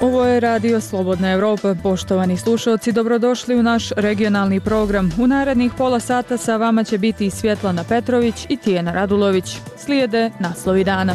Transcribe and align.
Ovo 0.00 0.24
je 0.24 0.40
Radio 0.40 0.80
Slobodna 0.80 1.32
Evropa. 1.32 1.74
Poštovani 1.82 2.36
slušalci, 2.36 2.92
dobrodošli 2.92 3.56
u 3.56 3.62
naš 3.62 3.90
regionalni 3.96 4.60
program. 4.60 5.10
U 5.18 5.26
narednih 5.26 5.72
pola 5.78 6.00
sata 6.00 6.36
sa 6.36 6.56
vama 6.56 6.84
će 6.84 6.98
biti 6.98 7.30
Svjetlana 7.30 7.84
Petrović 7.84 8.46
i 8.48 8.56
Tijena 8.56 8.92
Radulović. 8.92 9.56
Slijede 9.76 10.30
naslovi 10.38 10.84
dana. 10.84 11.14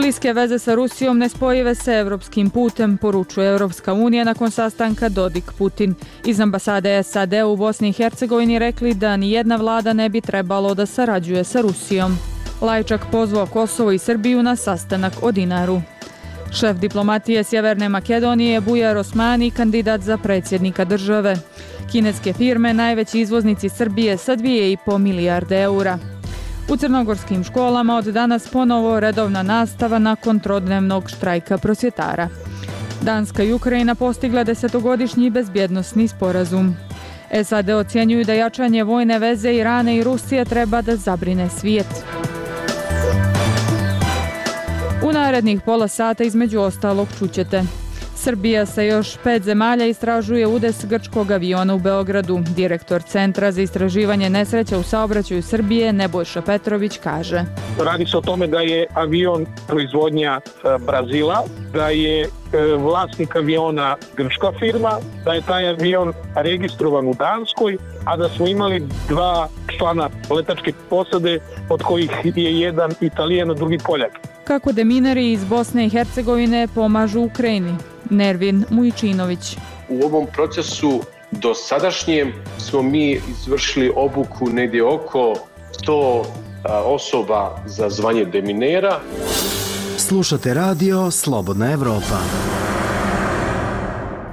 Bliske 0.00 0.32
veze 0.32 0.58
sa 0.58 0.74
Rusijom 0.74 1.18
ne 1.18 1.28
spojive 1.28 1.74
se 1.74 1.92
evropskim 1.92 2.50
putem, 2.50 2.96
poručuje 2.96 3.48
Evropska 3.48 3.92
unija 3.92 4.24
nakon 4.24 4.50
sastanka 4.50 5.08
Dodik-Putin. 5.08 5.94
Iz 6.24 6.40
ambasade 6.40 7.02
SAD 7.02 7.32
u 7.32 7.56
Bosni 7.56 7.88
i 7.88 7.92
Hercegovini 7.92 8.58
rekli 8.58 8.94
da 8.94 9.16
ni 9.16 9.30
jedna 9.30 9.56
vlada 9.56 9.92
ne 9.92 10.08
bi 10.08 10.20
trebalo 10.20 10.74
da 10.74 10.86
sarađuje 10.86 11.44
sa 11.44 11.60
Rusijom. 11.60 12.16
Lajčak 12.60 13.00
pozvao 13.12 13.46
Kosovo 13.46 13.92
i 13.92 13.98
Srbiju 13.98 14.42
na 14.42 14.56
sastanak 14.56 15.12
o 15.22 15.32
dinaru. 15.32 15.80
Šef 16.52 16.76
diplomatije 16.76 17.44
Sjeverne 17.44 17.88
Makedonije 17.88 18.60
Bujar 18.60 18.96
Osmani, 18.96 19.50
kandidat 19.50 20.00
za 20.00 20.18
predsjednika 20.18 20.84
države. 20.84 21.36
Kineske 21.92 22.32
firme 22.32 22.74
najveći 22.74 23.20
izvoznici 23.20 23.68
Srbije 23.68 24.16
sa 24.16 24.36
2,5 24.36 24.98
milijarde 24.98 25.62
eura. 25.62 25.98
U 26.70 26.76
crnogorskim 26.76 27.44
školama 27.44 27.96
od 27.96 28.04
danas 28.04 28.48
ponovo 28.48 29.00
redovna 29.00 29.42
nastava 29.42 29.98
nakon 29.98 30.40
trodnevnog 30.40 31.10
štrajka 31.10 31.58
prosvjetara. 31.58 32.28
Danska 33.02 33.42
i 33.42 33.52
Ukrajina 33.52 33.94
postigla 33.94 34.44
desetogodišnji 34.44 35.30
bezbjednostni 35.30 36.08
sporazum. 36.08 36.76
SAD 37.44 37.70
ocjenjuju 37.70 38.24
da 38.24 38.34
jačanje 38.34 38.84
vojne 38.84 39.18
veze 39.18 39.54
Irane 39.54 39.96
i 39.96 40.04
Rusije 40.04 40.44
treba 40.44 40.82
da 40.82 40.96
zabrine 40.96 41.48
svijet. 41.48 42.04
U 45.02 45.12
narednih 45.12 45.60
pola 45.60 45.88
sata 45.88 46.24
između 46.24 46.60
ostalog 46.60 47.08
čućete. 47.18 47.62
Srbija 48.20 48.66
sa 48.66 48.82
još 48.82 49.16
pet 49.24 49.42
zemalja 49.42 49.86
istražuje 49.86 50.46
udes 50.46 50.84
grčkog 50.84 51.30
aviona 51.30 51.74
u 51.74 51.78
Beogradu. 51.78 52.40
Direktor 52.56 53.02
Centra 53.02 53.52
za 53.52 53.62
istraživanje 53.62 54.30
nesreća 54.30 54.78
u 54.78 54.82
saobraćaju 54.82 55.42
Srbije 55.42 55.92
Nebojša 55.92 56.42
Petrović 56.42 56.98
kaže. 56.98 57.44
Radi 57.84 58.06
se 58.06 58.16
o 58.16 58.20
tome 58.20 58.46
da 58.46 58.60
je 58.60 58.86
avion 58.94 59.46
proizvodnja 59.66 60.40
e, 60.40 60.78
Brazila, 60.86 61.44
da 61.72 61.88
je 61.88 62.22
e, 62.22 62.28
vlasnik 62.76 63.36
aviona 63.36 63.96
grčka 64.16 64.52
firma, 64.58 64.92
da 65.24 65.32
je 65.32 65.42
taj 65.42 65.68
avion 65.68 66.12
registrovan 66.34 67.08
u 67.08 67.14
Danskoj, 67.14 67.78
a 68.04 68.16
da 68.16 68.28
smo 68.28 68.46
imali 68.46 68.82
dva 69.08 69.48
člana 69.78 70.10
letačke 70.30 70.72
posade, 70.90 71.38
od 71.68 71.82
kojih 71.82 72.10
je 72.24 72.60
jedan 72.60 72.90
italijan, 73.00 73.50
a 73.50 73.54
drugi 73.54 73.78
poljak. 73.86 74.12
Kako 74.44 74.72
deminari 74.72 75.32
iz 75.32 75.44
Bosne 75.44 75.86
i 75.86 75.88
Hercegovine 75.88 76.68
pomažu 76.74 77.20
Ukrajini? 77.20 77.74
Nervin 78.10 78.64
Mujčinović. 78.70 79.56
U 79.88 80.04
ovom 80.04 80.26
procesu 80.32 81.02
do 81.30 81.54
sadašnjem 81.54 82.32
smo 82.58 82.82
mi 82.82 83.20
izvršili 83.30 83.92
obuku 83.96 84.48
negdje 84.50 84.84
oko 84.84 85.34
100 85.86 86.24
osoba 86.84 87.62
za 87.66 87.90
zvanje 87.90 88.24
deminera. 88.24 89.00
Slušate 89.98 90.54
radio 90.54 91.10
Slobodna 91.10 91.72
Evropa. 91.72 92.49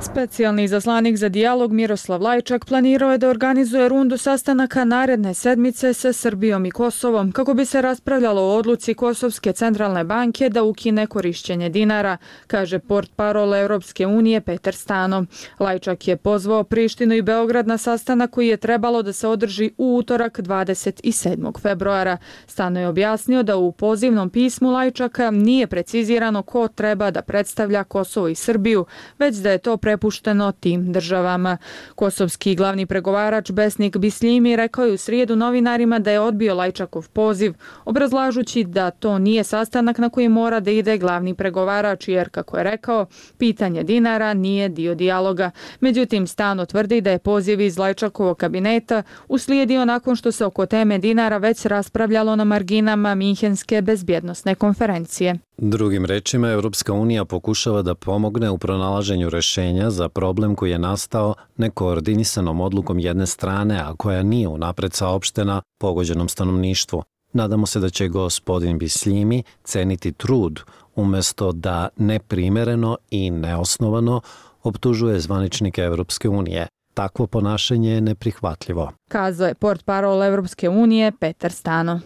Specijalni 0.02 0.68
zaslanik 0.68 1.18
za 1.18 1.30
dijalog 1.30 1.72
Miroslav 1.72 2.22
Lajčak 2.22 2.66
planirao 2.66 3.12
je 3.12 3.18
da 3.18 3.30
organizuje 3.30 3.90
rundu 3.90 4.18
sastanaka 4.18 4.86
naredne 4.86 5.34
sedmice 5.34 5.94
sa 5.94 6.14
Srbijom 6.14 6.66
i 6.66 6.72
Kosovom 6.72 7.32
kako 7.32 7.54
bi 7.54 7.66
se 7.66 7.82
raspravljalo 7.82 8.42
o 8.42 8.58
odluci 8.58 8.94
Kosovske 8.94 9.54
centralne 9.54 10.04
banke 10.04 10.50
da 10.50 10.64
ukine 10.64 11.08
korišćenje 11.08 11.70
dinara, 11.70 12.18
kaže 12.48 12.80
port 12.80 13.12
parol 13.16 13.56
Europske 13.56 14.08
unije 14.08 14.42
Peter 14.42 14.76
Stano. 14.76 15.26
Lajčak 15.60 16.08
je 16.08 16.18
pozvao 16.18 16.64
Prištinu 16.64 17.16
i 17.16 17.22
Beograd 17.22 17.68
na 17.68 17.78
sastanak 17.78 18.32
koji 18.32 18.48
je 18.48 18.58
trebalo 18.58 19.02
da 19.02 19.14
se 19.14 19.28
održi 19.28 19.72
u 19.78 19.96
utorak 19.96 20.40
27. 20.40 21.62
februara. 21.62 22.18
Stano 22.48 22.80
je 22.80 22.88
objasnio 22.88 23.44
da 23.44 23.58
u 23.58 23.72
pozivnom 23.72 24.30
pismu 24.30 24.72
Lajčaka 24.72 25.32
nije 25.32 25.68
precizirano 25.68 26.44
ko 26.44 26.68
treba 26.68 27.12
da 27.12 27.22
predstavlja 27.22 27.84
Kosovo 27.84 28.28
i 28.28 28.36
Srbiju, 28.36 28.86
već 29.20 29.36
da 29.36 29.52
je 29.52 29.58
to 29.58 29.78
prepušteno 29.88 30.52
tim 30.52 30.94
državama. 30.94 31.58
Kosovski 31.96 32.56
glavni 32.56 32.86
pregovarač 32.86 33.52
Besnik 33.52 33.98
Bisljimi 33.98 34.56
rekao 34.56 34.86
je 34.86 34.94
u 34.94 34.98
srijedu 34.98 35.36
novinarima 35.36 36.00
da 36.00 36.12
je 36.12 36.20
odbio 36.20 36.56
Lajčakov 36.56 37.10
poziv, 37.14 37.54
obrazlažući 37.86 38.64
da 38.64 38.92
to 38.92 39.20
nije 39.20 39.44
sastanak 39.44 39.98
na 39.98 40.10
koji 40.10 40.30
mora 40.30 40.60
da 40.60 40.72
ide 40.72 40.98
glavni 40.98 41.34
pregovarač, 41.34 42.08
jer, 42.08 42.30
kako 42.30 42.58
je 42.58 42.64
rekao, 42.64 43.06
pitanje 43.38 43.84
dinara 43.84 44.34
nije 44.34 44.70
dio 44.70 44.96
dijaloga. 44.96 45.52
Međutim, 45.80 46.28
Stano 46.28 46.66
tvrdi 46.66 47.02
da 47.02 47.12
je 47.12 47.20
poziv 47.20 47.62
iz 47.62 47.78
Lajčakovog 47.78 48.38
kabineta 48.38 49.04
uslijedio 49.28 49.86
nakon 49.86 50.16
što 50.16 50.32
se 50.32 50.46
oko 50.46 50.66
teme 50.66 50.98
dinara 50.98 51.38
već 51.38 51.66
raspravljalo 51.66 52.36
na 52.36 52.44
marginama 52.44 53.16
Minhenske 53.16 53.82
bezbjednostne 53.82 54.56
konferencije. 54.56 55.38
Drugim 55.58 56.06
rečima, 56.06 56.50
Evropska 56.50 56.94
unija 56.94 57.26
pokušava 57.26 57.82
da 57.82 57.96
pomogne 57.96 58.50
u 58.50 58.58
pronalaženju 58.58 59.30
rešenja 59.30 59.77
za 59.90 60.10
problem 60.10 60.56
koji 60.56 60.72
je 60.72 60.80
nastao 60.80 61.34
nekoordinisanom 61.58 62.62
odlukom 62.62 63.00
jedne 63.00 63.26
strane, 63.26 63.80
a 63.80 63.94
koja 63.98 64.24
nije 64.24 64.48
unapred 64.48 64.94
saopštena 64.94 65.62
pogođenom 65.80 66.30
stanovništvu. 66.30 67.04
Nadamo 67.34 67.66
se 67.66 67.80
da 67.80 67.90
će 67.90 68.08
gospodin 68.08 68.78
Bisljimi 68.78 69.44
ceniti 69.64 70.12
trud 70.12 70.60
umjesto 70.96 71.52
da 71.52 71.90
neprimereno 71.98 72.98
i 73.10 73.32
neosnovano 73.32 74.22
optužuje 74.64 75.20
zvaničnike 75.20 75.82
Evropske 75.82 76.30
unije. 76.30 76.68
Takvo 76.94 77.28
ponašanje 77.28 77.92
je 77.92 78.02
neprihvatljivo. 78.02 78.92
Kazao 79.10 79.48
je 79.48 79.56
port 79.56 79.86
parol 79.86 80.24
Evropske 80.24 80.70
unije 80.70 81.12
Petar 81.20 81.52
Stano. 81.52 82.00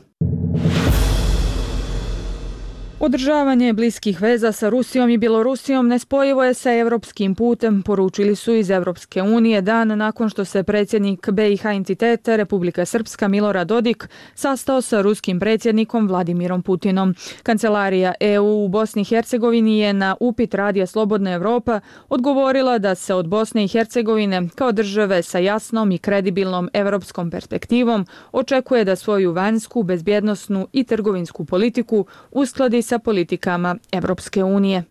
Održavanje 3.04 3.74
bliskih 3.74 4.22
veza 4.22 4.52
sa 4.52 4.70
Rusijom 4.70 5.10
i 5.10 5.18
Bjelorusijom 5.18 5.88
nespojivo 5.88 6.44
je 6.44 6.54
sa 6.54 6.74
evropskim 6.74 7.36
putem, 7.36 7.82
poručili 7.84 8.36
su 8.36 8.54
iz 8.54 8.70
Evropske 8.70 9.22
unije 9.22 9.62
dan 9.62 9.98
nakon 9.98 10.30
što 10.30 10.46
se 10.46 10.64
predsjednik 10.64 11.30
BiH 11.32 11.66
entitete 11.66 12.38
Republika 12.38 12.86
Srpska 12.86 13.28
Milorad 13.28 13.68
Dodik 13.68 14.10
sastao 14.36 14.82
sa 14.82 15.02
ruskim 15.02 15.40
predsjednikom 15.40 16.08
Vladimirom 16.08 16.64
Putinom. 16.64 17.16
Kancelarija 17.44 18.14
EU 18.20 18.66
u 18.66 18.68
Bosni 18.68 19.02
i 19.02 19.06
Hercegovini 19.06 19.80
je 19.80 19.94
na 19.94 20.16
upit 20.20 20.54
Radija 20.54 20.86
Slobodna 20.88 21.32
Evropa 21.32 21.80
odgovorila 22.10 22.78
da 22.78 22.96
se 22.96 23.14
od 23.14 23.28
Bosne 23.28 23.64
i 23.64 23.68
Hercegovine 23.68 24.50
kao 24.56 24.72
države 24.72 25.24
sa 25.24 25.40
jasnom 25.40 25.92
i 25.92 25.98
kredibilnom 25.98 26.70
evropskom 26.74 27.32
perspektivom 27.32 28.06
očekuje 28.32 28.86
da 28.86 28.96
svoju 28.96 29.32
vanjsku, 29.32 29.84
bezbjednostnu 29.84 30.68
i 30.74 30.84
trgovinsku 30.84 31.46
politiku 31.46 32.06
uskladi 32.32 32.82
sa 32.92 33.00
politikama 33.00 33.76
Evropske 33.92 34.44
unije. 34.44 34.84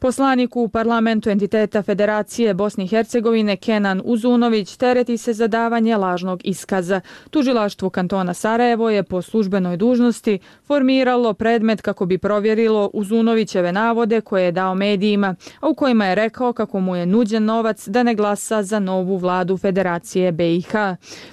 Poslanik 0.00 0.56
u 0.56 0.68
parlamentu 0.68 1.30
entiteta 1.30 1.82
Federacije 1.82 2.54
Bosne 2.54 2.84
i 2.84 2.86
Hercegovine 2.86 3.56
Kenan 3.56 4.02
Uzunović 4.04 4.76
tereti 4.76 5.16
se 5.16 5.32
za 5.32 5.46
davanje 5.46 5.96
lažnog 5.96 6.40
iskaza. 6.44 7.00
Tužilaštvo 7.30 7.90
kantona 7.90 8.34
Sarajevo 8.34 8.90
je 8.90 9.02
po 9.02 9.22
službenoj 9.22 9.76
dužnosti 9.76 10.38
formiralo 10.66 11.34
predmet 11.34 11.82
kako 11.82 12.06
bi 12.06 12.18
provjerilo 12.18 12.90
Uzunovićeve 12.92 13.72
navode 13.72 14.20
koje 14.20 14.44
je 14.44 14.52
dao 14.52 14.74
medijima, 14.74 15.34
a 15.60 15.68
u 15.68 15.74
kojima 15.74 16.06
je 16.06 16.14
rekao 16.14 16.52
kako 16.52 16.80
mu 16.80 16.96
je 16.96 17.06
nuđen 17.06 17.44
novac 17.44 17.88
da 17.88 18.02
ne 18.02 18.14
glasa 18.14 18.62
za 18.62 18.78
novu 18.78 19.16
vladu 19.16 19.56
Federacije 19.56 20.32
BiH. 20.32 20.72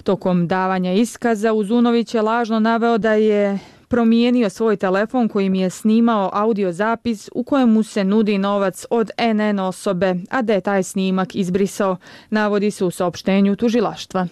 Tokom 0.04 0.48
davanja 0.48 0.92
iskaza 0.92 1.52
Uzunović 1.52 2.14
je 2.14 2.22
lažno 2.22 2.60
naveo 2.60 2.98
da 2.98 3.12
je 3.12 3.58
promijenio 3.88 4.50
svoj 4.50 4.76
telefon 4.76 5.28
kojim 5.28 5.54
je 5.54 5.70
snimao 5.70 6.30
audio 6.32 6.72
zapis 6.72 7.28
u 7.34 7.44
kojemu 7.44 7.82
se 7.82 8.04
nudi 8.04 8.38
novac 8.38 8.84
od 8.90 9.10
NN 9.34 9.58
osobe, 9.60 10.14
a 10.30 10.42
da 10.42 10.52
je 10.52 10.60
taj 10.60 10.82
snimak 10.82 11.34
izbrisao, 11.34 11.96
navodi 12.30 12.70
se 12.70 12.84
u 12.84 12.90
saopštenju 12.90 13.56
tužilaštva. 13.56 14.28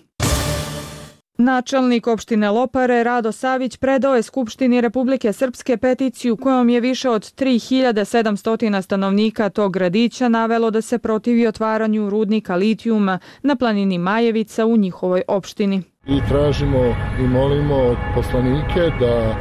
Načelnik 1.39 2.07
opštine 2.07 2.51
Lopare 2.51 3.05
Rado 3.05 3.33
Savić 3.33 3.77
predao 3.77 4.17
je 4.17 4.23
Skupštini 4.23 4.81
Republike 4.81 5.33
Srpske 5.33 5.77
peticiju 5.77 6.37
kojom 6.37 6.69
je 6.69 6.81
više 6.81 7.11
od 7.11 7.23
3700 7.23 8.83
stanovnika 8.83 9.49
tog 9.49 9.73
gradića 9.73 10.29
navelo 10.29 10.71
da 10.71 10.81
se 10.81 10.99
protivi 10.99 11.47
otvaranju 11.47 12.11
rudnika 12.11 12.57
litijuma 12.57 13.19
na 13.43 13.57
planini 13.57 13.99
Majevica 13.99 14.67
u 14.67 14.77
njihovoj 14.77 15.23
opštini 15.29 15.83
i 16.07 16.21
tražimo 16.29 16.95
i 17.21 17.23
molimo 17.23 17.75
od 17.75 17.97
poslanike 18.15 18.91
da 19.01 19.35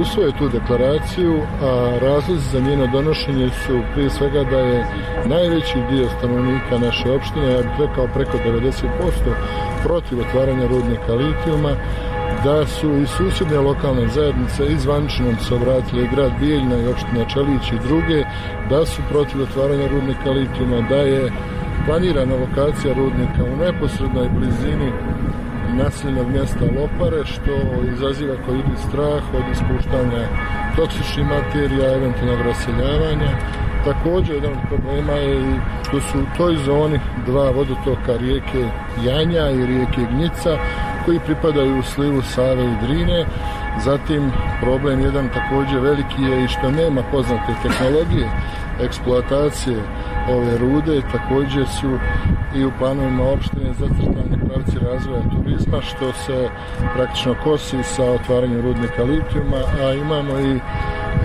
usvoje 0.00 0.32
tu 0.38 0.48
deklaraciju, 0.48 1.40
a 1.62 1.98
razlozi 2.00 2.50
za 2.50 2.60
njeno 2.60 2.86
donošenje 2.86 3.48
su 3.48 3.80
prije 3.94 4.10
svega 4.10 4.44
da 4.44 4.58
je 4.58 4.86
najveći 5.26 5.78
dio 5.90 6.08
stanovnika 6.18 6.78
naše 6.78 7.10
opštine, 7.10 7.52
ja 7.52 7.62
bih 7.62 7.72
rekao 7.78 8.06
preko 8.14 8.38
90%, 8.46 8.68
protiv 9.84 10.20
otvaranja 10.20 10.66
rudnika 10.66 11.12
litijuma, 11.12 11.72
da 12.44 12.66
su 12.66 12.90
i 12.92 13.06
susjedne 13.06 13.58
lokalne 13.58 14.08
zajednice 14.08 14.66
izvančnom 14.66 15.36
se 15.48 15.54
obratili 15.54 16.08
grad 16.14 16.32
Bijeljna 16.40 16.76
i 16.76 16.86
opština 16.86 17.24
Čelić 17.24 17.72
i 17.72 17.88
druge, 17.88 18.24
da 18.70 18.86
su 18.86 19.02
protiv 19.08 19.42
otvaranja 19.42 19.88
rudnika 19.88 20.30
litijuma, 20.30 20.88
da 20.88 20.96
je 20.96 21.32
planirana 21.86 22.34
lokacija 22.36 22.94
rudnika 22.94 23.42
u 23.52 23.56
neposrednoj 23.56 24.28
blizini 24.28 24.92
naseljenog 25.76 26.30
mjesta 26.30 26.64
Lopare, 26.64 27.24
što 27.24 27.52
izaziva 27.92 28.34
kod 28.46 28.54
ljudi 28.54 28.76
strah 28.88 29.22
od 29.34 29.44
ispuštanja 29.52 30.28
toksičnih 30.76 31.26
materija, 31.26 31.94
eventualnog 31.94 32.40
raseljavanja. 32.40 33.30
Također, 33.84 34.34
jedan 34.34 34.52
od 34.52 34.68
problema 34.68 35.12
je 35.12 35.40
i 35.40 35.60
što 35.88 36.00
su 36.00 36.18
u 36.18 36.36
toj 36.36 36.56
zoni 36.56 37.00
dva 37.26 37.50
vodotoka 37.50 38.16
rijeke 38.20 38.64
Janja 39.04 39.50
i 39.50 39.66
rijeke 39.66 40.00
Gnjica, 40.10 40.56
koji 41.04 41.20
pripadaju 41.20 41.78
u 41.78 41.82
slivu 41.82 42.22
Save 42.22 42.64
i 42.64 42.86
Drine. 42.86 43.24
Zatim, 43.84 44.30
problem 44.60 45.00
jedan 45.00 45.28
također 45.28 45.78
veliki 45.80 46.22
je 46.22 46.44
i 46.44 46.48
što 46.48 46.70
nema 46.70 47.02
poznate 47.12 47.52
tehnologije 47.62 48.28
eksploatacije 48.80 49.76
ove 50.28 50.58
rude, 50.58 51.02
također 51.12 51.66
su 51.68 51.98
i 52.56 52.64
u 52.64 52.72
planovima 52.78 53.24
opštine 53.24 53.74
zacrtani 53.78 54.38
pravci 54.48 54.78
razvoja 54.78 55.22
turizma, 55.30 55.82
što 55.82 56.12
se 56.12 56.48
praktično 56.94 57.34
kosi 57.44 57.82
sa 57.82 58.04
otvaranjem 58.04 58.60
rudnika 58.60 59.02
litijuma, 59.02 59.60
a 59.80 59.92
imamo 59.92 60.40
i 60.40 60.60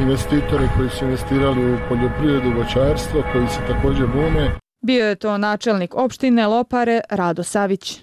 investitore 0.02 0.68
koji 0.78 0.90
su 0.90 1.06
investirali 1.06 1.74
u 1.74 1.78
poljoprivredu, 1.90 2.58
voćarstvo, 2.58 3.24
koji 3.32 3.48
se 3.48 3.60
također 3.68 4.08
bune. 4.08 4.52
Bio 4.82 5.08
je 5.08 5.16
to 5.16 5.38
načelnik 5.38 5.96
opštine 5.96 6.48
Lopare, 6.48 7.02
Rado 7.10 7.44
Savić. 7.44 8.02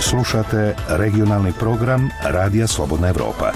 Slušate 0.00 0.74
regionalni 0.88 1.52
program 1.60 2.10
Radija 2.24 2.66
Slobodna 2.66 3.08
Evropa. 3.08 3.52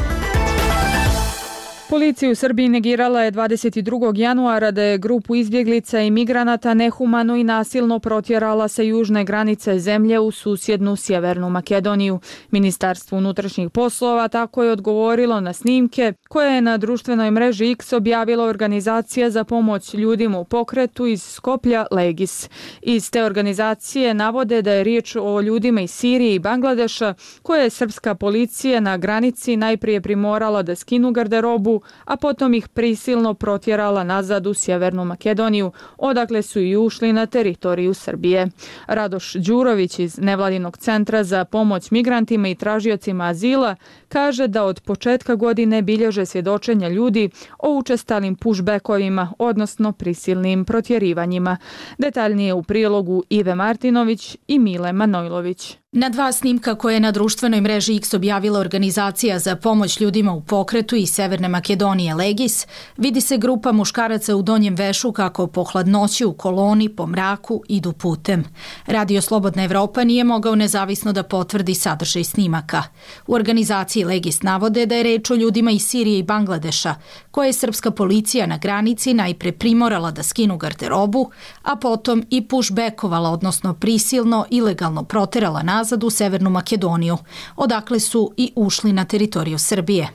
Policija 1.90 2.30
u 2.30 2.34
Srbiji 2.34 2.68
negirala 2.68 3.22
je 3.22 3.32
22. 3.32 4.18
januara 4.18 4.70
da 4.70 4.82
je 4.82 4.98
grupu 4.98 5.34
izbjeglica 5.34 6.00
i 6.00 6.10
migranata 6.10 6.74
nehumano 6.74 7.36
i 7.36 7.44
nasilno 7.44 7.98
protjerala 7.98 8.68
sa 8.68 8.82
južne 8.82 9.24
granice 9.24 9.78
zemlje 9.78 10.18
u 10.18 10.30
susjednu 10.30 10.96
Sjevernu 10.96 11.50
Makedoniju. 11.50 12.20
Ministarstvo 12.50 13.18
unutrašnjih 13.18 13.70
poslova 13.70 14.28
tako 14.28 14.62
je 14.62 14.72
odgovorilo 14.72 15.40
na 15.40 15.52
snimke 15.52 16.12
koje 16.28 16.54
je 16.54 16.62
na 16.62 16.76
društvenoj 16.76 17.30
mreži 17.30 17.70
X 17.70 17.92
objavila 17.92 18.44
organizacija 18.44 19.30
za 19.30 19.44
pomoć 19.44 19.94
ljudima 19.94 20.38
u 20.38 20.44
pokretu 20.44 21.06
iz 21.06 21.22
Skoplja 21.22 21.86
Legis. 21.90 22.48
Iz 22.82 23.10
te 23.10 23.24
organizacije 23.24 24.14
navode 24.14 24.62
da 24.62 24.72
je 24.72 24.84
riječ 24.84 25.16
o 25.20 25.40
ljudima 25.40 25.80
iz 25.80 25.90
Sirije 25.90 26.34
i 26.34 26.38
Bangladeša 26.38 27.14
koje 27.42 27.62
je 27.62 27.70
srpska 27.70 28.14
policija 28.14 28.80
na 28.80 28.96
granici 28.96 29.56
najprije 29.56 30.00
primorala 30.00 30.62
da 30.62 30.74
skinu 30.74 31.10
garderobu 31.10 31.75
a 32.04 32.16
potom 32.16 32.54
ih 32.54 32.68
prisilno 32.68 33.34
protjerala 33.34 34.04
nazad 34.04 34.46
u 34.46 34.54
Sjevernu 34.54 35.04
Makedoniju, 35.04 35.72
odakle 35.96 36.42
su 36.42 36.60
i 36.60 36.76
ušli 36.76 37.12
na 37.12 37.26
teritoriju 37.26 37.94
Srbije. 37.94 38.48
Radoš 38.86 39.34
Đurović 39.34 39.98
iz 39.98 40.18
Nevladinog 40.18 40.76
centra 40.78 41.24
za 41.24 41.44
pomoć 41.44 41.90
migrantima 41.90 42.48
i 42.48 42.54
tražiocima 42.54 43.24
azila 43.24 43.76
kaže 44.08 44.46
da 44.48 44.64
od 44.64 44.80
početka 44.80 45.34
godine 45.34 45.82
bilježe 45.82 46.26
svjedočenja 46.26 46.88
ljudi 46.88 47.30
o 47.58 47.78
učestalim 47.78 48.36
pushbackovima, 48.36 49.32
odnosno 49.38 49.92
prisilnim 49.92 50.64
protjerivanjima. 50.64 51.56
Detaljnije 51.98 52.54
u 52.54 52.62
prilogu 52.62 53.22
Ive 53.30 53.54
Martinović 53.54 54.36
i 54.48 54.58
Mile 54.58 54.92
Manojlović. 54.92 55.78
Na 55.92 56.08
dva 56.08 56.32
snimka 56.32 56.74
koje 56.74 56.94
je 56.94 57.00
na 57.00 57.12
društvenoj 57.12 57.60
mreži 57.60 57.96
X 57.96 58.14
objavila 58.14 58.60
organizacija 58.60 59.38
za 59.38 59.56
pomoć 59.56 60.00
ljudima 60.00 60.32
u 60.32 60.40
pokretu 60.40 60.96
i 60.96 61.06
Severne 61.06 61.48
Makedonije 61.48 62.14
Legis, 62.14 62.66
vidi 62.96 63.20
se 63.20 63.38
grupa 63.38 63.72
muškaraca 63.72 64.36
u 64.36 64.42
donjem 64.42 64.74
vešu 64.74 65.12
kako 65.12 65.46
po 65.46 65.64
hladnoći 65.64 66.24
u 66.24 66.32
koloni, 66.32 66.88
po 66.88 67.06
mraku, 67.06 67.62
idu 67.68 67.92
putem. 67.92 68.44
Radio 68.86 69.20
Slobodna 69.20 69.64
Evropa 69.64 70.04
nije 70.04 70.24
mogao 70.24 70.54
nezavisno 70.54 71.12
da 71.12 71.22
potvrdi 71.22 71.74
sadržaj 71.74 72.24
snimaka. 72.24 72.82
U 73.26 73.34
organizaciji 73.34 74.04
Legis 74.04 74.42
navode 74.42 74.86
da 74.86 74.94
je 74.94 75.02
reč 75.02 75.30
o 75.30 75.34
ljudima 75.34 75.70
iz 75.70 75.82
Sirije 75.82 76.18
i 76.18 76.22
Bangladeša, 76.22 76.94
koje 77.30 77.46
je 77.46 77.52
srpska 77.52 77.90
policija 77.90 78.46
na 78.46 78.58
granici 78.58 79.14
najpre 79.14 79.52
primorala 79.52 80.10
da 80.10 80.22
skinu 80.22 80.56
garderobu, 80.56 81.30
a 81.62 81.76
potom 81.76 82.24
i 82.30 82.48
pushbackovala, 82.48 83.30
odnosno 83.30 83.74
prisilno, 83.74 84.46
ilegalno 84.50 85.04
proterala 85.04 85.62
na 85.62 85.75
nazad 85.76 86.04
u 86.04 86.10
Severnu 86.10 86.50
Makedoniju, 86.50 87.18
odakle 87.56 88.00
su 88.00 88.32
i 88.36 88.52
ušli 88.56 88.92
na 88.92 89.04
teritoriju 89.04 89.58
Srbije. 89.58 90.08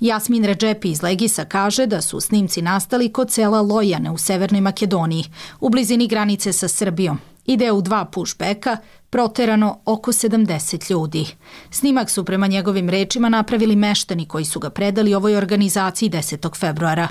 Jasmin 0.00 0.44
Ređepi 0.44 0.90
iz 0.90 1.02
Legisa 1.02 1.44
kaže 1.44 1.86
da 1.86 2.00
su 2.02 2.20
snimci 2.20 2.62
nastali 2.62 3.12
kod 3.12 3.30
sela 3.30 3.60
Lojane 3.60 4.10
u 4.10 4.18
Severnoj 4.18 4.60
Makedoniji, 4.60 5.24
u 5.60 5.68
blizini 5.68 6.06
granice 6.08 6.52
sa 6.52 6.68
Srbijom. 6.68 7.18
Ide 7.46 7.72
u 7.72 7.82
dva 7.82 8.04
pushbacka, 8.04 8.76
proterano 9.10 9.80
oko 9.84 10.12
70 10.12 10.90
ljudi. 10.90 11.26
Snimak 11.70 12.10
su 12.10 12.24
prema 12.24 12.46
njegovim 12.46 12.88
rečima 12.88 13.28
napravili 13.28 13.76
meštani 13.76 14.26
koji 14.26 14.44
su 14.44 14.60
ga 14.60 14.70
predali 14.70 15.14
ovoj 15.14 15.36
organizaciji 15.36 16.10
10. 16.10 16.58
februara. 16.58 17.08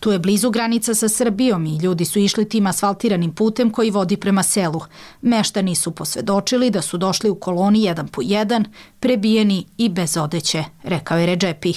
Tu 0.00 0.12
je 0.12 0.18
blizu 0.18 0.50
granica 0.50 0.94
sa 0.94 1.08
Srbijom 1.08 1.66
i 1.66 1.76
ljudi 1.76 2.04
su 2.04 2.18
išli 2.18 2.48
tim 2.48 2.66
asfaltiranim 2.66 3.32
putem 3.32 3.70
koji 3.70 3.90
vodi 3.90 4.16
prema 4.16 4.42
selu. 4.42 4.80
Meštani 5.20 5.74
su 5.74 5.90
posvedočili 5.90 6.70
da 6.70 6.82
su 6.82 6.98
došli 6.98 7.30
u 7.30 7.34
koloni 7.34 7.82
jedan 7.82 8.08
po 8.08 8.22
jedan, 8.24 8.64
prebijeni 9.00 9.66
i 9.78 9.88
bez 9.88 10.16
odeće, 10.16 10.64
rekao 10.82 11.18
je 11.18 11.26
Ređepi. 11.26 11.74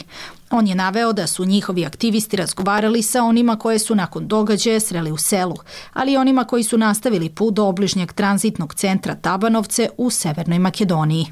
On 0.56 0.68
je 0.68 0.76
naveo 0.76 1.14
da 1.14 1.28
su 1.28 1.46
njihovi 1.46 1.86
aktivisti 1.86 2.38
razgovarali 2.38 3.02
sa 3.02 3.24
onima 3.24 3.60
koje 3.60 3.80
su 3.80 3.96
nakon 3.96 4.28
događaja 4.28 4.80
sreli 4.80 5.12
u 5.12 5.18
selu, 5.18 5.56
ali 5.94 6.14
i 6.14 6.18
onima 6.18 6.44
koji 6.44 6.64
su 6.64 6.78
nastavili 6.78 7.30
put 7.30 7.54
do 7.54 7.66
obližnjeg 7.66 8.14
tranzitnog 8.14 8.74
centra 8.74 9.16
Tabanovce 9.64 9.90
u 9.98 10.10
Severnoj 10.10 10.60
Makedoniji. 10.60 11.26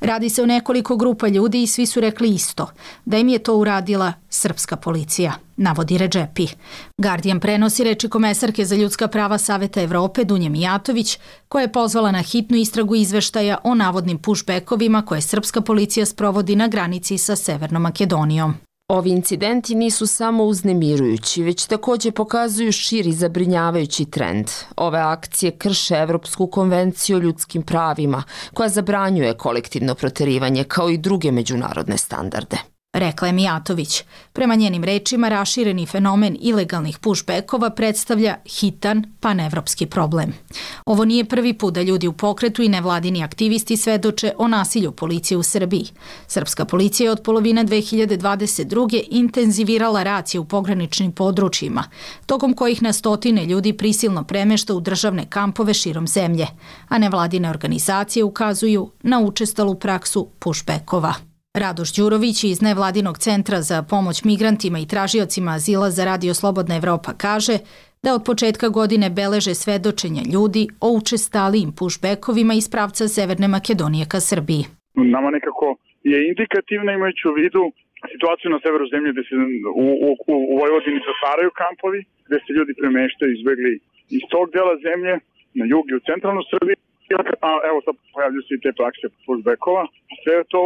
Radi 0.00 0.28
se 0.28 0.42
o 0.42 0.46
nekoliko 0.46 0.96
grupa 0.96 1.28
ljudi 1.28 1.62
i 1.62 1.66
svi 1.66 1.86
su 1.86 2.00
rekli 2.00 2.28
isto, 2.28 2.66
da 3.04 3.18
im 3.18 3.28
je 3.28 3.38
to 3.38 3.56
uradila 3.56 4.12
srpska 4.28 4.76
policija, 4.76 5.32
navodi 5.56 5.98
Ređepi. 5.98 6.46
Guardian 6.98 7.40
prenosi 7.40 7.84
reči 7.84 8.08
komesarke 8.08 8.64
za 8.64 8.76
ljudska 8.76 9.08
prava 9.08 9.38
Saveta 9.38 9.82
Evrope 9.82 10.24
Dunje 10.24 10.48
Mijatović, 10.48 11.18
koja 11.48 11.62
je 11.62 11.72
pozvala 11.72 12.10
na 12.10 12.22
hitnu 12.22 12.56
istragu 12.56 12.94
izveštaja 12.94 13.58
o 13.64 13.74
navodnim 13.74 14.18
pushbackovima 14.18 15.04
koje 15.04 15.20
srpska 15.20 15.60
policija 15.60 16.06
sprovodi 16.06 16.56
na 16.56 16.68
granici 16.68 17.18
sa 17.18 17.36
Severnom 17.36 17.82
Makedonijom. 17.82 18.67
Ovi 18.92 19.10
incidenti 19.10 19.74
nisu 19.74 20.06
samo 20.06 20.44
uznemirujući, 20.44 21.42
već 21.42 21.66
također 21.66 22.12
pokazuju 22.12 22.72
širi 22.72 23.12
zabrinjavajući 23.12 24.04
trend. 24.04 24.46
Ove 24.76 24.98
akcije 24.98 25.50
krše 25.50 25.94
Evropsku 25.94 26.46
konvenciju 26.46 27.16
o 27.16 27.20
ljudskim 27.20 27.62
pravima, 27.62 28.22
koja 28.54 28.68
zabranjuje 28.68 29.36
kolektivno 29.36 29.94
proterivanje 29.94 30.64
kao 30.64 30.90
i 30.90 30.98
druge 30.98 31.32
međunarodne 31.32 31.98
standarde 31.98 32.56
rekla 32.98 33.28
je 33.28 33.32
Mijatović. 33.32 34.02
Prema 34.32 34.54
njenim 34.54 34.84
rečima, 34.84 35.28
rašireni 35.28 35.86
fenomen 35.86 36.36
ilegalnih 36.40 36.98
pushbackova 36.98 37.70
predstavlja 37.70 38.36
hitan 38.60 39.04
panevropski 39.20 39.86
problem. 39.86 40.32
Ovo 40.86 41.04
nije 41.04 41.24
prvi 41.24 41.52
put 41.52 41.74
da 41.74 41.82
ljudi 41.82 42.08
u 42.08 42.12
pokretu 42.12 42.62
i 42.62 42.68
nevladini 42.68 43.24
aktivisti 43.24 43.76
svedoče 43.76 44.32
o 44.38 44.48
nasilju 44.48 44.92
policije 44.92 45.38
u 45.38 45.42
Srbiji. 45.42 45.86
Srpska 46.26 46.64
policija 46.64 47.06
je 47.06 47.10
od 47.10 47.22
polovine 47.22 47.64
2022. 47.64 49.02
intenzivirala 49.10 50.02
racije 50.02 50.40
u 50.40 50.44
pograničnim 50.44 51.12
područjima, 51.12 51.84
tokom 52.26 52.54
kojih 52.54 52.82
na 52.82 52.92
stotine 52.92 53.46
ljudi 53.46 53.72
prisilno 53.72 54.24
premešta 54.24 54.74
u 54.74 54.80
državne 54.80 55.26
kampove 55.30 55.74
širom 55.74 56.08
zemlje, 56.08 56.46
a 56.88 56.98
nevladine 56.98 57.50
organizacije 57.50 58.24
ukazuju 58.24 58.90
na 59.02 59.20
učestalu 59.20 59.74
praksu 59.74 60.28
pushbackova. 60.38 61.27
Radoš 61.58 61.90
Đurović 61.96 62.38
iz 62.44 62.58
Nevladinog 62.68 63.16
centra 63.26 63.58
za 63.70 63.78
pomoć 63.92 64.16
migrantima 64.30 64.78
i 64.78 64.90
tražiocima 64.92 65.50
azila 65.58 65.88
za 65.96 66.02
Radio 66.04 66.32
Slobodna 66.34 66.74
Evropa 66.80 67.10
kaže 67.26 67.56
da 68.04 68.14
od 68.14 68.22
početka 68.30 68.68
godine 68.78 69.06
beleže 69.20 69.54
svedočenja 69.62 70.22
ljudi 70.34 70.62
o 70.86 70.88
učestalijim 71.00 71.70
pushbackovima 71.78 72.54
iz 72.54 72.66
pravca 72.74 73.04
Severne 73.16 73.48
Makedonije 73.54 74.04
ka 74.12 74.20
Srbiji. 74.30 74.62
Nama 75.14 75.28
nekako 75.36 75.66
je 76.12 76.18
indikativno 76.30 76.90
imajući 76.92 77.24
u 77.28 77.36
vidu 77.42 77.62
situaciju 78.12 78.48
na 78.54 78.58
severu 78.64 78.84
zemlje 78.92 79.08
gde 79.12 79.22
se 79.28 79.34
u, 79.84 79.88
u, 80.06 80.10
u 80.52 80.54
Vojvodini 80.60 81.06
zatvaraju 81.10 81.50
kampovi, 81.62 82.00
gde 82.26 82.36
se 82.44 82.50
ljudi 82.56 82.72
premeštaju 82.80 83.30
izbegli 83.32 83.72
iz 84.16 84.22
tog 84.32 84.46
dela 84.56 84.74
zemlje 84.88 85.14
na 85.58 85.64
jug 85.72 85.84
i 85.88 85.98
u 85.98 86.04
centralnu 86.08 86.42
Srbiju. 86.52 86.76
A 87.48 87.50
evo 87.70 87.78
sad 87.86 87.94
pojavljuju 88.14 88.44
se 88.46 88.52
i 88.54 88.62
te 88.64 88.70
prakse 88.80 89.06
pushbackova. 89.24 89.84
Sve 90.22 90.36
to 90.52 90.60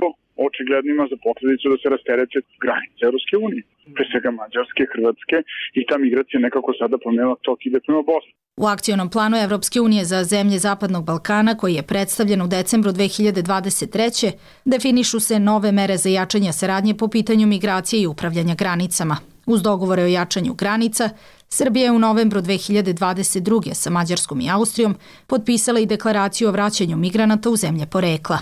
očigledno 0.47 0.89
ima 0.91 1.07
za 1.12 1.17
posledicu 1.27 1.65
da 1.73 1.77
se 1.79 1.89
rasterece 1.95 2.39
granice 2.65 3.03
Europske 3.09 3.35
unije, 3.47 3.62
pre 3.95 4.05
svega 4.11 4.31
Mađarske, 4.39 4.83
Hrvatske 4.93 5.37
i 5.79 5.81
ta 5.89 5.97
migracija 6.05 6.39
nekako 6.47 6.71
sada 6.81 6.97
pomenula 7.05 7.37
tok 7.47 7.59
ide 7.69 7.79
prema 7.87 8.03
Bosni. 8.11 8.33
U 8.57 8.65
akcionom 8.67 9.09
planu 9.11 9.37
Evropske 9.37 9.79
unije 9.81 10.05
za 10.05 10.25
zemlje 10.25 10.59
Zapadnog 10.59 11.05
Balkana, 11.05 11.57
koji 11.57 11.75
je 11.75 11.89
predstavljen 11.93 12.43
u 12.43 12.47
decembru 12.47 12.91
2023. 12.91 14.33
definišu 14.65 15.21
se 15.21 15.39
nove 15.39 15.73
mere 15.73 15.97
za 15.97 16.09
jačanje 16.09 16.53
saradnje 16.53 16.95
po 16.95 17.09
pitanju 17.09 17.47
migracije 17.47 18.03
i 18.03 18.07
upravljanja 18.07 18.55
granicama. 18.55 19.17
Uz 19.47 19.62
dogovore 19.62 20.03
o 20.03 20.07
jačanju 20.07 20.55
granica, 20.55 21.11
Srbija 21.54 21.85
je 21.85 21.92
u 21.92 21.99
novembru 21.99 22.40
2022. 22.40 23.75
sa 23.75 23.90
Mađarskom 23.90 24.40
i 24.40 24.50
Austrijom 24.50 24.97
potpisala 25.26 25.80
i 25.80 25.87
deklaraciju 25.87 26.49
o 26.49 26.52
vraćanju 26.52 26.97
migranata 26.97 27.50
u 27.50 27.56
zemlje 27.56 27.87
porekla. 27.87 28.38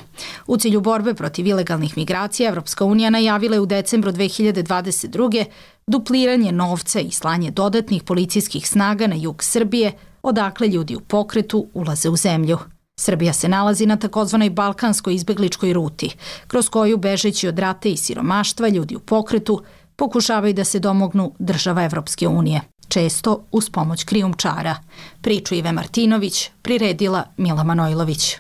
U 0.47 0.57
cilju 0.57 0.81
borbe 0.81 1.15
protiv 1.15 1.47
ilegalnih 1.47 1.97
migracija, 1.97 2.49
Evropska 2.49 2.85
unija 2.85 3.11
najavila 3.11 3.55
je 3.55 3.61
u 3.61 3.67
decembru 3.67 4.13
2022. 4.13 5.45
dupliranje 5.87 6.53
novca 6.53 7.01
i 7.01 7.11
slanje 7.11 7.51
dodatnih 7.51 8.03
policijskih 8.03 8.69
snaga 8.69 9.07
na 9.07 9.15
jug 9.15 9.43
Srbije, 9.43 9.93
odakle 10.23 10.69
ljudi 10.69 10.97
u 10.97 11.01
pokretu 11.01 11.67
ulaze 11.75 12.09
u 12.09 12.17
zemlju. 12.17 12.59
Srbija 13.01 13.33
se 13.33 13.49
nalazi 13.49 13.87
na 13.87 13.97
takozvanoj 13.97 14.51
balkanskoj 14.51 15.15
izbegličkoj 15.15 15.73
ruti, 15.73 16.17
kroz 16.47 16.69
koju 16.69 16.97
bežeći 16.97 17.49
od 17.49 17.59
rate 17.59 17.91
i 17.91 17.97
siromaštva 17.97 18.69
ljudi 18.69 18.97
u 18.97 19.01
pokretu 19.01 19.63
pokušavaju 19.97 20.55
da 20.55 20.65
se 20.65 20.79
domognu 20.79 21.33
država 21.39 21.85
Evropske 21.85 22.29
unije 22.29 22.61
često 22.91 23.45
uz 23.53 23.71
pomoć 23.71 24.05
krijumčara. 24.05 24.77
Priču 25.23 25.55
Ive 25.55 25.73
Martinović 25.73 26.51
priredila 26.63 27.25
Mila 27.37 27.65
Manojlović. 27.65 28.37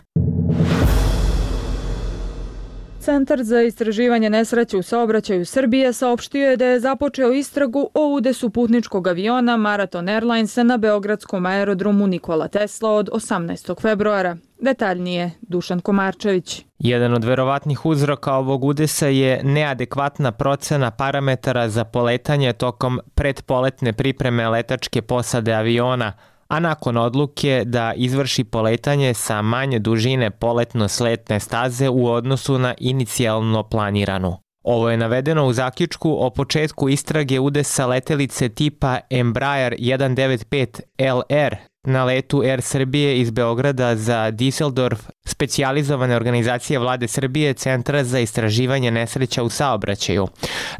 Centar 3.00 3.42
za 3.42 3.62
istraživanje 3.62 4.30
nesreće 4.30 4.76
u 4.76 4.82
saobraćaju 4.82 5.46
Srbije 5.46 5.92
saopštio 5.92 6.50
je 6.50 6.56
da 6.56 6.66
je 6.66 6.80
započeo 6.80 7.32
istragu 7.32 7.90
o 7.94 8.06
udesu 8.08 8.50
putničkog 8.50 9.06
aviona 9.06 9.56
Marathon 9.56 10.08
Airlines 10.08 10.56
na 10.56 10.76
Beogradskom 10.76 11.46
aerodromu 11.46 12.06
Nikola 12.06 12.48
Tesla 12.48 12.90
od 12.90 13.08
18. 13.12 13.80
februara. 13.82 14.36
Detaljnije, 14.58 15.30
Dušan 15.40 15.80
Komarčević. 15.80 16.64
Jedan 16.78 17.14
od 17.14 17.24
verovatnih 17.24 17.86
uzroka 17.86 18.34
ovog 18.34 18.64
udesa 18.64 19.06
je 19.06 19.40
neadekvatna 19.44 20.32
procena 20.32 20.90
parametara 20.90 21.68
za 21.68 21.84
poletanje 21.84 22.52
tokom 22.52 23.00
predpoletne 23.14 23.92
pripreme 23.92 24.48
letačke 24.48 25.02
posade 25.02 25.52
aviona, 25.52 26.12
a 26.50 26.60
nakon 26.60 26.96
odluke 26.96 27.62
da 27.66 27.92
izvrši 27.96 28.44
poletanje 28.44 29.14
sa 29.14 29.42
manje 29.42 29.78
dužine 29.78 30.30
poletno-sletne 30.30 31.40
staze 31.40 31.88
u 31.88 32.06
odnosu 32.06 32.58
na 32.58 32.74
inicijalno 32.78 33.62
planiranu. 33.62 34.36
Ovo 34.64 34.90
je 34.90 34.96
navedeno 34.96 35.46
u 35.46 35.52
zaključku 35.52 36.16
o 36.20 36.30
početku 36.30 36.88
istrage 36.88 37.40
udesa 37.40 37.86
letelice 37.86 38.48
tipa 38.48 38.98
Embraer 39.10 39.74
195 39.78 40.80
LR 40.98 41.56
na 41.84 42.04
letu 42.04 42.40
Air 42.40 42.62
Srbije 42.62 43.20
iz 43.20 43.30
Beograda 43.30 43.96
za 43.96 44.32
Düsseldorf, 44.32 44.98
specijalizovane 45.30 46.16
organizacije 46.16 46.78
vlade 46.78 47.08
Srbije 47.08 47.54
Centra 47.54 48.04
za 48.04 48.18
istraživanje 48.18 48.90
nesreća 48.90 49.42
u 49.42 49.50
saobraćaju. 49.50 50.28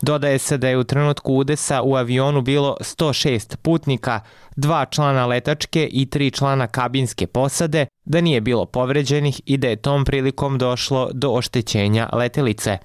Dodaje 0.03 0.39
se 0.39 0.59
da 0.59 0.69
je 0.69 0.79
u 0.79 0.85
trenutku 0.85 1.35
udesa 1.35 1.83
u 1.83 1.97
avionu 1.97 2.43
bilo 2.43 2.77
106 2.81 3.57
putnika, 3.57 4.21
dva 4.57 4.87
člana 4.87 5.27
letačke 5.27 5.89
i 5.93 6.11
tri 6.11 6.31
člana 6.31 6.67
kabinske 6.67 7.27
posade, 7.27 7.87
da 8.05 8.21
nije 8.21 8.41
bilo 8.41 8.67
povređenih 8.67 9.41
i 9.47 9.57
da 9.57 9.69
je 9.69 9.77
tom 9.77 10.05
prilikom 10.05 10.59
došlo 10.59 11.11
do 11.13 11.31
oštećenja 11.31 12.09
letelice. 12.13 12.79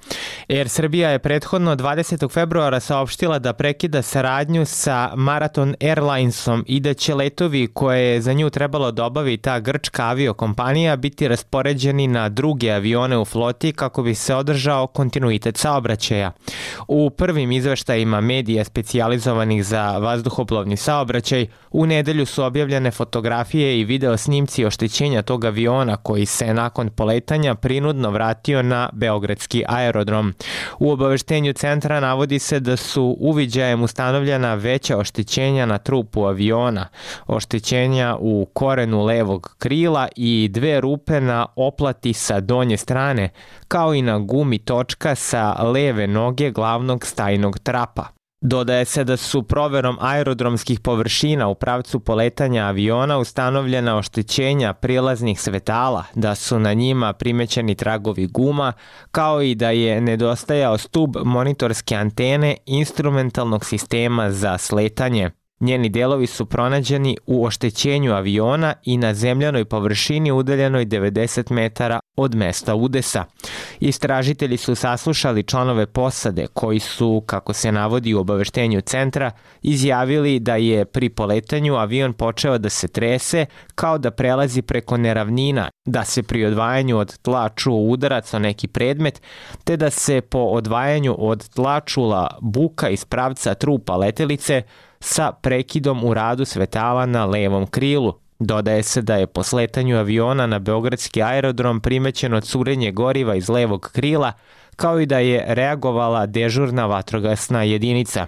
Air 0.49 0.69
Srbija 0.69 1.09
je 1.09 1.19
prethodno 1.19 1.75
20. 1.75 2.31
februara 2.31 2.79
saopštila 2.79 3.39
da 3.39 3.53
prekida 3.53 4.01
saradnju 4.01 4.65
sa 4.65 5.11
Marathon 5.15 5.75
Airlinesom 5.81 6.65
i 6.67 6.79
da 6.79 6.93
će 6.93 7.15
letovi 7.15 7.67
koje 7.67 8.01
je 8.01 8.21
za 8.21 8.33
nju 8.33 8.49
trebalo 8.49 8.91
dobavi 8.91 9.37
ta 9.37 9.59
grčka 9.59 10.03
aviokompanija 10.05 10.95
biti 10.95 11.27
raspoređeni 11.55 12.07
na 12.07 12.29
druge 12.29 12.71
avione 12.71 13.17
u 13.17 13.25
floti 13.25 13.71
kako 13.71 14.03
bi 14.03 14.15
se 14.15 14.35
održao 14.35 14.87
kontinuitet 14.87 15.57
saobraćaja. 15.57 16.31
U 16.87 17.09
prvim 17.09 17.51
izveštajima 17.51 18.21
medija 18.21 18.63
specijalizovanih 18.63 19.65
za 19.65 19.97
vazduhoplovni 19.97 20.77
saobraćaj 20.77 21.47
u 21.71 21.85
nedelju 21.85 22.25
su 22.25 22.43
objavljene 22.43 22.91
fotografije 22.91 23.79
i 23.79 23.83
video 23.83 24.17
snimci 24.17 24.65
oštećenja 24.65 25.21
tog 25.21 25.45
aviona 25.45 25.97
koji 25.97 26.25
se 26.25 26.53
nakon 26.53 26.89
poletanja 26.89 27.55
prinudno 27.55 28.09
vratio 28.09 28.61
na 28.61 28.89
Beogradski 28.93 29.63
aerodrom. 29.67 30.33
U 30.79 30.91
obaveštenju 30.91 31.53
centra 31.53 31.99
navodi 31.99 32.39
se 32.39 32.59
da 32.59 32.77
su 32.77 33.17
uviđajem 33.19 33.83
ustanovljena 33.83 34.53
veća 34.53 34.97
oštećenja 34.97 35.65
na 35.65 35.77
trupu 35.77 36.25
aviona, 36.25 36.87
oštećenja 37.27 38.17
u 38.19 38.47
korenu 38.53 39.03
levog 39.03 39.55
krila 39.59 40.07
i 40.15 40.49
dve 40.51 40.81
rupe 40.81 41.21
na 41.21 41.34
oplati 41.55 42.13
sa 42.13 42.39
donje 42.39 42.77
strane, 42.77 43.29
kao 43.67 43.93
i 43.93 44.01
na 44.01 44.19
gumi 44.19 44.57
točka 44.57 45.15
sa 45.15 45.63
leve 45.63 46.07
noge 46.07 46.51
glavnog 46.51 47.05
stajnog 47.05 47.59
trapa. 47.59 48.15
Dodaje 48.41 48.85
se 48.85 49.03
da 49.03 49.17
su 49.17 49.43
proverom 49.43 49.97
aerodromskih 50.01 50.79
površina 50.79 51.47
u 51.47 51.55
pravcu 51.55 51.99
poletanja 51.99 52.63
aviona 52.63 53.17
ustanovljena 53.17 53.97
oštećenja 53.97 54.73
prilaznih 54.73 55.41
svetala, 55.41 56.03
da 56.15 56.35
su 56.35 56.59
na 56.59 56.73
njima 56.73 57.13
primećeni 57.13 57.75
tragovi 57.75 58.27
guma, 58.27 58.73
kao 59.11 59.41
i 59.41 59.55
da 59.55 59.69
je 59.69 60.01
nedostajao 60.01 60.77
stub 60.77 61.15
monitorske 61.23 61.95
antene 61.95 62.57
instrumentalnog 62.65 63.65
sistema 63.65 64.31
za 64.31 64.57
sletanje. 64.57 65.31
Njeni 65.59 65.89
delovi 65.89 66.27
su 66.27 66.45
pronađeni 66.45 67.17
u 67.25 67.45
oštećenju 67.45 68.13
aviona 68.13 68.73
i 68.83 68.97
na 68.97 69.13
zemljanoj 69.13 69.65
površini 69.65 70.31
udaljenoj 70.31 70.85
90 70.85 71.51
metara 71.51 71.99
od 72.17 72.35
mesta 72.35 72.75
udesa. 72.75 73.25
Istražitelji 73.79 74.57
su 74.57 74.75
saslušali 74.75 75.43
članove 75.43 75.85
posade 75.85 76.47
koji 76.53 76.79
su, 76.79 77.23
kako 77.25 77.53
se 77.53 77.71
navodi 77.71 78.13
u 78.13 78.19
obaveštenju 78.19 78.81
centra, 78.81 79.31
izjavili 79.61 80.39
da 80.39 80.55
je 80.55 80.85
pri 80.85 81.09
poletanju 81.09 81.75
avion 81.75 82.13
počeo 82.13 82.57
da 82.57 82.69
se 82.69 82.87
trese 82.87 83.45
kao 83.75 83.97
da 83.97 84.11
prelazi 84.11 84.61
preko 84.61 84.97
neravnina, 84.97 85.69
da 85.85 86.03
se 86.03 86.23
pri 86.23 86.45
odvajanju 86.45 86.97
od 86.97 87.17
tla 87.17 87.49
čuo 87.49 87.77
udarac 87.77 88.33
o 88.33 88.39
neki 88.39 88.67
predmet, 88.67 89.21
te 89.63 89.77
da 89.77 89.89
se 89.89 90.21
po 90.21 90.39
odvajanju 90.39 91.15
od 91.19 91.49
tla 91.49 91.79
čula 91.79 92.37
buka 92.41 92.89
iz 92.89 93.05
pravca 93.05 93.53
trupa 93.53 93.95
letelice, 93.95 94.63
sa 95.05 95.31
prekidom 95.31 96.03
u 96.03 96.13
radu 96.13 96.45
svetala 96.45 97.05
na 97.05 97.25
levom 97.25 97.67
krilu. 97.67 98.13
Dodaje 98.39 98.83
se 98.83 99.01
da 99.01 99.15
je 99.15 99.27
po 99.27 99.43
sletanju 99.43 99.97
aviona 99.97 100.47
na 100.47 100.59
Beogradski 100.59 101.21
aerodrom 101.21 101.79
primećeno 101.79 102.41
curenje 102.41 102.91
goriva 102.91 103.35
iz 103.35 103.49
levog 103.49 103.89
krila, 103.93 104.33
kao 104.75 104.99
i 104.99 105.05
da 105.05 105.19
je 105.19 105.45
reagovala 105.47 106.25
dežurna 106.25 106.85
vatrogasna 106.85 107.63
jedinica. 107.63 108.27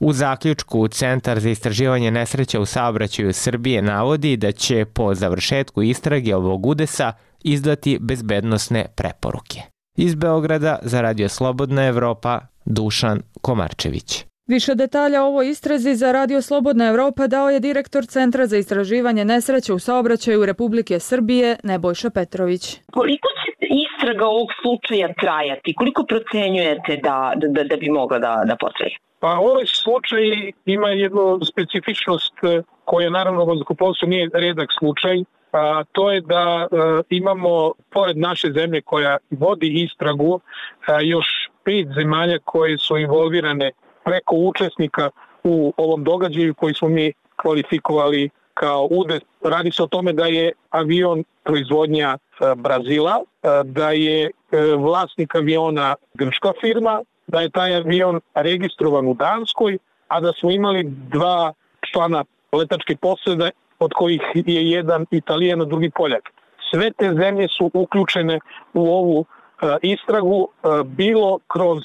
U 0.00 0.12
zaključku 0.12 0.88
Centar 0.88 1.40
za 1.40 1.50
istraživanje 1.50 2.10
nesreća 2.10 2.60
u 2.60 2.66
saobraćaju 2.66 3.32
Srbije 3.32 3.82
navodi 3.82 4.36
da 4.36 4.52
će 4.52 4.84
po 4.84 5.14
završetku 5.14 5.82
istrage 5.82 6.36
ovog 6.36 6.66
udesa 6.66 7.12
izdati 7.42 7.98
bezbednostne 8.00 8.86
preporuke. 8.94 9.62
Iz 9.96 10.14
Beograda 10.14 10.78
za 10.82 11.00
Radio 11.00 11.28
Slobodna 11.28 11.86
Evropa, 11.86 12.40
Dušan 12.64 13.22
Komarčević. 13.40 14.29
Više 14.50 14.74
detalja 14.74 15.22
o 15.22 15.26
ovoj 15.26 15.48
istrazi 15.48 15.94
za 15.94 16.12
Radio 16.12 16.42
Slobodna 16.42 16.84
Evropa 16.88 17.26
dao 17.26 17.50
je 17.50 17.60
direktor 17.60 18.06
Centra 18.06 18.46
za 18.46 18.56
istraživanje 18.56 19.24
nesreće 19.24 19.72
u 19.72 19.78
saobraćaju 19.78 20.46
Republike 20.46 21.00
Srbije 21.00 21.56
Nebojša 21.64 22.10
Petrović. 22.10 22.80
Koliko 22.92 23.28
će 23.40 23.66
istraga 23.84 24.26
ovog 24.26 24.48
slučaja 24.62 25.08
trajati? 25.20 25.74
Koliko 25.74 26.02
procenjujete 26.04 26.96
da, 27.02 27.32
da, 27.36 27.64
da 27.64 27.76
bi 27.76 27.88
mogla 27.90 28.18
da, 28.18 28.42
da 28.46 28.56
potraje? 28.60 28.96
Pa 29.20 29.30
ovaj 29.38 29.66
slučaj 29.66 30.22
ima 30.66 30.88
jednu 30.88 31.38
specifičnost 31.52 32.34
e, 32.42 32.62
koja 32.84 33.10
naravno 33.10 33.44
vazduhoplovstvo 33.44 34.08
nije 34.08 34.30
redak 34.32 34.68
slučaj, 34.78 35.16
a 35.52 35.84
to 35.92 36.10
je 36.12 36.20
da 36.20 36.66
e, 36.66 36.76
imamo 37.10 37.72
pored 37.90 38.16
naše 38.16 38.52
zemlje 38.52 38.80
koja 38.80 39.16
vodi 39.30 39.68
istragu 39.84 40.40
a, 40.86 41.00
još 41.00 41.26
pet 41.64 41.86
zemalja 41.94 42.38
koje 42.44 42.78
su 42.78 42.96
involvirane 42.96 43.70
preko 44.10 44.36
učesnika 44.36 45.10
u 45.44 45.72
ovom 45.76 46.04
događaju 46.04 46.54
koji 46.54 46.74
smo 46.74 46.88
mi 46.88 47.12
kvalifikovali 47.36 48.30
kao 48.54 48.88
UDES. 48.90 49.22
Radi 49.42 49.70
se 49.72 49.82
o 49.82 49.86
tome 49.86 50.12
da 50.12 50.26
je 50.26 50.52
avion 50.70 51.24
proizvodnja 51.44 52.08
e, 52.18 52.54
Brazila, 52.56 53.20
e, 53.20 53.48
da 53.64 53.90
je 53.90 54.24
e, 54.26 54.30
vlasnik 54.76 55.34
aviona 55.34 55.94
grčka 56.14 56.52
firma, 56.60 57.02
da 57.26 57.40
je 57.40 57.50
taj 57.50 57.76
avion 57.76 58.20
registrovan 58.34 59.06
u 59.06 59.14
Danskoj, 59.14 59.78
a 60.08 60.20
da 60.20 60.32
smo 60.40 60.50
imali 60.50 60.84
dva 60.84 61.52
člana 61.92 62.24
letačke 62.52 62.96
posede, 62.96 63.50
od 63.78 63.92
kojih 63.94 64.22
je 64.34 64.70
jedan 64.70 65.06
italijan, 65.10 65.60
a 65.60 65.64
drugi 65.64 65.90
poljak. 65.90 66.30
Sve 66.70 66.90
te 66.98 67.14
zemlje 67.14 67.48
su 67.48 67.70
uključene 67.74 68.40
u 68.74 68.88
ovu 68.92 69.24
E, 69.62 69.78
istragu 69.82 70.48
e, 70.48 70.68
bilo 70.84 71.38
kroz 71.48 71.82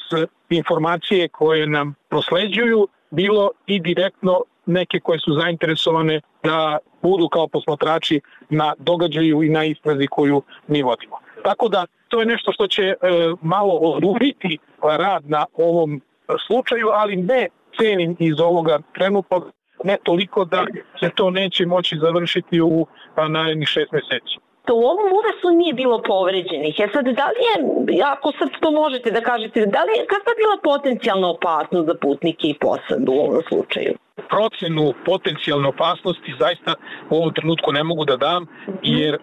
informacije 0.49 1.27
koje 1.27 1.67
nam 1.67 1.95
prosleđuju, 2.09 2.87
bilo 3.11 3.51
i 3.65 3.79
direktno 3.79 4.41
neke 4.65 4.99
koje 4.99 5.19
su 5.19 5.33
zainteresovane 5.33 6.21
da 6.43 6.77
budu 7.01 7.29
kao 7.29 7.47
posmatrači 7.47 8.21
na 8.49 8.73
događaju 8.77 9.43
i 9.43 9.49
na 9.49 9.63
istrazi 9.63 10.07
koju 10.07 10.41
mi 10.67 10.81
vodimo. 10.81 11.17
Tako 11.43 11.69
da 11.69 11.85
to 12.07 12.19
je 12.19 12.25
nešto 12.25 12.51
što 12.51 12.67
će 12.67 12.83
e, 12.83 12.95
malo 13.41 13.73
oduriti 13.73 14.57
rad 14.83 15.29
na 15.29 15.45
ovom 15.53 16.01
slučaju, 16.47 16.87
ali 16.93 17.15
ne 17.15 17.47
cenim 17.77 18.15
iz 18.19 18.39
ovoga 18.39 18.79
trenutnog, 18.93 19.51
ne 19.83 19.97
toliko 20.03 20.45
da 20.45 20.65
se 20.99 21.09
to 21.15 21.29
neće 21.29 21.65
moći 21.65 21.97
završiti 21.97 22.61
u 22.61 22.87
narednih 23.29 23.67
šest 23.67 23.91
meseci 23.91 24.45
da 24.67 24.73
u 24.73 24.83
ovom 24.93 25.09
udesu 25.19 25.57
nije 25.57 25.73
bilo 25.73 26.01
povređenih. 26.01 26.75
E 26.79 26.87
sad, 26.93 27.05
da 27.05 27.25
li 27.33 27.41
je, 27.49 28.03
ako 28.03 28.31
sad 28.39 28.49
to 28.61 28.71
možete 28.71 29.11
da 29.11 29.21
kažete, 29.21 29.65
da 29.65 29.81
li 29.83 29.91
je, 29.97 30.05
kakva 30.13 30.31
je 30.31 30.41
bila 30.43 30.57
potencijalna 30.63 31.27
opasnost 31.29 31.85
za 31.87 31.95
putnike 32.01 32.47
i 32.47 32.59
posadu 32.59 33.11
u 33.11 33.19
ovom 33.19 33.41
slučaju? 33.49 33.93
Procenu 34.29 34.93
potencijalne 35.05 35.67
opasnosti 35.67 36.35
zaista 36.39 36.73
u 37.09 37.15
ovom 37.15 37.33
trenutku 37.33 37.71
ne 37.71 37.83
mogu 37.83 38.05
da 38.05 38.17
dam, 38.17 38.47
jer 38.83 39.13
uh, 39.13 39.21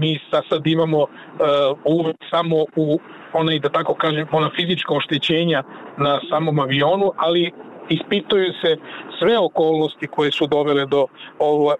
mi 0.00 0.20
sa 0.30 0.42
sad 0.48 0.66
imamo 0.66 1.00
e, 1.00 1.04
uh, 1.04 1.78
uvek 1.84 2.16
samo 2.30 2.56
u 2.76 2.98
onaj, 3.32 3.58
da 3.58 3.68
tako 3.68 3.94
kažem, 3.94 4.26
ona 4.32 4.50
fizička 4.56 4.94
oštećenja 4.94 5.62
na 5.98 6.20
samom 6.30 6.58
avionu, 6.58 7.12
ali 7.16 7.52
ispituju 7.88 8.52
se 8.62 8.76
sve 9.18 9.38
okolnosti 9.38 10.06
koje 10.06 10.32
su 10.32 10.46
dovele 10.46 10.86
do 10.86 11.06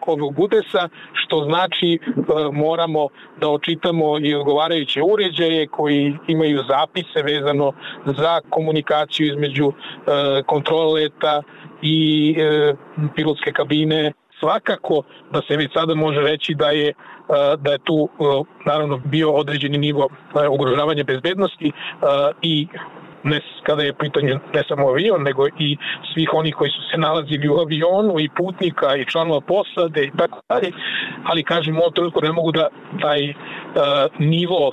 ovog 0.06 0.38
udesa, 0.38 0.88
što 1.12 1.44
znači 1.44 1.98
e, 2.02 2.20
moramo 2.52 3.08
da 3.40 3.48
očitamo 3.48 4.18
i 4.20 4.34
odgovarajuće 4.34 5.02
uređaje 5.02 5.66
koji 5.66 6.16
imaju 6.28 6.64
zapise 6.68 7.22
vezano 7.22 7.72
za 8.06 8.40
komunikaciju 8.50 9.26
između 9.26 9.72
e, 9.72 10.42
kontroleta 10.42 11.42
i 11.82 12.34
e, 12.38 12.74
pilotske 13.14 13.52
kabine. 13.52 14.12
Svakako 14.40 15.02
da 15.32 15.42
se 15.48 15.56
već 15.56 15.72
sada 15.72 15.94
može 15.94 16.20
reći 16.20 16.54
da 16.54 16.70
je 16.70 16.92
da 17.58 17.72
je 17.72 17.78
tu 17.78 18.08
naravno 18.66 19.00
bio 19.04 19.32
određeni 19.32 19.78
nivo 19.78 20.08
ugrožavanja 20.50 21.04
bezbednosti 21.04 21.72
i 22.42 22.66
ne 23.24 23.40
kada 23.62 23.82
je 23.82 23.94
pitanje 23.94 24.38
ne 24.54 24.62
samo 24.68 24.88
avion, 24.88 25.22
nego 25.22 25.46
i 25.46 25.76
svih 26.14 26.28
oni 26.34 26.52
koji 26.52 26.70
su 26.70 26.82
se 26.90 26.98
nalazili 26.98 27.48
u 27.48 27.58
avionu 27.58 28.20
i 28.20 28.28
putnika 28.36 28.96
i 28.96 29.04
članova 29.04 29.40
posade 29.40 30.04
i 30.04 30.10
tako 30.18 30.40
dalje, 30.48 30.72
ali 31.24 31.44
kažem, 31.44 31.78
u 31.78 31.80
ovom 31.80 32.12
ne 32.22 32.32
mogu 32.32 32.52
da 32.52 32.68
taj 33.00 33.30
uh, 33.30 33.34
nivo 34.18 34.68
uh, 34.68 34.72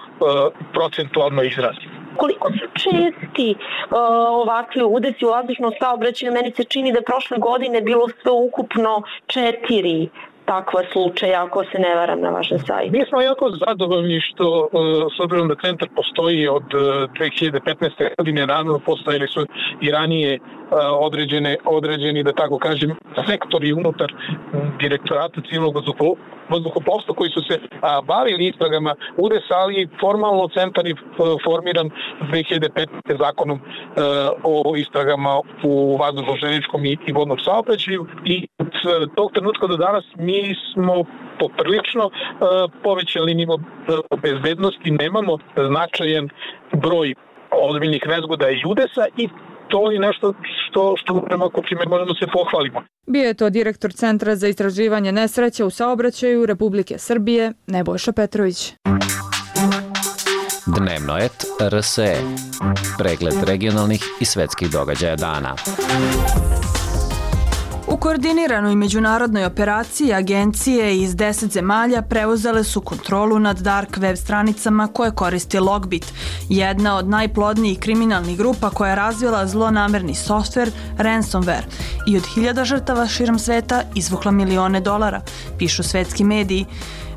procentualno 0.74 1.44
izrazim. 1.44 1.90
Koliko 2.18 2.52
su 2.52 2.68
česti 2.74 3.56
uh, 3.56 3.98
ovakvi 4.30 4.84
udesi 4.84 5.26
u 5.26 5.30
vazdušnom 5.30 5.72
saobraćaju, 5.80 6.34
meni 6.34 6.52
se 6.58 6.64
čini 6.64 6.94
da 6.94 7.02
prošle 7.02 7.38
godine 7.38 7.82
bilo 7.82 8.08
sve 8.22 8.32
ukupno 8.32 9.04
četiri 9.28 10.10
takva 10.50 10.82
slučaja, 10.92 11.44
ako 11.46 11.64
se 11.72 11.78
ne 11.80 11.96
varam 11.96 12.22
na 12.22 12.30
vašem 12.30 12.60
sajtu. 12.60 12.92
Mi 12.92 13.06
smo 13.10 13.22
jako 13.22 13.52
zadovoljni 13.68 14.22
što, 14.22 14.46
e, 14.66 14.78
s 15.16 15.20
obzirom 15.24 15.48
da 15.48 15.56
centar 15.66 15.90
postoji 15.96 16.48
od 16.48 16.68
e, 16.74 16.78
2015. 16.78 18.10
Godine, 18.18 18.46
rano 18.46 18.80
postojili 18.86 19.28
su 19.28 19.46
i 19.82 19.92
ranije 19.92 20.34
e, 20.34 20.40
određene, 21.08 21.58
određeni, 21.66 22.24
da 22.24 22.34
tako 22.34 22.58
kažem, 22.60 22.96
sektori 23.28 23.74
unutar 23.74 24.14
direktorata 24.80 25.42
civilnog 25.50 25.76
vazduhoplovstva 26.50 27.16
koji 27.16 27.30
su 27.30 27.42
se 27.42 27.60
a, 27.82 28.02
bavili 28.02 28.48
istragama 28.48 28.96
UDES, 29.18 29.52
ali 29.52 29.88
formalno 30.00 30.48
centar 30.48 30.88
je 30.88 30.96
formiran 31.46 31.90
2015. 32.32 32.88
zakonom 33.20 33.60
a, 33.60 34.30
o 34.44 34.76
istragama 34.78 35.42
u 35.64 35.98
vazduhoplovničkom 35.98 36.86
i, 36.86 36.98
i 37.08 37.12
vodnom 37.12 37.40
saobraćaju 37.40 38.08
i 38.26 38.48
tog 39.16 39.32
trenutka 39.34 39.68
do 39.68 39.78
danas 39.78 40.04
mi 40.18 40.56
smo 40.74 41.04
poprilično 41.40 42.10
a, 42.10 42.68
povećali 42.84 43.34
nivo 43.34 43.60
bezbednosti, 44.22 44.92
nemamo 44.92 45.38
značajan 45.56 46.30
broj 46.74 47.14
ozbiljnih 47.52 48.02
nezgoda 48.08 48.50
i 48.50 48.62
udesa 48.66 49.06
i 49.18 49.30
to 49.70 49.92
je 49.92 50.00
nešto 50.00 50.34
što, 50.70 50.96
što 50.98 51.22
prema 51.22 51.50
čime 51.68 51.82
možemo 51.88 52.14
se 52.14 52.28
pohvalimo. 52.34 52.84
Bio 53.08 53.24
je 53.24 53.34
to 53.34 53.50
direktor 53.50 53.92
Centra 53.92 54.36
za 54.36 54.48
istraživanje 54.48 55.12
nesreća 55.12 55.66
u 55.66 55.70
saobraćaju 55.70 56.46
Republike 56.46 56.98
Srbije, 56.98 57.54
Nebojša 57.68 58.12
Petrović. 58.12 58.74
Dnevno 60.78 61.18
et 61.18 61.46
RSE. 61.72 62.16
Pregled 62.98 63.44
regionalnih 63.48 64.02
i 64.22 64.26
svetskih 64.26 64.72
događaja 64.72 65.16
dana. 65.16 65.56
U 67.92 67.98
koordiniranoj 67.98 68.76
međunarodnoj 68.76 69.46
operaciji 69.46 70.14
agencije 70.14 70.98
iz 70.98 71.16
10 71.16 71.52
zemalja 71.52 72.02
preuzele 72.02 72.64
su 72.64 72.82
kontrolu 72.82 73.40
nad 73.40 73.60
dark 73.60 73.98
web 73.98 74.16
stranicama 74.16 74.88
koje 74.88 75.12
koristi 75.12 75.60
Logbit, 75.60 76.14
jedna 76.50 76.98
od 76.98 77.10
najplodnijih 77.10 77.80
kriminalnih 77.80 78.38
grupa 78.38 78.70
koja 78.70 78.90
je 78.90 78.96
razvila 78.96 79.48
zlonamerni 79.48 80.16
softver 80.16 80.72
ransomware 80.98 81.64
i 82.08 82.18
od 82.18 82.24
hiljada 82.36 82.66
žrtava 82.66 83.08
širom 83.08 83.40
sveta 83.40 83.82
izvukla 83.96 84.32
milione 84.32 84.80
dolara, 84.82 85.22
pišu 85.58 85.84
svetski 85.84 86.24
mediji. 86.24 86.66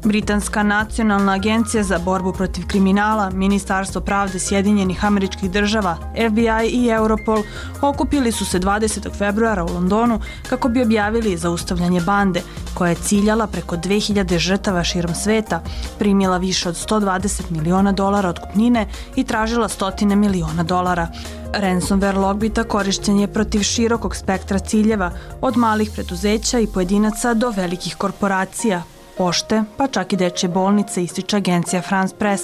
Britanska 0.05 0.62
nacionalna 0.62 1.33
agencija 1.33 1.83
za 1.83 1.99
borbu 1.99 2.33
protiv 2.33 2.67
kriminala, 2.67 3.31
Ministarstvo 3.31 4.01
pravde 4.01 4.38
Sjedinjenih 4.38 5.05
američkih 5.05 5.51
država, 5.51 5.97
FBI 6.15 6.69
i 6.69 6.88
Europol 6.88 7.43
okupili 7.81 8.33
su 8.33 8.45
se 8.45 8.61
20. 8.61 9.19
februara 9.19 9.65
u 9.65 9.73
Londonu 9.75 10.21
kako 10.49 10.69
bi 10.69 10.83
objavili 10.83 11.37
zaustavljanje 11.37 12.01
bande, 12.01 12.43
koja 12.75 12.88
je 12.88 12.95
ciljala 12.95 13.47
preko 13.47 13.77
2000 13.77 14.38
žrtava 14.38 14.85
širom 14.85 15.15
sveta, 15.15 15.62
primila 15.99 16.37
više 16.38 16.69
od 16.69 16.75
120 16.75 17.51
miliona 17.51 17.93
dolara 17.93 18.29
od 18.29 18.38
kupnine 18.38 18.87
i 19.17 19.25
tražila 19.25 19.69
stotine 19.69 20.17
miliona 20.17 20.62
dolara. 20.62 21.09
Ransomware 21.53 22.17
logbita 22.17 22.65
korišćen 22.65 23.21
je 23.21 23.33
protiv 23.33 23.62
širokog 23.62 24.17
spektra 24.17 24.59
ciljeva, 24.59 25.11
od 25.41 25.57
malih 25.57 25.91
preduzeća 25.95 26.59
i 26.59 26.67
pojedinaca 26.67 27.35
do 27.35 27.51
velikih 27.51 27.97
korporacija, 27.97 28.83
pošte, 29.23 29.63
pa 29.77 29.87
čak 29.87 30.13
i 30.13 30.17
dečje 30.17 30.49
bolnice, 30.51 31.03
ističe 31.03 31.37
agencija 31.37 31.83
France 31.83 32.15
Press. 32.19 32.43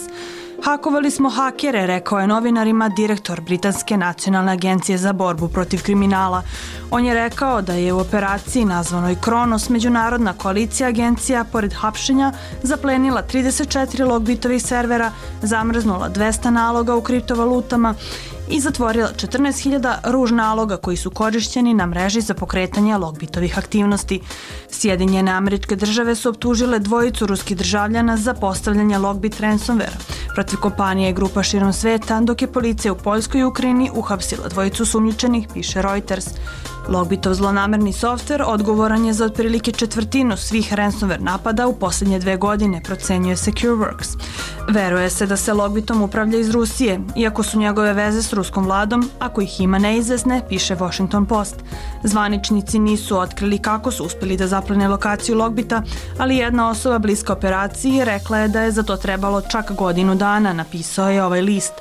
Hakovali 0.62 1.10
smo 1.10 1.30
hakere, 1.30 1.86
rekao 1.86 2.20
je 2.20 2.26
novinarima 2.26 2.88
direktor 2.88 3.40
Britanske 3.40 3.96
nacionalne 3.96 4.52
agencije 4.52 4.98
za 4.98 5.12
borbu 5.12 5.48
protiv 5.48 5.82
kriminala. 5.82 6.42
On 6.90 7.04
je 7.04 7.14
rekao 7.14 7.62
da 7.62 7.72
je 7.72 7.92
u 7.92 7.98
operaciji 7.98 8.64
nazvanoj 8.64 9.16
Kronos 9.20 9.68
međunarodna 9.68 10.32
koalicija 10.32 10.88
agencija 10.88 11.44
pored 11.44 11.72
hapšenja 11.72 12.32
zaplenila 12.62 13.22
34 13.22 14.08
logbitovih 14.08 14.62
servera, 14.62 15.12
zamrznula 15.42 16.10
200 16.10 16.50
naloga 16.50 16.96
u 16.96 17.02
kriptovalutama 17.02 17.94
i 18.50 18.60
zatvorila 18.60 19.08
14.000 19.08 19.94
ruž 20.04 20.30
naloga 20.30 20.76
koji 20.76 20.96
su 20.96 21.10
korišćeni 21.10 21.74
na 21.74 21.86
mreži 21.86 22.20
za 22.20 22.34
pokretanje 22.34 22.96
logbitovih 22.96 23.58
aktivnosti. 23.58 24.20
Sjedinjene 24.70 25.30
američke 25.30 25.76
države 25.76 26.14
su 26.14 26.28
optužile 26.28 26.78
dvojicu 26.78 27.26
ruskih 27.26 27.56
državljana 27.56 28.16
za 28.16 28.34
postavljanje 28.34 28.98
logbit 28.98 29.40
ransomware 29.40 30.17
protiv 30.38 30.60
kompanije 30.60 31.10
i 31.10 31.12
grupa 31.12 31.42
širom 31.42 31.72
sveta, 31.72 32.20
dok 32.20 32.42
je 32.42 32.52
policija 32.52 32.92
u 32.92 32.96
Poljskoj 32.96 33.40
i 33.40 33.44
Ukrajini 33.44 33.90
uhapsila 33.94 34.48
dvojicu 34.48 34.84
sumnjičenih, 34.86 35.48
piše 35.54 35.82
Reuters. 35.82 36.26
Logbitov 36.88 37.34
zlonamerni 37.34 37.92
softver 37.92 38.42
odgovoran 38.46 39.04
je 39.04 39.12
za 39.12 39.24
otprilike 39.24 39.72
četvrtinu 39.72 40.36
svih 40.36 40.72
ransomware 40.72 41.20
napada 41.20 41.66
u 41.66 41.72
posljednje 41.72 42.18
dve 42.18 42.36
godine, 42.36 42.82
procenjuje 42.82 43.36
SecureWorks. 43.36 44.16
Veruje 44.68 45.10
se 45.10 45.26
da 45.26 45.36
se 45.36 45.52
Logbitom 45.52 46.02
upravlja 46.02 46.38
iz 46.38 46.50
Rusije, 46.50 47.00
iako 47.16 47.42
su 47.42 47.58
njegove 47.58 47.92
veze 47.92 48.22
s 48.22 48.32
ruskom 48.32 48.64
vladom, 48.64 49.10
ako 49.18 49.40
ih 49.40 49.60
ima 49.60 49.78
neizvesne, 49.78 50.42
piše 50.48 50.74
Washington 50.74 51.26
Post. 51.26 51.56
Zvaničnici 52.02 52.78
nisu 52.78 53.18
otkrili 53.18 53.58
kako 53.58 53.90
su 53.90 54.04
uspeli 54.04 54.36
da 54.36 54.46
zaplene 54.46 54.88
lokaciju 54.88 55.36
Logbita, 55.36 55.82
ali 56.18 56.36
jedna 56.36 56.70
osoba 56.70 56.98
bliska 56.98 57.32
operaciji 57.32 58.04
rekla 58.04 58.38
je 58.38 58.48
da 58.48 58.60
je 58.60 58.72
za 58.72 58.82
to 58.82 58.96
trebalo 58.96 59.40
čak 59.40 59.72
godinu 59.72 60.14
dana, 60.14 60.52
napisao 60.52 61.10
je 61.10 61.24
ovaj 61.24 61.42
list. 61.42 61.72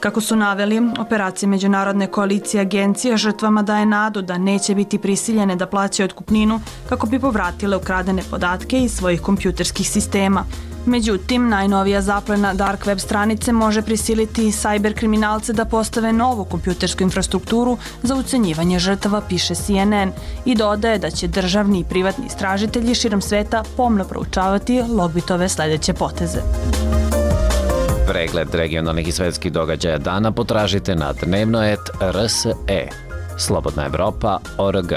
Kako 0.00 0.20
su 0.20 0.36
naveli, 0.36 0.82
operacija 0.98 1.48
Međunarodne 1.48 2.06
koalicije 2.06 2.60
agencija 2.60 3.16
žrtvama 3.16 3.62
daje 3.62 3.86
nadu 3.86 4.22
da 4.22 4.38
neće 4.54 4.74
biti 4.74 4.98
prisiljene 4.98 5.56
da 5.56 5.66
plaćaju 5.66 6.04
otkupninu 6.04 6.60
kako 6.88 7.06
bi 7.06 7.18
povratile 7.18 7.76
ukradene 7.76 8.22
podatke 8.30 8.78
iz 8.78 8.92
svojih 8.96 9.20
kompjuterskih 9.20 9.90
sistema. 9.90 10.44
Međutim, 10.86 11.48
najnovija 11.48 12.02
zaplena 12.02 12.54
dark 12.54 12.86
web 12.86 12.98
stranice 12.98 13.52
može 13.52 13.82
prisiliti 13.82 14.42
cyber 14.42 14.94
kriminalce 14.94 15.52
da 15.52 15.64
postave 15.64 16.12
novu 16.12 16.44
kompjutersku 16.44 17.02
infrastrukturu 17.02 17.78
za 18.02 18.14
ucenjivanje 18.14 18.78
žrtava, 18.78 19.20
piše 19.28 19.54
CNN, 19.54 20.12
i 20.44 20.54
dodaje 20.54 20.98
da 20.98 21.10
će 21.10 21.26
državni 21.28 21.80
i 21.80 21.84
privatni 21.84 22.26
istražitelji 22.26 22.94
širom 22.94 23.20
sveta 23.20 23.64
pomno 23.76 24.04
proučavati 24.04 24.82
logbitove 24.88 25.48
sljedeće 25.48 25.92
poteze. 25.92 26.40
Pregled 28.08 28.54
regionalnih 28.54 29.08
i 29.08 29.12
svetskih 29.12 29.52
događaja 29.52 29.98
dana 29.98 30.32
potražite 30.32 30.94
na 30.94 31.12
dnevnoet.rse. 31.12 33.03
Slobodna 33.38 33.86
Evropa.org. 33.86 34.92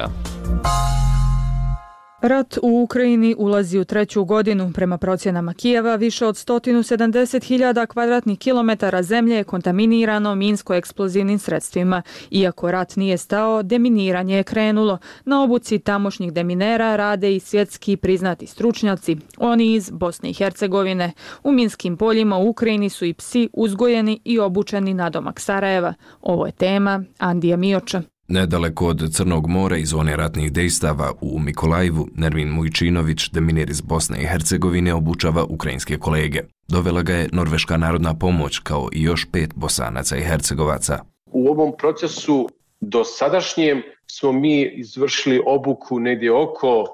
Rat 2.22 2.58
u 2.62 2.82
Ukrajini 2.84 3.36
ulazi 3.38 3.80
u 3.80 3.86
treću 3.86 4.26
godinu. 4.26 4.72
Prema 4.74 4.98
procjenama 4.98 5.54
Kijeva, 5.54 5.96
više 5.96 6.26
od 6.26 6.36
170.000 6.36 7.86
kvadratnih 7.86 8.40
kilometara 8.40 9.04
zemlje 9.04 9.36
je 9.36 9.44
kontaminirano 9.44 10.36
minsko-eksplozivnim 10.36 11.38
sredstvima. 11.38 12.02
Iako 12.32 12.72
rat 12.72 12.96
nije 12.96 13.18
stao, 13.18 13.64
deminiranje 13.64 14.36
je 14.36 14.44
krenulo. 14.44 14.98
Na 15.26 15.44
obuci 15.44 15.80
tamošnjih 15.80 16.34
deminera 16.34 16.96
rade 16.96 17.36
i 17.36 17.40
svjetski 17.40 17.98
priznati 17.98 18.48
stručnjaci, 18.48 19.18
oni 19.38 19.74
iz 19.74 19.90
Bosne 19.90 20.30
i 20.30 20.34
Hercegovine. 20.34 21.14
U 21.44 21.52
minskim 21.52 21.98
poljima 21.98 22.38
u 22.38 22.50
Ukrajini 22.50 22.90
su 22.90 23.06
i 23.06 23.14
psi 23.14 23.50
uzgojeni 23.54 24.20
i 24.24 24.40
obučeni 24.40 24.94
na 24.94 25.10
domak 25.10 25.40
Sarajeva. 25.40 25.94
Ovo 26.22 26.46
je 26.46 26.52
tema 26.52 27.04
Andija 27.18 27.58
Mioča. 27.58 28.17
Nedaleko 28.30 28.88
od 28.88 29.14
Crnog 29.14 29.48
mora 29.48 29.78
i 29.78 29.86
zone 29.86 30.16
ratnih 30.16 30.52
dejstava 30.52 31.14
u 31.22 31.40
Mikolajevu, 31.40 32.08
Nervin 32.16 32.50
Mujčinović, 32.50 33.30
deminir 33.30 33.70
iz 33.70 33.82
Bosne 33.82 34.18
i 34.22 34.26
Hercegovine, 34.26 34.94
obučava 34.94 35.44
ukrajinske 35.50 35.98
kolege. 35.98 36.42
Dovela 36.68 37.02
ga 37.02 37.14
je 37.14 37.30
Norveška 37.34 37.78
narodna 37.78 38.14
pomoć 38.14 38.60
kao 38.60 38.90
i 38.94 39.04
još 39.04 39.28
pet 39.32 39.54
bosanaca 39.56 40.18
i 40.18 40.22
hercegovaca. 40.22 41.00
U 41.26 41.48
ovom 41.48 41.74
procesu 41.78 42.50
do 42.82 43.04
sadašnjem 43.04 43.84
smo 44.12 44.32
mi 44.32 44.62
izvršili 44.62 45.42
obuku 45.46 46.00
negdje 46.00 46.34
oko 46.34 46.86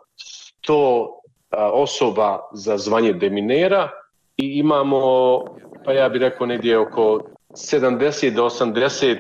100 0.68 1.08
osoba 1.74 2.40
za 2.54 2.78
zvanje 2.78 3.14
deminera 3.14 3.90
i 4.38 4.60
imamo, 4.60 5.00
pa 5.86 5.94
ja 5.94 6.10
bih 6.10 6.22
rekao, 6.22 6.48
negdje 6.48 6.80
oko 6.80 7.20
70 7.50 8.36
do 8.36 8.44
80 8.44 9.18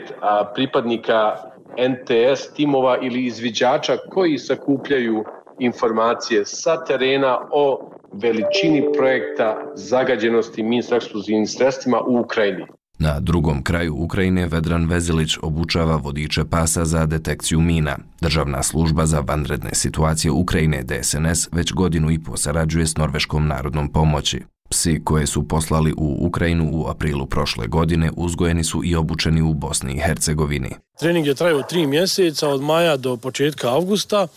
pripadnika 0.54 1.36
NTS 1.78 2.54
timova 2.56 2.98
ili 3.02 3.26
izviđača 3.26 3.98
koji 4.10 4.38
sakupljaju 4.38 5.24
informacije 5.60 6.46
sa 6.46 6.86
terena 6.86 7.38
o 7.52 7.90
veličini 8.14 8.84
projekta 8.98 9.72
zagađenosti 9.76 10.64
minsko-eksplozivnim 10.64 11.46
sredstvima 11.46 12.02
u 12.08 12.20
Ukrajini. 12.20 12.66
Na 13.00 13.20
drugom 13.20 13.64
kraju 13.64 13.96
Ukrajine 13.96 14.48
Vedran 14.48 14.86
Vezilić 14.86 15.38
obučava 15.42 15.96
vodiče 15.96 16.46
pasa 16.46 16.86
za 16.86 17.06
detekciju 17.06 17.60
mina. 17.62 17.98
Državna 18.22 18.64
služba 18.64 19.06
za 19.06 19.20
vanredne 19.20 19.70
situacije 19.74 20.32
Ukrajine 20.32 20.84
DSNS 20.84 21.50
već 21.52 21.74
godinu 21.74 22.12
i 22.12 22.20
po 22.20 22.38
sarađuje 22.38 22.88
s 22.88 22.98
Norveškom 22.98 23.48
narodnom 23.48 23.92
pomoći. 23.92 24.42
Psi 24.74 25.02
koje 25.04 25.28
su 25.28 25.48
poslali 25.48 25.94
u 25.98 26.18
Ukrajinu 26.20 26.70
u 26.74 26.88
aprilu 26.88 27.26
prošle 27.26 27.68
godine 27.68 28.12
uzgojeni 28.18 28.64
su 28.64 28.82
i 28.84 28.96
obučeni 28.96 29.42
u 29.42 29.54
Bosni 29.54 29.94
i 29.94 30.00
Hercegovini. 30.00 30.70
Trening 31.00 31.28
je 31.28 31.36
trajao 31.36 31.62
tri 31.62 31.88
mjeseca 31.88 32.50
od 32.50 32.62
maja 32.62 32.98
do 32.98 33.18
početka 33.18 33.70
avgusta. 33.70 34.28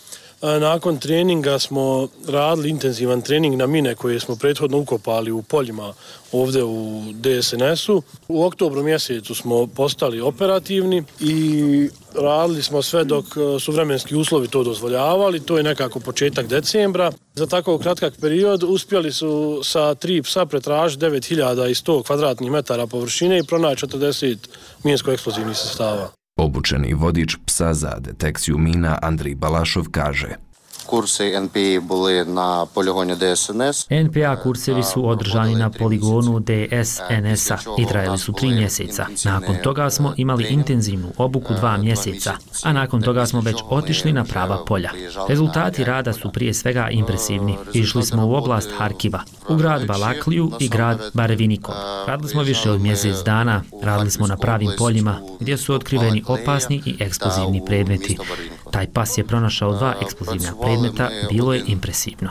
Nakon 0.41 0.97
treninga 0.97 1.59
smo 1.59 2.07
radili 2.27 2.69
intenzivan 2.69 3.21
trening 3.21 3.55
na 3.55 3.67
mine 3.67 3.95
koje 3.95 4.19
smo 4.19 4.35
prethodno 4.35 4.77
ukopali 4.77 5.31
u 5.31 5.41
poljima 5.41 5.93
ovdje 6.31 6.63
u 6.63 7.03
DSNS-u. 7.13 8.01
U 8.27 8.45
oktobru 8.45 8.83
mjesecu 8.83 9.35
smo 9.35 9.67
postali 9.67 10.21
operativni 10.21 11.03
i 11.19 11.89
radili 12.15 12.63
smo 12.63 12.81
sve 12.81 13.03
dok 13.03 13.25
e, 13.25 13.59
su 13.59 13.71
vremenski 13.71 14.15
uslovi 14.15 14.47
to 14.47 14.63
dozvoljavali. 14.63 15.39
To 15.39 15.57
je 15.57 15.63
nekako 15.63 15.99
početak 15.99 16.47
decembra. 16.47 17.11
Za 17.35 17.45
tako 17.45 17.77
kratkak 17.77 18.13
period 18.21 18.63
uspjeli 18.63 19.13
su 19.13 19.61
sa 19.63 19.95
tri 19.95 20.21
psa 20.21 20.45
pretražiti 20.45 21.05
9100 21.05 22.03
kvadratnih 22.03 22.51
metara 22.51 22.87
površine 22.87 23.39
i 23.39 23.43
pronaći 23.43 23.85
40 23.85 24.37
minsko-eksplozivnih 24.83 25.53
sestava. 25.53 26.16
Obučeni 26.37 26.93
vodič 26.93 27.37
psa 27.45 27.73
za 27.73 27.99
detekciju 27.99 28.57
mina 28.57 28.99
Andrij 29.01 29.35
Balašov 29.35 29.89
kaže 29.91 30.46
Kursi 30.87 31.23
NPA 31.23 31.59
bili 31.59 32.25
na 32.25 32.65
poligonu 32.65 33.15
DSNS. 33.15 33.87
NPA 33.89 34.35
kursevi 34.35 34.83
su 34.83 35.09
održani 35.09 35.55
na 35.55 35.69
poligonu 35.69 36.39
DSNS-a 36.39 37.57
i 37.77 37.85
trajali 37.85 38.17
su 38.17 38.33
tri 38.33 38.49
mjeseca. 38.49 39.05
Nakon 39.25 39.55
toga 39.63 39.89
smo 39.89 40.13
imali 40.17 40.47
intenzivnu 40.49 41.07
obuku 41.17 41.53
dva 41.53 41.77
mjeseca, 41.77 42.33
a 42.63 42.73
nakon 42.73 43.01
toga 43.01 43.25
smo 43.25 43.41
već 43.41 43.55
otišli 43.69 44.13
na 44.13 44.23
prava 44.23 44.65
polja. 44.65 44.91
Rezultati 45.29 45.83
rada 45.83 46.13
su 46.13 46.31
prije 46.31 46.53
svega 46.53 46.89
impresivni. 46.89 47.57
Išli 47.73 48.03
smo 48.03 48.25
u 48.25 48.33
oblast 48.33 48.69
Harkiva, 48.77 49.19
u 49.49 49.55
grad 49.55 49.87
Balakliju 49.87 50.51
i 50.59 50.69
grad 50.69 51.01
Barevinikov. 51.13 51.75
Radili 52.07 52.29
smo 52.29 52.41
više 52.41 52.71
od 52.71 52.81
mjesec 52.81 53.17
dana, 53.25 53.63
radili 53.83 54.11
smo 54.11 54.27
na 54.27 54.37
pravim 54.37 54.71
poljima 54.77 55.21
gdje 55.39 55.57
su 55.57 55.73
otkriveni 55.73 56.23
opasni 56.27 56.81
i 56.85 56.95
eksplozivni 56.99 57.65
predmeti. 57.65 58.17
Taj 58.71 58.87
pas 58.87 59.17
je 59.17 59.23
pronašao 59.23 59.73
dva 59.73 59.93
eksplozivna 60.01 60.53
predmeta, 60.61 60.76
bilo 61.29 61.53
je 61.53 61.63
impresivno. 61.67 62.29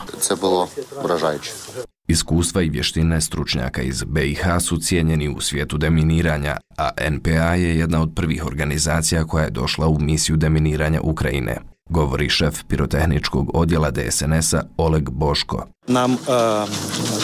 Iskustva 2.09 2.63
i 2.63 2.69
vještine 2.69 3.21
stručnjaka 3.21 3.83
iz 3.83 4.05
BiH 4.05 4.41
su 4.61 4.77
cijenjeni 4.77 5.29
u 5.29 5.41
svijetu 5.41 5.79
deminiranja, 5.79 6.57
a 6.77 6.91
NPA 7.11 7.55
je 7.55 7.79
jedna 7.79 8.03
od 8.03 8.13
prvih 8.15 8.47
organizacija 8.47 9.25
koja 9.25 9.45
je 9.45 9.51
došla 9.51 9.89
u 9.89 9.99
misiju 9.99 10.37
deminiranja 10.37 11.01
Ukrajine 11.03 11.76
govori 11.89 12.30
šef 12.30 12.63
pirotehničkog 12.67 13.52
odjela 13.54 13.91
DSNS-a 13.91 14.63
Oleg 14.78 15.10
Boško. 15.10 15.67
Nam 15.88 16.13
uh, 16.13 16.20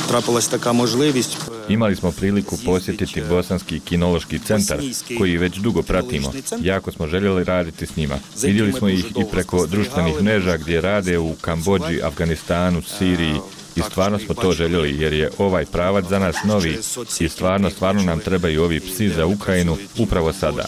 trapalась 0.07 0.47
taka 0.47 0.73
možljivost. 0.73 1.51
Imali 1.69 1.95
smo 1.95 2.11
priliku 2.11 2.57
posjetiti 2.65 3.23
Bosanski 3.29 3.79
kinološki 3.79 4.39
centar, 4.39 4.79
koji 5.17 5.37
već 5.37 5.57
dugo 5.57 5.81
pratimo. 5.81 6.31
Jako 6.61 6.91
smo 6.91 7.07
željeli 7.07 7.43
raditi 7.43 7.85
s 7.85 7.95
njima. 7.95 8.15
Vidjeli 8.43 8.73
smo 8.73 8.89
ih 8.89 9.05
i 9.05 9.25
preko 9.31 9.65
društvenih 9.65 10.21
mreža 10.21 10.57
gdje 10.57 10.81
rade 10.81 11.17
u 11.19 11.33
Kambođi, 11.41 12.01
Afganistanu, 12.03 12.81
Siriji, 12.81 13.35
i 13.76 13.80
stvarno 13.80 14.18
smo 14.18 14.34
to 14.34 14.52
željeli 14.52 15.00
jer 15.00 15.12
je 15.12 15.30
ovaj 15.38 15.66
pravac 15.66 16.04
za 16.08 16.18
nas 16.18 16.36
novi 16.44 16.78
i 17.20 17.28
stvarno, 17.28 17.70
stvarno 17.70 18.02
nam 18.02 18.20
trebaju 18.20 18.62
ovi 18.62 18.80
psi 18.80 19.08
za 19.08 19.26
Ukrajinu 19.26 19.76
upravo 19.98 20.32
sada. 20.32 20.64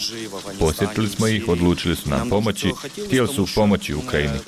Posjetili 0.59 1.09
smo 1.09 1.27
ih, 1.27 1.49
odlučili 1.49 1.95
su 1.95 2.09
nam 2.09 2.29
pomoći, 2.29 2.71
htjeli 3.05 3.27
su 3.27 3.47
pomoći 3.55 3.93
Ukrajini. 3.93 4.39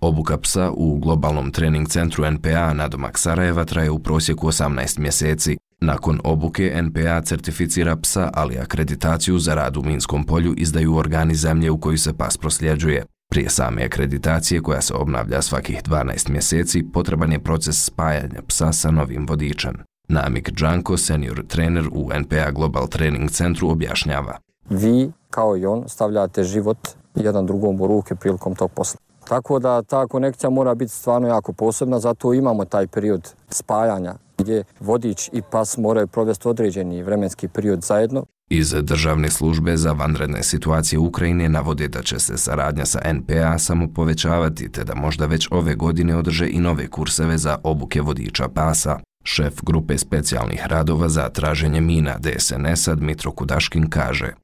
Obuka 0.00 0.38
psa 0.38 0.70
u 0.70 0.98
globalnom 0.98 1.52
trening 1.52 1.88
centru 1.88 2.30
NPA 2.30 2.72
na 2.72 2.88
domak 2.88 3.18
Sarajeva 3.18 3.64
traje 3.64 3.90
u 3.90 3.98
prosjeku 3.98 4.46
18 4.46 4.98
mjeseci. 4.98 5.56
Nakon 5.80 6.20
obuke 6.24 6.82
NPA 6.82 7.22
certificira 7.22 7.96
psa, 7.96 8.30
ali 8.34 8.58
akreditaciju 8.58 9.38
za 9.38 9.54
rad 9.54 9.76
u 9.76 9.82
Minskom 9.82 10.26
polju 10.26 10.54
izdaju 10.56 10.96
organi 10.96 11.34
zemlje 11.34 11.70
u 11.70 11.80
koju 11.80 11.98
se 11.98 12.14
pas 12.14 12.36
prosljeđuje. 12.36 13.04
Prije 13.34 13.50
same 13.50 13.84
akreditacije 13.84 14.62
koja 14.62 14.80
se 14.80 14.94
obnavlja 14.94 15.42
svakih 15.42 15.82
12 15.82 16.30
mjeseci, 16.30 16.84
potreban 16.92 17.32
je 17.32 17.38
proces 17.38 17.84
spajanja 17.84 18.42
psa 18.48 18.72
sa 18.72 18.90
novim 18.90 19.26
vodičem. 19.28 19.74
Namik 20.08 20.52
Džanko, 20.52 20.96
senior 20.96 21.44
trener 21.48 21.88
u 21.92 22.10
NPA 22.20 22.50
Global 22.50 22.86
Training 22.86 23.30
Centru, 23.30 23.70
objašnjava. 23.70 24.38
Vi, 24.70 25.12
kao 25.30 25.56
i 25.56 25.66
on, 25.66 25.84
stavljate 25.88 26.44
život 26.44 26.78
jedan 27.14 27.46
drugom 27.46 27.80
u 27.80 27.86
ruke 27.86 28.14
prilikom 28.14 28.54
tog 28.54 28.70
posla. 28.70 29.00
Tako 29.28 29.58
da 29.58 29.82
ta 29.82 30.06
konekcija 30.06 30.50
mora 30.50 30.74
biti 30.74 30.92
stvarno 30.92 31.28
jako 31.28 31.52
posebna, 31.52 31.98
zato 31.98 32.34
imamo 32.34 32.64
taj 32.64 32.86
period 32.86 33.34
spajanja 33.48 34.14
gdje 34.44 34.64
vodič 34.80 35.30
i 35.32 35.42
pas 35.50 35.76
moraju 35.78 36.06
provesti 36.06 36.48
određeni 36.48 37.02
vremenski 37.02 37.48
period 37.48 37.82
zajedno. 37.82 38.24
Iz 38.50 38.74
državne 38.82 39.30
službe 39.30 39.76
za 39.76 39.92
vanredne 39.92 40.42
situacije 40.42 40.98
Ukrajine 40.98 41.48
navode 41.48 41.88
da 41.88 42.02
će 42.02 42.18
se 42.18 42.36
saradnja 42.36 42.84
sa 42.84 43.12
NPA 43.12 43.58
samo 43.58 43.88
povećavati 43.94 44.68
te 44.72 44.84
da 44.84 44.94
možda 44.94 45.26
već 45.26 45.48
ove 45.50 45.74
godine 45.74 46.16
održe 46.16 46.48
i 46.50 46.58
nove 46.58 46.88
kurseve 46.88 47.38
za 47.38 47.58
obuke 47.62 48.00
vodiča 48.00 48.48
pasa. 48.48 49.00
Šef 49.24 49.54
grupe 49.62 49.98
specijalnih 49.98 50.66
radova 50.66 51.08
za 51.08 51.28
traženje 51.28 51.80
mina 51.80 52.18
DSNS-a 52.18 52.94
Dmitro 52.94 53.32
Kudaškin 53.32 53.90
kaže 53.90 54.43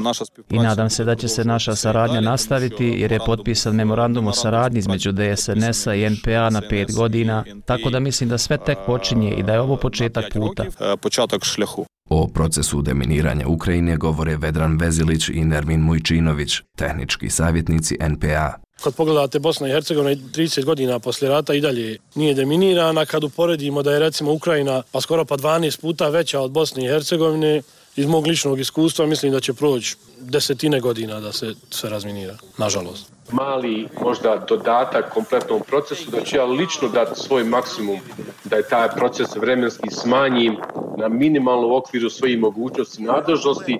Naša 0.00 0.24
I 0.50 0.58
nadam 0.58 0.90
se 0.90 1.04
da 1.04 1.14
će 1.14 1.28
se 1.28 1.44
naša 1.44 1.74
saradnja 1.74 2.20
nastaviti 2.20 2.84
jer 2.84 3.12
je 3.12 3.18
potpisan 3.26 3.74
memorandum 3.74 4.26
o 4.26 4.32
saradnji 4.32 4.78
između 4.78 5.12
DSNS-a 5.12 5.94
i 5.94 6.10
NPA 6.10 6.50
na 6.50 6.62
pet 6.70 6.94
godina, 6.94 7.44
tako 7.64 7.90
da 7.90 8.00
mislim 8.00 8.28
da 8.28 8.38
sve 8.38 8.58
tek 8.58 8.78
počinje 8.86 9.30
i 9.30 9.42
da 9.42 9.52
je 9.52 9.60
ovo 9.60 9.76
početak 9.76 10.24
puta. 10.32 10.64
Početak 11.00 11.44
šljahu. 11.44 11.86
O 12.10 12.26
procesu 12.26 12.82
deminiranja 12.82 13.48
Ukrajine 13.48 13.96
govore 13.96 14.36
Vedran 14.36 14.78
Vezilić 14.80 15.28
i 15.28 15.44
Nermin 15.44 15.80
Mujčinović, 15.80 16.60
tehnički 16.76 17.30
savjetnici 17.30 17.96
NPA. 18.08 18.52
Kad 18.82 18.94
pogledate 18.94 19.38
Bosna 19.38 19.68
i 19.68 19.72
Hercegovina 19.72 20.20
30 20.34 20.64
godina 20.64 20.98
posle 20.98 21.28
rata 21.28 21.54
i 21.54 21.60
dalje 21.60 21.96
nije 22.14 22.34
deminirana, 22.34 23.06
kad 23.06 23.24
uporedimo 23.24 23.82
da 23.82 23.92
je 23.92 23.98
recimo 23.98 24.32
Ukrajina 24.32 24.82
pa 24.92 25.00
skoro 25.00 25.24
pa 25.24 25.36
12 25.36 25.80
puta 25.80 26.08
veća 26.08 26.40
od 26.40 26.50
Bosne 26.50 26.84
i 26.84 26.88
Hercegovine, 26.88 27.62
iz 27.98 28.06
mog 28.06 28.26
ličnog 28.26 28.60
iskustva 28.60 29.06
mislim 29.06 29.32
da 29.32 29.40
će 29.40 29.54
proći 29.54 29.96
desetine 30.20 30.80
godina 30.80 31.20
da 31.20 31.32
se 31.32 31.54
sve 31.70 31.90
razminira, 31.90 32.36
nažalost. 32.58 33.12
Mali 33.32 33.88
možda 34.02 34.44
dodatak 34.48 35.12
kompletnom 35.14 35.62
procesu, 35.66 36.10
da 36.10 36.20
ću 36.20 36.36
ja 36.36 36.44
lično 36.44 36.88
dati 36.88 37.20
svoj 37.20 37.44
maksimum 37.44 37.98
da 38.44 38.56
je 38.56 38.68
taj 38.68 38.88
proces 38.88 39.36
vremenski 39.36 39.90
smanjim 39.90 40.56
na 40.98 41.08
minimalnu 41.08 41.76
okviru 41.76 42.10
svojih 42.10 42.38
mogućnosti 42.38 43.02
i 43.02 43.06
nadležnosti. 43.06 43.78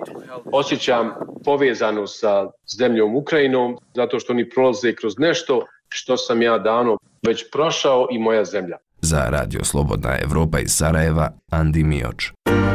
Osjećam 0.53 1.13
povezano 1.45 2.07
sa 2.07 2.51
zemljom 2.79 3.17
Ukrajinom, 3.17 3.79
zato 3.95 4.21
što 4.21 4.33
oni 4.33 4.51
prolaze 4.51 4.95
kroz 4.95 5.19
nešto 5.19 5.67
što 5.89 6.17
sam 6.17 6.43
ja 6.43 6.59
davno 6.59 6.99
već 7.23 7.45
prošao 7.53 8.09
i 8.11 8.19
moja 8.19 8.45
zemlja. 8.45 8.77
Za 9.03 9.25
Radio 9.31 9.65
Slobodna 9.65 10.17
Evropa 10.23 10.59
iz 10.59 10.71
Sarajeva, 10.71 11.31
Andi 11.51 11.85
Mioč. 11.85 12.33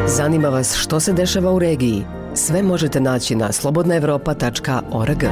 Zanima 0.08 0.50
vas 0.50 0.76
što 0.76 1.00
se 1.00 1.14
dešava 1.14 1.52
u 1.52 1.60
regiji? 1.60 2.04
Sve 2.36 2.64
možete 2.64 3.02
naći 3.02 3.36
na 3.36 3.52
slobodnaevropa.org. 3.52 5.24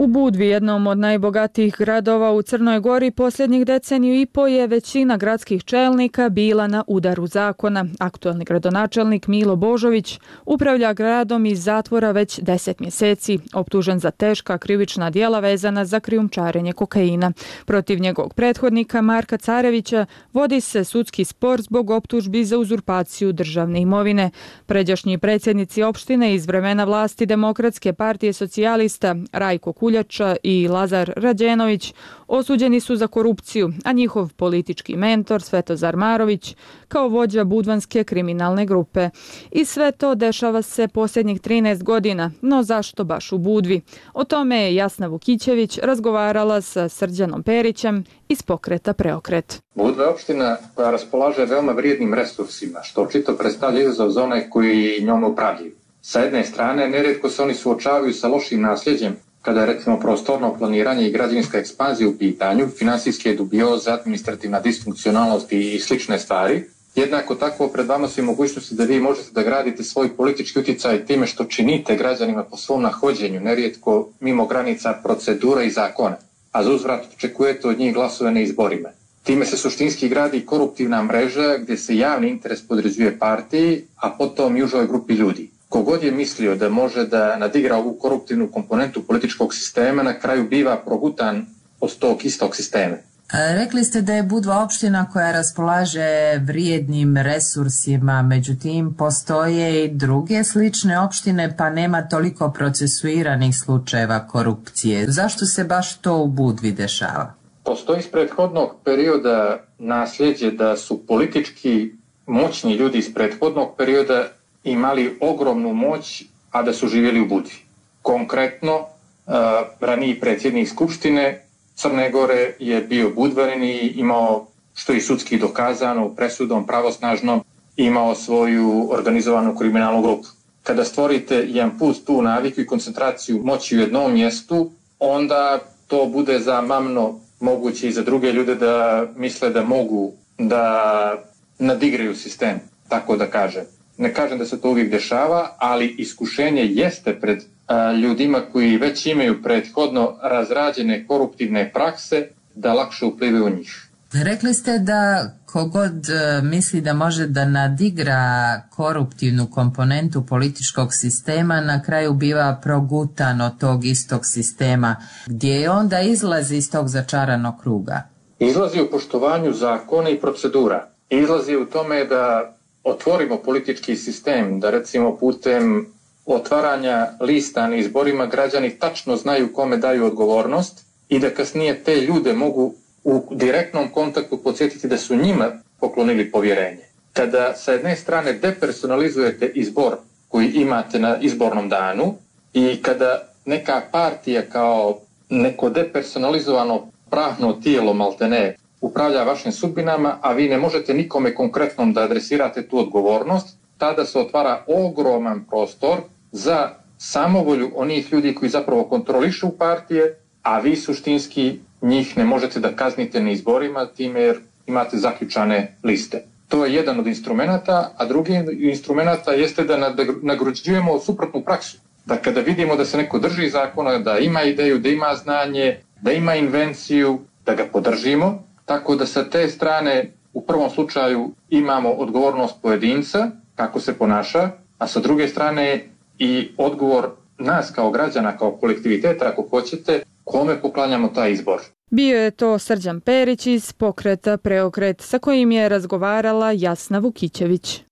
U 0.00 0.06
Budvi, 0.06 0.46
jednom 0.46 0.86
od 0.86 0.98
najbogatijih 0.98 1.74
gradova 1.78 2.32
u 2.32 2.42
Crnoj 2.42 2.80
Gori, 2.80 3.10
posljednjih 3.10 3.66
deceniju 3.66 4.20
i 4.20 4.26
po 4.26 4.46
je 4.46 4.66
većina 4.66 5.16
gradskih 5.16 5.64
čelnika 5.64 6.28
bila 6.28 6.66
na 6.66 6.84
udaru 6.86 7.26
zakona. 7.26 7.86
Aktualni 7.98 8.44
gradonačelnik 8.44 9.26
Milo 9.26 9.56
Božović 9.56 10.20
upravlja 10.46 10.92
gradom 10.92 11.46
iz 11.46 11.64
zatvora 11.64 12.10
već 12.10 12.38
deset 12.38 12.80
mjeseci, 12.80 13.38
optužen 13.54 13.98
za 13.98 14.10
teška 14.10 14.58
krivična 14.58 15.10
dijela 15.10 15.40
vezana 15.40 15.84
za 15.84 16.00
krijumčarenje 16.00 16.72
kokaina. 16.72 17.32
Protiv 17.64 18.00
njegovog 18.00 18.34
prethodnika 18.34 19.00
Marka 19.02 19.36
Carevića 19.36 20.06
vodi 20.32 20.60
se 20.60 20.84
sudski 20.84 21.24
spor 21.24 21.62
zbog 21.62 21.90
optužbi 21.90 22.44
za 22.44 22.58
uzurpaciju 22.58 23.32
državne 23.32 23.80
imovine. 23.80 24.30
Pređašnji 24.66 25.18
predsjednici 25.18 25.82
opštine 25.82 26.34
iz 26.34 26.46
vremena 26.46 26.84
vlasti 26.84 27.26
Demokratske 27.26 27.92
partije 27.92 28.32
socijalista 28.32 29.16
Rajko 29.32 29.72
Kulj 29.72 29.89
Kuljača 29.90 30.36
i 30.42 30.68
Lazar 30.68 31.12
Rađenović 31.16 31.94
osuđeni 32.28 32.80
su 32.80 32.96
za 32.96 33.06
korupciju, 33.06 33.72
a 33.84 33.92
njihov 33.92 34.32
politički 34.36 34.96
mentor 34.96 35.42
Svetozar 35.42 35.96
Marović 35.96 36.56
kao 36.88 37.08
vođa 37.08 37.44
budvanske 37.44 38.04
kriminalne 38.04 38.66
grupe. 38.66 39.10
I 39.50 39.64
sve 39.64 39.92
to 39.92 40.14
dešava 40.14 40.62
se 40.62 40.88
posljednjih 40.88 41.40
13 41.40 41.82
godina, 41.82 42.30
no 42.42 42.62
zašto 42.62 43.04
baš 43.04 43.32
u 43.32 43.38
Budvi? 43.38 43.80
O 44.14 44.24
tome 44.24 44.62
je 44.62 44.74
Jasna 44.74 45.06
Vukićević 45.06 45.78
razgovarala 45.78 46.60
sa 46.60 46.88
Srđanom 46.88 47.42
Perićem 47.42 48.04
iz 48.28 48.42
pokreta 48.42 48.92
Preokret. 48.92 49.62
Budva 49.74 50.04
je 50.04 50.10
opština 50.10 50.56
koja 50.74 50.90
raspolaže 50.90 51.44
veoma 51.44 51.72
vrijednim 51.72 52.14
resursima, 52.14 52.82
što 52.82 53.02
očito 53.02 53.36
predstavlja 53.36 53.80
izazov 53.80 54.10
za 54.10 54.22
one 54.24 54.50
koji 54.50 55.02
njom 55.02 55.24
upravljaju. 55.24 55.72
Sa 56.02 56.20
jedne 56.20 56.44
strane, 56.44 56.88
neredko 56.88 57.28
se 57.28 57.42
oni 57.42 57.54
suočavaju 57.54 58.14
sa 58.14 58.28
lošim 58.28 58.62
nasljeđem 58.62 59.16
kada 59.42 59.60
je 59.60 59.66
recimo 59.66 60.00
prostorno 60.00 60.54
planiranje 60.58 61.08
i 61.08 61.12
građevinska 61.12 61.58
ekspanzija 61.58 62.08
u 62.08 62.18
pitanju, 62.18 62.68
finansijske 62.78 63.34
dubioze, 63.34 63.90
administrativna 63.90 64.60
disfunkcionalnost 64.60 65.52
i 65.52 65.78
slične 65.78 66.18
stvari, 66.18 66.64
jednako 66.94 67.34
tako 67.34 67.68
pred 67.68 67.86
vama 67.86 68.08
su 68.08 68.20
i 68.20 68.24
mogućnosti 68.24 68.74
da 68.74 68.84
vi 68.84 69.00
možete 69.00 69.28
da 69.32 69.42
gradite 69.42 69.84
svoj 69.84 70.16
politički 70.16 70.58
utjecaj 70.58 71.06
time 71.06 71.26
što 71.26 71.44
činite 71.44 71.96
građanima 71.96 72.44
po 72.44 72.56
svom 72.56 72.82
nahođenju, 72.82 73.40
nerijetko 73.40 74.08
mimo 74.20 74.46
granica 74.46 75.00
procedura 75.02 75.62
i 75.62 75.70
zakona, 75.70 76.16
a 76.52 76.64
za 76.64 76.70
uzvrat 76.70 77.04
očekujete 77.16 77.68
od 77.68 77.78
njih 77.78 77.94
glasove 77.94 78.30
na 78.30 78.40
izborima. 78.40 78.88
Time 79.22 79.46
se 79.46 79.56
suštinski 79.56 80.08
gradi 80.08 80.46
koruptivna 80.46 81.02
mreža 81.02 81.56
gdje 81.58 81.76
se 81.76 81.96
javni 81.96 82.28
interes 82.28 82.68
podređuje 82.68 83.18
partiji, 83.18 83.84
a 83.96 84.10
potom 84.10 84.56
i 84.56 84.62
užoj 84.62 84.86
grupi 84.86 85.14
ljudi. 85.14 85.50
Kogod 85.70 86.02
je 86.02 86.10
mislio 86.10 86.56
da 86.56 86.68
može 86.68 87.06
da 87.06 87.36
nadigra 87.36 87.76
ovu 87.76 87.98
koruptivnu 88.00 88.48
komponentu 88.52 89.02
političkog 89.02 89.54
sistema, 89.54 90.02
na 90.02 90.18
kraju 90.18 90.48
biva 90.48 90.76
progutan 90.76 91.46
od 91.80 91.98
tog 91.98 92.24
istog 92.24 92.56
sistema. 92.56 92.96
Rekli 93.32 93.84
ste 93.84 94.02
da 94.02 94.12
je 94.12 94.22
Budva 94.22 94.62
opština 94.64 95.10
koja 95.12 95.32
raspolaže 95.32 96.40
vrijednim 96.46 97.16
resursima, 97.16 98.22
međutim 98.22 98.94
postoje 98.98 99.84
i 99.84 99.88
druge 99.88 100.44
slične 100.44 101.00
opštine 101.00 101.56
pa 101.56 101.70
nema 101.70 102.08
toliko 102.08 102.50
procesuiranih 102.50 103.56
slučajeva 103.56 104.26
korupcije. 104.26 105.10
Zašto 105.10 105.46
se 105.46 105.64
baš 105.64 105.96
to 105.96 106.16
u 106.16 106.26
Budvi 106.26 106.72
dešava? 106.72 107.34
Postoji 107.64 107.98
iz 107.98 108.08
prethodnog 108.12 108.76
perioda 108.84 109.64
nasljeđe 109.78 110.50
da 110.50 110.76
su 110.76 111.06
politički 111.06 111.92
moćni 112.26 112.74
ljudi 112.74 112.98
iz 112.98 113.14
prethodnog 113.14 113.74
perioda 113.78 114.39
imali 114.64 115.18
ogromnu 115.20 115.74
moć, 115.74 116.24
a 116.50 116.62
da 116.62 116.72
su 116.72 116.88
živjeli 116.88 117.20
u 117.20 117.28
Budvi. 117.28 117.54
Konkretno, 118.02 118.76
uh, 118.76 119.34
raniji 119.80 120.20
predsjednik 120.20 120.68
Skupštine 120.68 121.44
Crne 121.74 122.10
Gore 122.10 122.54
je 122.58 122.80
bio 122.80 123.10
budvarin 123.10 123.64
i 123.64 123.92
imao, 123.96 124.46
što 124.74 124.92
je 124.92 125.00
sudski 125.00 125.38
dokazano, 125.38 126.08
presudom 126.14 126.66
pravosnažnom, 126.66 127.44
imao 127.76 128.14
svoju 128.14 128.88
organizovanu 128.92 129.56
kriminalnu 129.56 130.02
grupu. 130.02 130.28
Kada 130.62 130.84
stvorite 130.84 131.36
jedan 131.48 131.78
put 131.78 131.96
tu 132.06 132.22
naviku 132.22 132.60
i 132.60 132.66
koncentraciju 132.66 133.40
moći 133.44 133.76
u 133.76 133.80
jednom 133.80 134.12
mjestu, 134.12 134.70
onda 134.98 135.58
to 135.86 136.06
bude 136.06 136.38
za 136.38 136.60
mamno 136.60 137.20
moguće 137.40 137.88
i 137.88 137.92
za 137.92 138.02
druge 138.02 138.32
ljude 138.32 138.54
da 138.54 139.06
misle 139.16 139.50
da 139.50 139.64
mogu 139.64 140.12
da 140.38 141.14
nadigraju 141.58 142.14
sistem, 142.14 142.60
tako 142.88 143.16
da 143.16 143.26
kažem 143.26 143.79
ne 144.00 144.14
kažem 144.14 144.38
da 144.38 144.44
se 144.44 144.60
to 144.60 144.70
uvijek 144.70 144.90
dešava, 144.90 145.56
ali 145.58 145.94
iskušenje 145.98 146.62
jeste 146.62 147.20
pred 147.20 147.38
a, 147.66 147.92
ljudima 147.92 148.40
koji 148.52 148.76
već 148.76 149.06
imaju 149.06 149.42
prethodno 149.42 150.16
razrađene 150.22 151.06
koruptivne 151.06 151.72
prakse 151.72 152.28
da 152.54 152.72
lakše 152.72 153.04
uplivaju 153.04 153.46
u 153.46 153.50
njih. 153.50 153.90
Rekli 154.12 154.54
ste 154.54 154.78
da 154.78 155.30
kogod 155.46 156.08
e, 156.08 156.42
misli 156.42 156.80
da 156.80 156.92
može 156.92 157.26
da 157.26 157.44
nadigra 157.44 158.62
koruptivnu 158.70 159.46
komponentu 159.50 160.26
političkog 160.26 160.88
sistema, 160.90 161.60
na 161.60 161.82
kraju 161.82 162.12
biva 162.14 162.60
progutan 162.62 163.40
od 163.40 163.58
tog 163.58 163.84
istog 163.84 164.20
sistema, 164.26 164.96
gdje 165.26 165.70
onda 165.70 166.00
izlazi 166.00 166.56
iz 166.56 166.70
tog 166.70 166.88
začaranog 166.88 167.54
kruga. 167.62 168.02
Izlazi 168.38 168.80
u 168.80 168.90
poštovanju 168.90 169.52
zakona 169.52 170.08
i 170.10 170.20
procedura. 170.20 170.88
Izlazi 171.10 171.56
u 171.56 171.66
tome 171.66 172.04
da 172.04 172.54
otvorimo 172.84 173.36
politički 173.36 173.96
sistem, 173.96 174.60
da 174.60 174.70
recimo 174.70 175.16
putem 175.16 175.86
otvaranja 176.26 177.08
lista 177.20 177.66
na 177.66 177.76
izborima 177.76 178.26
građani 178.26 178.70
tačno 178.70 179.16
znaju 179.16 179.52
kome 179.52 179.76
daju 179.76 180.04
odgovornost 180.06 180.84
i 181.08 181.18
da 181.18 181.30
kasnije 181.30 181.84
te 181.84 181.96
ljude 182.00 182.32
mogu 182.32 182.74
u 183.04 183.22
direktnom 183.30 183.88
kontaktu 183.88 184.42
podsjetiti 184.42 184.88
da 184.88 184.96
su 184.98 185.16
njima 185.16 185.50
poklonili 185.80 186.30
povjerenje. 186.30 186.82
Kada 187.12 187.54
sa 187.56 187.72
jedne 187.72 187.96
strane 187.96 188.32
depersonalizujete 188.32 189.46
izbor 189.54 189.96
koji 190.28 190.48
imate 190.48 190.98
na 190.98 191.16
izbornom 191.20 191.68
danu 191.68 192.14
i 192.52 192.82
kada 192.82 193.28
neka 193.44 193.82
partija 193.92 194.42
kao 194.42 194.98
neko 195.28 195.70
depersonalizovano 195.70 196.90
pravno 197.10 197.52
tijelo 197.52 197.92
maltene 197.94 198.56
upravlja 198.80 199.22
vašim 199.22 199.52
sudbinama, 199.52 200.18
a 200.20 200.32
vi 200.32 200.48
ne 200.48 200.58
možete 200.58 200.94
nikome 200.94 201.34
konkretnom 201.34 201.92
da 201.92 202.02
adresirate 202.02 202.62
tu 202.68 202.78
odgovornost, 202.78 203.56
tada 203.78 204.04
se 204.04 204.18
otvara 204.18 204.64
ogroman 204.66 205.44
prostor 205.44 205.98
za 206.32 206.70
samovolju 206.98 207.70
onih 207.74 208.12
ljudi 208.12 208.34
koji 208.34 208.48
zapravo 208.48 208.84
kontrolišu 208.84 209.50
partije, 209.58 210.16
a 210.42 210.58
vi 210.58 210.76
suštinski 210.76 211.58
njih 211.82 212.16
ne 212.16 212.24
možete 212.24 212.60
da 212.60 212.76
kaznite 212.76 213.20
na 213.20 213.30
izborima 213.30 213.86
time 213.86 214.20
jer 214.20 214.40
imate 214.66 214.96
zaključane 214.96 215.76
liste. 215.84 216.24
To 216.48 216.64
je 216.64 216.74
jedan 216.74 217.00
od 217.00 217.06
instrumenta, 217.06 217.92
a 217.96 218.04
drugi 218.04 218.32
instrumenta 218.60 219.32
jeste 219.32 219.64
da 219.64 219.94
nagrođujemo 220.22 220.98
suprotnu 220.98 221.42
praksu. 221.44 221.78
Da 222.06 222.16
kada 222.16 222.40
vidimo 222.40 222.76
da 222.76 222.84
se 222.84 222.98
neko 222.98 223.18
drži 223.18 223.50
zakona, 223.50 223.98
da 223.98 224.18
ima 224.18 224.42
ideju, 224.42 224.78
da 224.78 224.88
ima 224.88 225.14
znanje, 225.14 225.80
da 226.02 226.12
ima 226.12 226.34
invenciju, 226.34 227.18
da 227.46 227.54
ga 227.54 227.64
podržimo, 227.72 228.42
Tako 228.70 228.96
da 228.96 229.06
sa 229.06 229.24
te 229.24 229.48
strane 229.48 230.12
u 230.32 230.42
prvom 230.46 230.70
slučaju 230.70 231.30
imamo 231.48 231.90
odgovornost 231.90 232.54
pojedinca, 232.62 233.30
kako 233.54 233.80
se 233.80 233.98
ponaša, 233.98 234.50
a 234.78 234.86
sa 234.86 235.00
druge 235.00 235.28
strane 235.28 235.88
i 236.18 236.48
odgovor 236.56 237.10
nas 237.38 237.70
kao 237.74 237.90
građana, 237.90 238.36
kao 238.36 238.52
kolektiviteta, 238.52 239.28
ako 239.28 239.42
hoćete, 239.50 240.02
kome 240.24 240.60
poklanjamo 240.62 241.08
taj 241.08 241.32
izbor. 241.32 241.60
Bio 241.90 242.18
je 242.18 242.30
to 242.30 242.58
Srđan 242.58 243.00
Perić 243.00 243.46
iz 243.46 243.72
pokreta 243.72 244.36
Preokret, 244.36 245.00
sa 245.00 245.18
kojim 245.18 245.50
je 245.50 245.68
razgovarala 245.68 246.52
Jasna 246.52 246.98
Vukićević. 246.98 247.82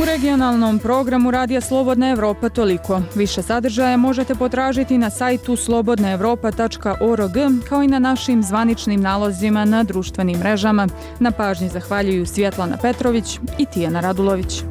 U 0.00 0.04
regionalnom 0.04 0.78
programu 0.78 1.30
Radija 1.30 1.60
Slobodna 1.60 2.10
Evropa 2.10 2.48
toliko. 2.48 3.02
Više 3.14 3.42
sadržaja 3.42 3.96
možete 3.96 4.34
potražiti 4.34 4.98
na 4.98 5.10
sajtu 5.10 5.56
slobodnaevropa.org 5.56 7.32
kao 7.68 7.82
i 7.82 7.86
na 7.86 7.98
našim 7.98 8.42
zvaničnim 8.42 9.00
nalozima 9.00 9.64
na 9.64 9.82
društvenim 9.82 10.38
mrežama. 10.38 10.88
Na 11.18 11.30
pažnji 11.30 11.68
zahvaljuju 11.68 12.26
Svjetlana 12.26 12.76
Petrović 12.82 13.38
i 13.58 13.66
Tijana 13.66 14.00
Radulović. 14.00 14.62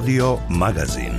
Radio 0.00 0.38
Magazin. 0.48 1.12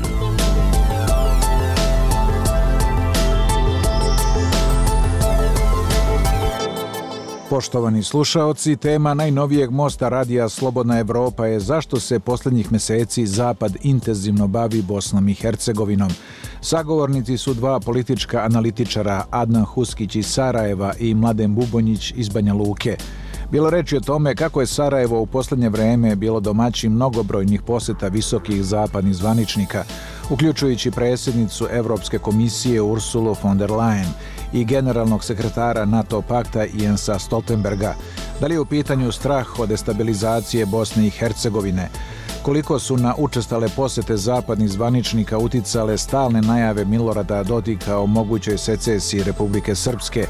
Poštovani 7.50 8.04
slušaoci, 8.04 8.76
tema 8.76 9.14
najnovijeg 9.14 9.72
mosta 9.72 10.10
radija 10.10 10.50
Slobodna 10.50 11.00
Evropa 11.00 11.46
je 11.46 11.60
zašto 11.60 12.00
se 12.00 12.20
posljednjih 12.20 12.72
meseci 12.72 13.26
Zapad 13.26 13.76
intenzivno 13.82 14.48
bavi 14.48 14.82
Bosnom 14.82 15.30
i 15.30 15.34
Hercegovinom. 15.34 16.12
Sagovornici 16.62 17.38
su 17.38 17.54
dva 17.54 17.80
politička 17.80 18.40
analitičara, 18.40 19.26
Adnan 19.30 19.66
Huskić 19.66 20.16
iz 20.16 20.26
Sarajeva 20.26 20.94
i 21.00 21.14
Mladen 21.14 21.56
Bubonjić 21.56 22.14
iz 22.16 22.30
Banja 22.30 22.54
Luke. 22.54 22.98
Bilo 23.52 23.70
reči 23.70 23.98
o 23.98 24.00
tome 24.00 24.36
kako 24.36 24.62
je 24.62 24.68
Sarajevo 24.68 25.22
u 25.22 25.26
posljednje 25.26 25.70
vreme 25.70 26.16
bilo 26.16 26.40
domaći 26.40 26.90
mnogobrojnih 26.90 27.62
poseta 27.62 28.08
visokih 28.08 28.64
zapadnih 28.64 29.16
zvaničnika, 29.16 29.84
uključujući 30.30 30.92
predsjednicu 30.92 31.68
Evropske 31.72 32.20
komisije 32.20 32.82
Ursulu 32.82 33.36
von 33.44 33.58
der 33.58 33.70
Leyen 33.70 34.08
i 34.54 34.66
generalnog 34.66 35.24
sekretara 35.24 35.86
NATO 35.86 36.22
pakta 36.22 36.66
Jensa 36.74 37.20
Stoltenberga. 37.20 37.96
Da 38.40 38.48
li 38.48 38.54
je 38.54 38.60
u 38.60 38.66
pitanju 38.66 39.12
strah 39.12 39.60
od 39.60 39.70
destabilizacije 39.70 40.66
Bosne 40.66 41.08
i 41.08 41.10
Hercegovine, 41.10 41.90
koliko 42.44 42.80
su 42.80 42.98
na 42.98 43.16
učestale 43.18 43.70
posete 43.76 44.18
zapadnih 44.18 44.70
zvaničnika 44.70 45.38
uticale 45.38 45.98
stalne 45.98 46.42
najave 46.42 46.86
Milorada 46.86 47.44
Dodika 47.44 47.98
o 47.98 48.06
mogućoj 48.06 48.58
secesiji 48.58 49.24
Republike 49.24 49.76
Srpske 49.76 50.28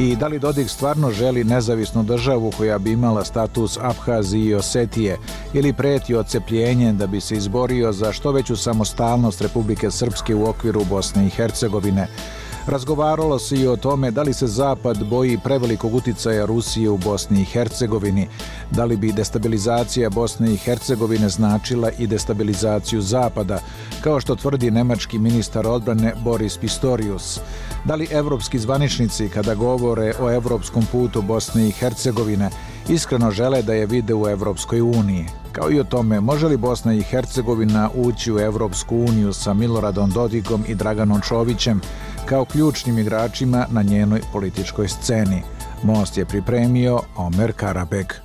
i 0.00 0.16
da 0.16 0.26
li 0.26 0.38
Dodik 0.38 0.68
stvarno 0.70 1.10
želi 1.10 1.44
nezavisnu 1.44 2.02
državu 2.02 2.52
koja 2.56 2.78
bi 2.78 2.92
imala 2.92 3.24
status 3.24 3.78
Abhazije 3.80 4.50
i 4.50 4.54
Osetije 4.54 5.18
ili 5.52 5.72
preti 5.72 6.14
ocepljenje 6.14 6.92
da 6.92 7.06
bi 7.06 7.20
se 7.20 7.36
izborio 7.36 7.92
za 7.92 8.12
što 8.12 8.32
veću 8.32 8.56
samostalnost 8.56 9.40
Republike 9.40 9.90
Srpske 9.90 10.34
u 10.34 10.48
okviru 10.48 10.84
Bosne 10.84 11.26
i 11.26 11.30
Hercegovine. 11.30 12.08
Razgovaralo 12.66 13.38
se 13.38 13.56
i 13.56 13.66
o 13.66 13.76
tome 13.76 14.10
da 14.10 14.22
li 14.22 14.32
se 14.34 14.46
Zapad 14.46 15.04
boji 15.04 15.38
prevelikog 15.44 15.94
uticaja 15.94 16.44
Rusije 16.44 16.90
u 16.90 16.98
Bosni 16.98 17.40
i 17.40 17.44
Hercegovini, 17.44 18.28
da 18.70 18.84
li 18.84 18.96
bi 18.96 19.12
destabilizacija 19.12 20.10
Bosne 20.10 20.52
i 20.52 20.56
Hercegovine 20.56 21.28
značila 21.28 21.90
i 21.98 22.06
destabilizaciju 22.06 23.00
Zapada, 23.00 23.58
kao 24.00 24.20
što 24.20 24.36
tvrdi 24.36 24.70
nemački 24.70 25.18
ministar 25.18 25.66
odbrane 25.66 26.14
Boris 26.24 26.56
Pistorius. 26.56 27.40
Da 27.84 27.94
li 27.94 28.08
evropski 28.10 28.58
zvaničnici 28.58 29.28
kada 29.28 29.54
govore 29.54 30.12
o 30.20 30.30
evropskom 30.30 30.86
putu 30.92 31.22
Bosne 31.22 31.68
i 31.68 31.70
Hercegovine 31.70 32.50
iskreno 32.88 33.30
žele 33.30 33.62
da 33.62 33.74
je 33.74 33.86
vide 33.86 34.14
u 34.14 34.28
Evropskoj 34.28 34.80
uniji? 34.80 35.26
Kao 35.52 35.70
i 35.70 35.80
o 35.80 35.84
tome, 35.84 36.20
može 36.20 36.46
li 36.46 36.56
Bosna 36.56 36.94
i 36.94 37.02
Hercegovina 37.02 37.90
ući 37.94 38.32
u 38.32 38.38
Evropsku 38.38 38.96
uniju 38.96 39.32
sa 39.32 39.54
Miloradom 39.54 40.10
Dodikom 40.10 40.64
i 40.68 40.74
Draganom 40.74 41.20
Čovićem, 41.20 41.80
kao 42.26 42.44
ključnim 42.44 42.98
igračima 42.98 43.66
na 43.70 43.82
njenoj 43.82 44.20
političkoj 44.32 44.88
sceni. 44.88 45.42
Most 45.82 46.18
je 46.18 46.24
pripremio 46.24 47.00
Omer 47.16 47.52
Karabek. 47.56 48.20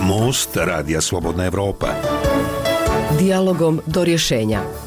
Most 0.00 0.56
radija 0.56 1.00
Slobodna 1.00 1.44
Evropa. 1.44 1.86
Dialogom 3.18 3.80
do 3.86 4.04
rješenja. 4.04 4.85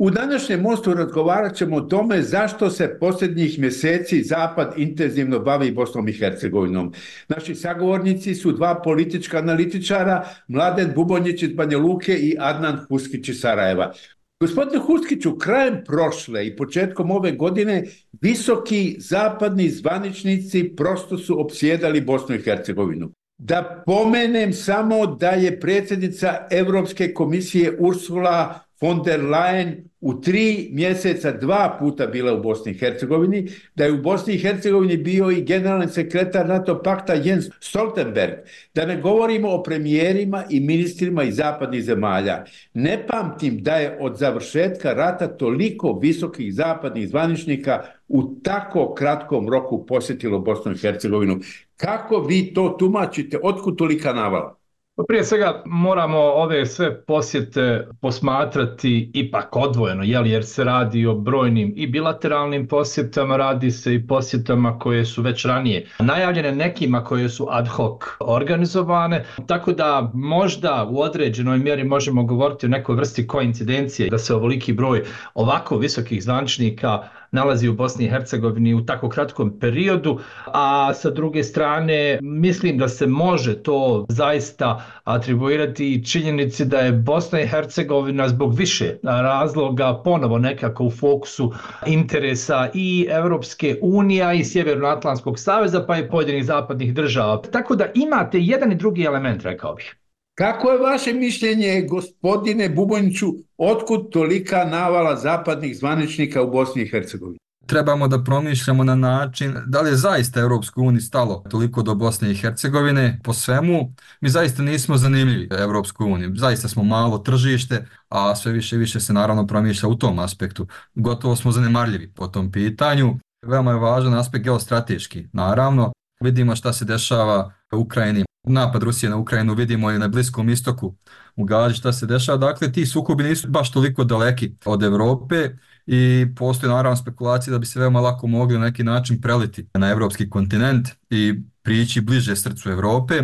U 0.00 0.10
današnjem 0.10 0.60
mostu 0.60 0.94
razgovarat 0.94 1.56
ćemo 1.56 1.76
o 1.76 1.80
tome 1.80 2.22
zašto 2.22 2.70
se 2.70 2.96
posljednjih 3.00 3.58
mjeseci 3.58 4.22
Zapad 4.22 4.74
intenzivno 4.76 5.38
bavi 5.38 5.70
Bosnom 5.70 6.08
i 6.08 6.12
Hercegovinom. 6.12 6.92
Naši 7.28 7.54
sagovornici 7.54 8.34
su 8.34 8.52
dva 8.52 8.80
politička 8.84 9.38
analitičara, 9.38 10.24
Mladen 10.48 10.92
Bubonjić 10.94 11.42
iz 11.42 11.52
Banja 11.52 11.78
Luke 11.78 12.14
i 12.14 12.36
Adnan 12.38 12.78
Huskić 12.88 13.28
iz 13.28 13.40
Sarajeva. 13.40 13.92
Gospodine 14.40 14.78
Huskiću, 14.78 15.38
krajem 15.38 15.84
prošle 15.86 16.46
i 16.46 16.56
početkom 16.56 17.10
ove 17.10 17.32
godine 17.32 17.84
visoki 18.20 18.96
zapadni 18.98 19.68
zvaničnici 19.68 20.72
prosto 20.76 21.18
su 21.18 21.40
opsjedali 21.40 22.00
Bosnu 22.00 22.34
i 22.34 22.42
Hercegovinu. 22.42 23.10
Da 23.38 23.82
pomenem 23.86 24.52
samo 24.52 25.06
da 25.06 25.30
je 25.30 25.60
predsjednica 25.60 26.46
Evropske 26.50 27.14
komisije 27.14 27.76
Ursula 27.78 28.60
von 28.80 29.02
der 29.02 29.20
Leyen 29.20 29.89
u 30.00 30.20
tri 30.20 30.68
mjeseca 30.72 31.32
dva 31.32 31.76
puta 31.80 32.06
bila 32.06 32.34
u 32.34 32.42
Bosni 32.42 32.72
i 32.72 32.78
Hercegovini, 32.78 33.48
da 33.74 33.84
je 33.84 33.92
u 33.92 34.02
Bosni 34.02 34.34
i 34.34 34.38
Hercegovini 34.38 34.96
bio 34.96 35.30
i 35.30 35.42
generalni 35.42 35.88
sekretar 35.88 36.48
NATO 36.48 36.82
pakta 36.82 37.14
Jens 37.14 37.44
Stoltenberg, 37.60 38.34
da 38.74 38.86
ne 38.86 39.00
govorimo 39.00 39.50
o 39.50 39.62
premijerima 39.62 40.44
i 40.50 40.60
ministrima 40.60 41.22
iz 41.22 41.36
zapadnih 41.36 41.84
zemalja. 41.84 42.44
Ne 42.74 43.06
pamtim 43.06 43.62
da 43.62 43.74
je 43.74 43.98
od 44.00 44.16
završetka 44.16 44.92
rata 44.92 45.28
toliko 45.28 45.98
visokih 46.02 46.54
zapadnih 46.54 47.08
zvaničnika 47.08 47.82
u 48.08 48.34
tako 48.42 48.94
kratkom 48.94 49.48
roku 49.48 49.86
posjetilo 49.86 50.38
Bosnu 50.38 50.72
i 50.72 50.78
Hercegovinu. 50.78 51.40
Kako 51.76 52.20
vi 52.20 52.54
to 52.54 52.68
tumačite? 52.78 53.38
Otkud 53.42 53.78
tolika 53.78 54.12
navala? 54.12 54.59
Pa 54.96 55.04
prije 55.08 55.24
svega 55.24 55.62
moramo 55.66 56.18
ove 56.18 56.66
sve 56.66 57.04
posjete 57.04 57.88
posmatrati 58.00 59.10
ipak 59.14 59.56
odvojeno, 59.56 60.02
jel, 60.02 60.26
jer 60.26 60.44
se 60.44 60.64
radi 60.64 61.06
o 61.06 61.14
brojnim 61.14 61.72
i 61.76 61.86
bilateralnim 61.86 62.68
posjetama, 62.68 63.36
radi 63.36 63.70
se 63.70 63.94
i 63.94 64.06
posjetama 64.06 64.78
koje 64.78 65.04
su 65.04 65.22
već 65.22 65.44
ranije 65.44 65.86
najavljene 65.98 66.52
nekima 66.52 67.04
koje 67.04 67.28
su 67.28 67.46
ad 67.50 67.68
hoc 67.68 68.02
organizovane, 68.20 69.24
tako 69.46 69.72
da 69.72 70.10
možda 70.14 70.86
u 70.90 71.00
određenoj 71.00 71.58
mjeri 71.58 71.84
možemo 71.84 72.24
govoriti 72.24 72.66
o 72.66 72.68
nekoj 72.68 72.96
vrsti 72.96 73.26
koincidencije 73.26 74.10
da 74.10 74.18
se 74.18 74.34
ovoliki 74.34 74.72
broj 74.72 75.02
ovako 75.34 75.76
visokih 75.78 76.22
zvančnika 76.22 77.02
nalazi 77.32 77.68
u 77.68 77.74
Bosni 77.74 78.04
i 78.04 78.08
Hercegovini 78.08 78.74
u 78.74 78.86
tako 78.86 79.08
kratkom 79.08 79.58
periodu, 79.60 80.18
a 80.46 80.94
sa 80.94 81.10
druge 81.10 81.44
strane 81.44 82.18
mislim 82.22 82.78
da 82.78 82.88
se 82.88 83.06
može 83.06 83.62
to 83.62 84.06
zaista 84.08 84.84
atribuirati 85.04 85.94
i 85.94 86.04
činjenici 86.04 86.64
da 86.64 86.78
je 86.78 86.92
Bosna 86.92 87.40
i 87.40 87.46
Hercegovina 87.46 88.28
zbog 88.28 88.54
više 88.54 88.96
razloga 89.02 90.00
ponovo 90.04 90.38
nekako 90.38 90.84
u 90.84 90.90
fokusu 90.90 91.52
interesa 91.86 92.68
i 92.74 93.06
Evropske 93.10 93.78
unije 93.82 94.38
i 94.38 94.44
Sjevernoatlantskog 94.44 95.38
saveza 95.38 95.84
pa 95.86 95.98
i 95.98 96.08
pojedinih 96.08 96.44
zapadnih 96.44 96.94
država. 96.94 97.42
Tako 97.42 97.76
da 97.76 97.86
imate 97.94 98.38
jedan 98.40 98.72
i 98.72 98.74
drugi 98.74 99.04
element, 99.04 99.42
rekao 99.42 99.74
bih. 99.74 99.99
Kako 100.40 100.70
je 100.70 100.78
vaše 100.78 101.12
mišljenje, 101.12 101.86
gospodine 101.88 102.68
Bubonjiću, 102.68 103.26
otkud 103.58 104.10
tolika 104.10 104.64
navala 104.64 105.16
zapadnih 105.16 105.76
zvaničnika 105.76 106.42
u 106.42 106.50
Bosni 106.50 106.82
i 106.82 106.88
Hercegovini? 106.88 107.38
Trebamo 107.66 108.08
da 108.08 108.24
promišljamo 108.24 108.84
na 108.84 108.94
način 108.94 109.54
da 109.66 109.80
li 109.80 109.90
je 109.90 109.96
zaista 109.96 110.40
Evropskoj 110.40 110.86
uniji 110.86 111.00
stalo 111.00 111.44
toliko 111.50 111.82
do 111.82 111.94
Bosne 111.94 112.30
i 112.30 112.34
Hercegovine 112.34 113.20
po 113.24 113.32
svemu. 113.32 113.92
Mi 114.20 114.28
zaista 114.28 114.62
nismo 114.62 114.96
zanimljivi 114.96 115.48
Evropskoj 115.58 116.12
uniji. 116.12 116.30
Zaista 116.34 116.68
smo 116.68 116.82
malo 116.82 117.18
tržište, 117.18 117.86
a 118.08 118.36
sve 118.36 118.52
više 118.52 118.76
i 118.76 118.78
više 118.78 119.00
se 119.00 119.12
naravno 119.12 119.46
promišlja 119.46 119.88
u 119.88 119.94
tom 119.94 120.18
aspektu. 120.18 120.66
Gotovo 120.94 121.36
smo 121.36 121.52
zanemarljivi 121.52 122.12
po 122.12 122.26
tom 122.26 122.52
pitanju. 122.52 123.18
Veoma 123.46 123.70
je 123.70 123.78
važan 123.78 124.14
aspekt 124.14 124.44
geostrateški. 124.44 125.26
Naravno, 125.32 125.92
vidimo 126.20 126.56
šta 126.56 126.72
se 126.72 126.84
dešava 126.84 127.52
u 127.72 127.78
Ukrajini 127.78 128.24
napad 128.42 128.82
Rusije 128.82 129.10
na 129.10 129.16
Ukrajinu 129.16 129.54
vidimo 129.54 129.90
i 129.90 129.98
na 129.98 130.08
Bliskom 130.08 130.48
istoku 130.48 130.94
u 131.36 131.44
Gazi 131.44 131.74
šta 131.74 131.92
se 131.92 132.06
dešava. 132.06 132.38
Dakle, 132.38 132.72
ti 132.72 132.86
sukobi 132.86 133.24
nisu 133.24 133.48
baš 133.48 133.72
toliko 133.72 134.04
daleki 134.04 134.52
od 134.64 134.82
Evrope 134.82 135.50
i 135.86 136.26
postoje 136.36 136.72
naravno 136.72 136.96
spekulacije 136.96 137.52
da 137.52 137.58
bi 137.58 137.66
se 137.66 137.80
veoma 137.80 138.00
lako 138.00 138.26
mogli 138.26 138.58
na 138.58 138.64
neki 138.64 138.84
način 138.84 139.20
preliti 139.20 139.66
na 139.74 139.88
evropski 139.90 140.30
kontinent 140.30 140.88
i 141.10 141.34
prijeći 141.62 142.00
bliže 142.00 142.36
srcu 142.36 142.70
Evrope. 142.70 143.14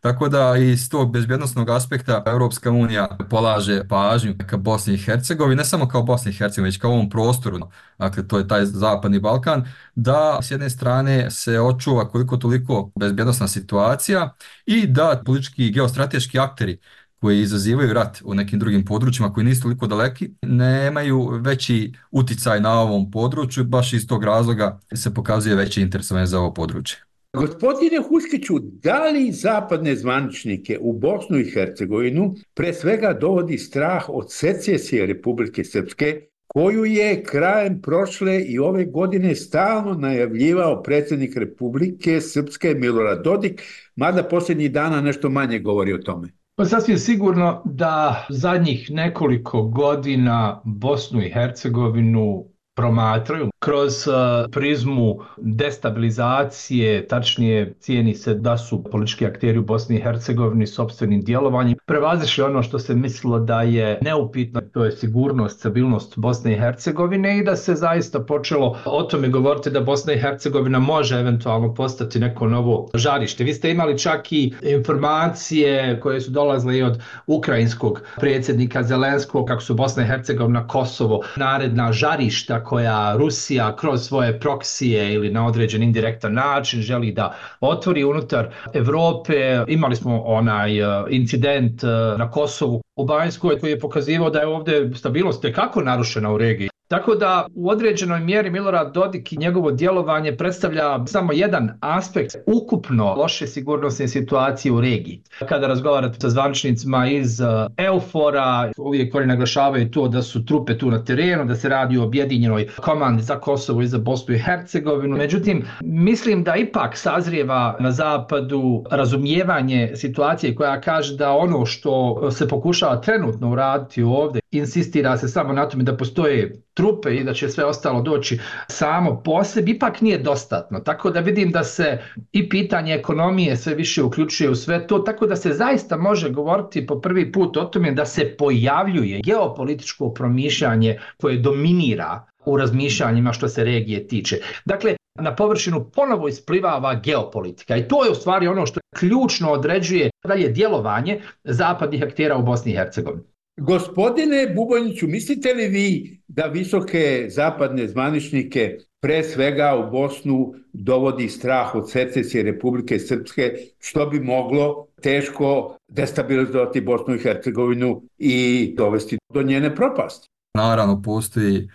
Tako 0.00 0.28
da 0.28 0.56
iz 0.56 0.90
tog 0.90 1.12
bezbjednostnog 1.12 1.70
aspekta 1.70 2.22
Evropska 2.26 2.70
unija 2.70 3.16
polaže 3.30 3.82
pažnju 3.88 4.34
ka 4.46 4.56
Bosni 4.56 4.94
i 4.94 4.98
Hercegovini, 4.98 5.56
ne 5.56 5.64
samo 5.64 5.88
kao 5.88 6.02
Bosni 6.02 6.30
i 6.30 6.34
Hercegovini, 6.34 6.68
već 6.68 6.76
kao 6.76 6.92
ovom 6.92 7.10
prostoru, 7.10 7.58
dakle 7.98 8.28
to 8.28 8.38
je 8.38 8.48
taj 8.48 8.66
zapadni 8.66 9.20
Balkan, 9.20 9.68
da 9.94 10.38
s 10.42 10.50
jedne 10.50 10.70
strane 10.70 11.30
se 11.30 11.60
očuva 11.60 12.08
koliko 12.08 12.36
toliko 12.36 12.90
bezbjednostna 12.98 13.48
situacija 13.48 14.34
i 14.66 14.86
da 14.86 15.22
politički 15.26 15.66
i 15.66 15.72
geostrateški 15.72 16.38
akteri 16.38 16.78
koji 17.20 17.40
izazivaju 17.40 17.92
rat 17.92 18.18
u 18.24 18.34
nekim 18.34 18.58
drugim 18.58 18.84
područjima 18.84 19.32
koji 19.32 19.44
nisu 19.44 19.62
toliko 19.62 19.86
daleki, 19.86 20.30
nemaju 20.42 21.28
veći 21.40 21.92
uticaj 22.10 22.60
na 22.60 22.80
ovom 22.80 23.10
području, 23.10 23.64
baš 23.64 23.92
iz 23.92 24.06
tog 24.06 24.24
razloga 24.24 24.78
se 24.94 25.14
pokazuje 25.14 25.56
veće 25.56 25.82
interesovanje 25.82 26.26
za 26.26 26.38
ovo 26.38 26.54
područje. 26.54 27.11
Gospodine 27.36 27.98
Huskiću, 28.08 28.58
da 28.58 29.04
li 29.10 29.32
zapadne 29.32 29.96
zvaničnike 29.96 30.78
u 30.80 30.92
Bosnu 30.92 31.38
i 31.38 31.50
Hercegovinu 31.50 32.34
pre 32.54 32.72
svega 32.72 33.12
dovodi 33.20 33.58
strah 33.58 34.08
od 34.08 34.32
secesije 34.32 35.06
Republike 35.06 35.64
Srpske, 35.64 36.20
koju 36.46 36.84
je 36.84 37.22
krajem 37.24 37.80
prošle 37.82 38.40
i 38.40 38.58
ove 38.58 38.84
godine 38.84 39.34
stalno 39.34 39.94
najavljivao 39.94 40.82
predsjednik 40.82 41.36
Republike 41.36 42.20
Srpske 42.20 42.74
Milorad 42.74 43.24
Dodik, 43.24 43.62
mada 43.96 44.22
posljednjih 44.22 44.72
dana 44.72 45.00
nešto 45.00 45.30
manje 45.30 45.58
govori 45.58 45.92
o 45.92 45.98
tome? 45.98 46.28
Pa 46.56 46.64
sasvim 46.64 46.98
sigurno 46.98 47.62
da 47.64 48.26
zadnjih 48.30 48.90
nekoliko 48.90 49.62
godina 49.62 50.60
Bosnu 50.64 51.22
i 51.22 51.30
Hercegovinu 51.30 52.51
promatraju 52.74 53.50
kroz 53.58 54.08
e, 54.08 54.10
prizmu 54.50 55.18
destabilizacije, 55.36 57.06
tačnije 57.08 57.74
cijeni 57.80 58.14
se 58.14 58.34
da 58.34 58.58
su 58.58 58.84
politički 58.84 59.26
akteri 59.26 59.58
u 59.58 59.64
Bosni 59.64 59.96
i 59.96 60.00
Hercegovini 60.00 60.66
sobstvenim 60.66 61.20
djelovanjem 61.20 61.76
prevazišli 61.86 62.44
ono 62.44 62.62
što 62.62 62.78
se 62.78 62.94
mislilo 62.94 63.38
da 63.38 63.62
je 63.62 63.98
neupitno, 64.02 64.60
to 64.60 64.84
je 64.84 64.92
sigurnost, 64.92 65.58
stabilnost 65.58 66.14
Bosne 66.16 66.52
i 66.52 66.58
Hercegovine 66.58 67.38
i 67.38 67.44
da 67.44 67.56
se 67.56 67.74
zaista 67.74 68.20
počelo 68.20 68.78
o 68.84 69.02
tome 69.02 69.28
govoriti 69.28 69.70
da 69.70 69.80
Bosna 69.80 70.12
i 70.12 70.18
Hercegovina 70.18 70.78
može 70.78 71.20
eventualno 71.20 71.74
postati 71.74 72.20
neko 72.20 72.48
novo 72.48 72.88
žarište. 72.94 73.44
Vi 73.44 73.54
ste 73.54 73.70
imali 73.70 73.98
čak 73.98 74.32
i 74.32 74.54
informacije 74.62 76.00
koje 76.00 76.20
su 76.20 76.30
dolazle 76.30 76.78
i 76.78 76.82
od 76.82 77.02
ukrajinskog 77.26 78.02
predsjednika 78.16 78.82
Zelenskog 78.82 79.46
kako 79.46 79.62
su 79.62 79.74
Bosna 79.74 80.02
i 80.02 80.06
Hercegovina 80.06 80.66
Kosovo 80.66 81.20
naredna 81.36 81.92
žarišta 81.92 82.61
koja 82.64 83.16
Rusija 83.16 83.76
kroz 83.76 84.00
svoje 84.02 84.40
proksije 84.40 85.14
ili 85.14 85.30
na 85.30 85.46
određen 85.46 85.82
indirektan 85.82 86.34
način 86.34 86.80
želi 86.82 87.12
da 87.12 87.34
otvori 87.60 88.04
unutar 88.04 88.48
Evrope. 88.74 89.34
Imali 89.68 89.96
smo 89.96 90.22
onaj 90.22 90.78
e, 90.80 90.84
incident 91.10 91.84
e, 91.84 91.86
na 92.18 92.30
Kosovu 92.30 92.82
u 92.96 93.04
Banjskoj 93.04 93.58
koji 93.58 93.70
je 93.70 93.80
pokazivao 93.80 94.30
da 94.30 94.38
je 94.40 94.46
ovdje 94.46 94.94
stabilnost 94.94 95.42
tekako 95.42 95.80
narušena 95.82 96.32
u 96.32 96.38
regiji. 96.38 96.71
Tako 96.88 97.14
da 97.14 97.46
u 97.54 97.68
određenoj 97.68 98.20
mjeri 98.20 98.50
Milorad 98.50 98.94
Dodik 98.94 99.32
i 99.32 99.36
njegovo 99.36 99.70
djelovanje 99.70 100.36
predstavlja 100.36 101.06
samo 101.06 101.32
jedan 101.32 101.78
aspekt 101.80 102.36
ukupno 102.46 103.14
loše 103.14 103.46
sigurnosne 103.46 104.08
situacije 104.08 104.72
u 104.72 104.80
regiji. 104.80 105.22
Kada 105.48 105.66
razgovarate 105.66 106.20
sa 106.20 106.30
zvaničnicima 106.30 107.08
iz 107.08 107.40
e, 107.40 107.44
Eufora, 107.76 108.72
uvijek 108.78 109.14
oni 109.14 109.26
naglašavaju 109.26 109.90
to 109.90 110.08
da 110.08 110.22
su 110.22 110.44
trupe 110.44 110.78
tu 110.78 110.90
na 110.90 111.04
terenu, 111.04 111.44
da 111.44 111.54
se 111.54 111.68
radi 111.68 111.98
o 111.98 112.04
objedinjenoj 112.04 112.68
komandi 112.76 113.22
za 113.22 113.40
Kosovo 113.40 113.82
i 113.82 113.86
za 113.86 113.98
Bosnu 113.98 114.34
i 114.34 114.38
Hercegovinu. 114.38 115.16
Međutim, 115.16 115.64
mislim 115.80 116.44
da 116.44 116.56
ipak 116.56 116.96
sazrijeva 116.96 117.76
na 117.80 117.90
zapadu 117.90 118.84
razumijevanje 118.90 119.92
situacije 119.94 120.54
koja 120.54 120.80
kaže 120.80 121.16
da 121.16 121.32
ono 121.32 121.66
što 121.66 122.30
se 122.30 122.48
pokušava 122.48 123.00
trenutno 123.00 123.50
uraditi 123.50 124.02
ovdje, 124.02 124.41
insistira 124.52 125.16
se 125.16 125.28
samo 125.28 125.52
na 125.52 125.68
tome 125.68 125.84
da 125.84 125.96
postoje 125.96 126.62
trupe 126.74 127.16
i 127.16 127.24
da 127.24 127.34
će 127.34 127.48
sve 127.48 127.64
ostalo 127.64 128.02
doći 128.02 128.38
samo 128.68 129.22
po 129.24 129.44
sebi, 129.44 129.70
ipak 129.70 130.00
nije 130.00 130.18
dostatno. 130.18 130.80
Tako 130.80 131.10
da 131.10 131.20
vidim 131.20 131.50
da 131.50 131.64
se 131.64 131.98
i 132.32 132.48
pitanje 132.48 132.94
ekonomije 132.94 133.56
sve 133.56 133.74
više 133.74 134.02
uključuje 134.02 134.50
u 134.50 134.54
sve 134.54 134.86
to, 134.86 134.98
tako 134.98 135.26
da 135.26 135.36
se 135.36 135.52
zaista 135.52 135.96
može 135.96 136.30
govoriti 136.30 136.86
po 136.86 137.00
prvi 137.00 137.32
put 137.32 137.56
o 137.56 137.64
tome 137.64 137.92
da 137.92 138.06
se 138.06 138.36
pojavljuje 138.38 139.20
geopolitičko 139.24 140.10
promišljanje 140.14 140.98
koje 141.20 141.38
dominira 141.38 142.26
u 142.44 142.56
razmišljanjima 142.56 143.32
što 143.32 143.48
se 143.48 143.64
regije 143.64 144.08
tiče. 144.08 144.36
Dakle, 144.64 144.96
na 145.20 145.34
površinu 145.36 145.90
ponovo 145.90 146.28
isplivava 146.28 146.94
geopolitika 146.94 147.76
i 147.76 147.88
to 147.88 148.04
je 148.04 148.10
u 148.10 148.14
stvari 148.14 148.48
ono 148.48 148.66
što 148.66 148.80
ključno 148.98 149.50
određuje 149.52 150.10
dalje 150.24 150.48
djelovanje 150.48 151.20
zapadnih 151.44 152.02
aktera 152.02 152.36
u 152.36 152.42
Bosni 152.42 152.72
i 152.72 152.76
Hercegovini. 152.76 153.31
Gospodine 153.64 154.52
Buboniću, 154.54 155.06
mislite 155.06 155.54
li 155.54 155.68
vi 155.68 156.20
da 156.28 156.42
visoke 156.42 157.26
zapadne 157.30 157.88
zvaničnike 157.88 158.78
pre 159.00 159.22
svega 159.24 159.84
u 159.86 159.90
Bosnu 159.90 160.54
dovodi 160.72 161.28
strah 161.28 161.74
od 161.74 161.90
secesije 161.90 162.42
Republike 162.42 162.98
Srpske, 162.98 163.52
što 163.80 164.06
bi 164.06 164.20
moglo 164.20 164.86
teško 165.02 165.76
destabilizovati 165.88 166.80
Bosnu 166.80 167.14
i 167.14 167.18
Hercegovinu 167.18 168.02
i 168.18 168.74
dovesti 168.76 169.18
do 169.34 169.42
njene 169.42 169.74
propasti? 169.76 170.28
Naravno, 170.54 171.02
postoji 171.02 171.68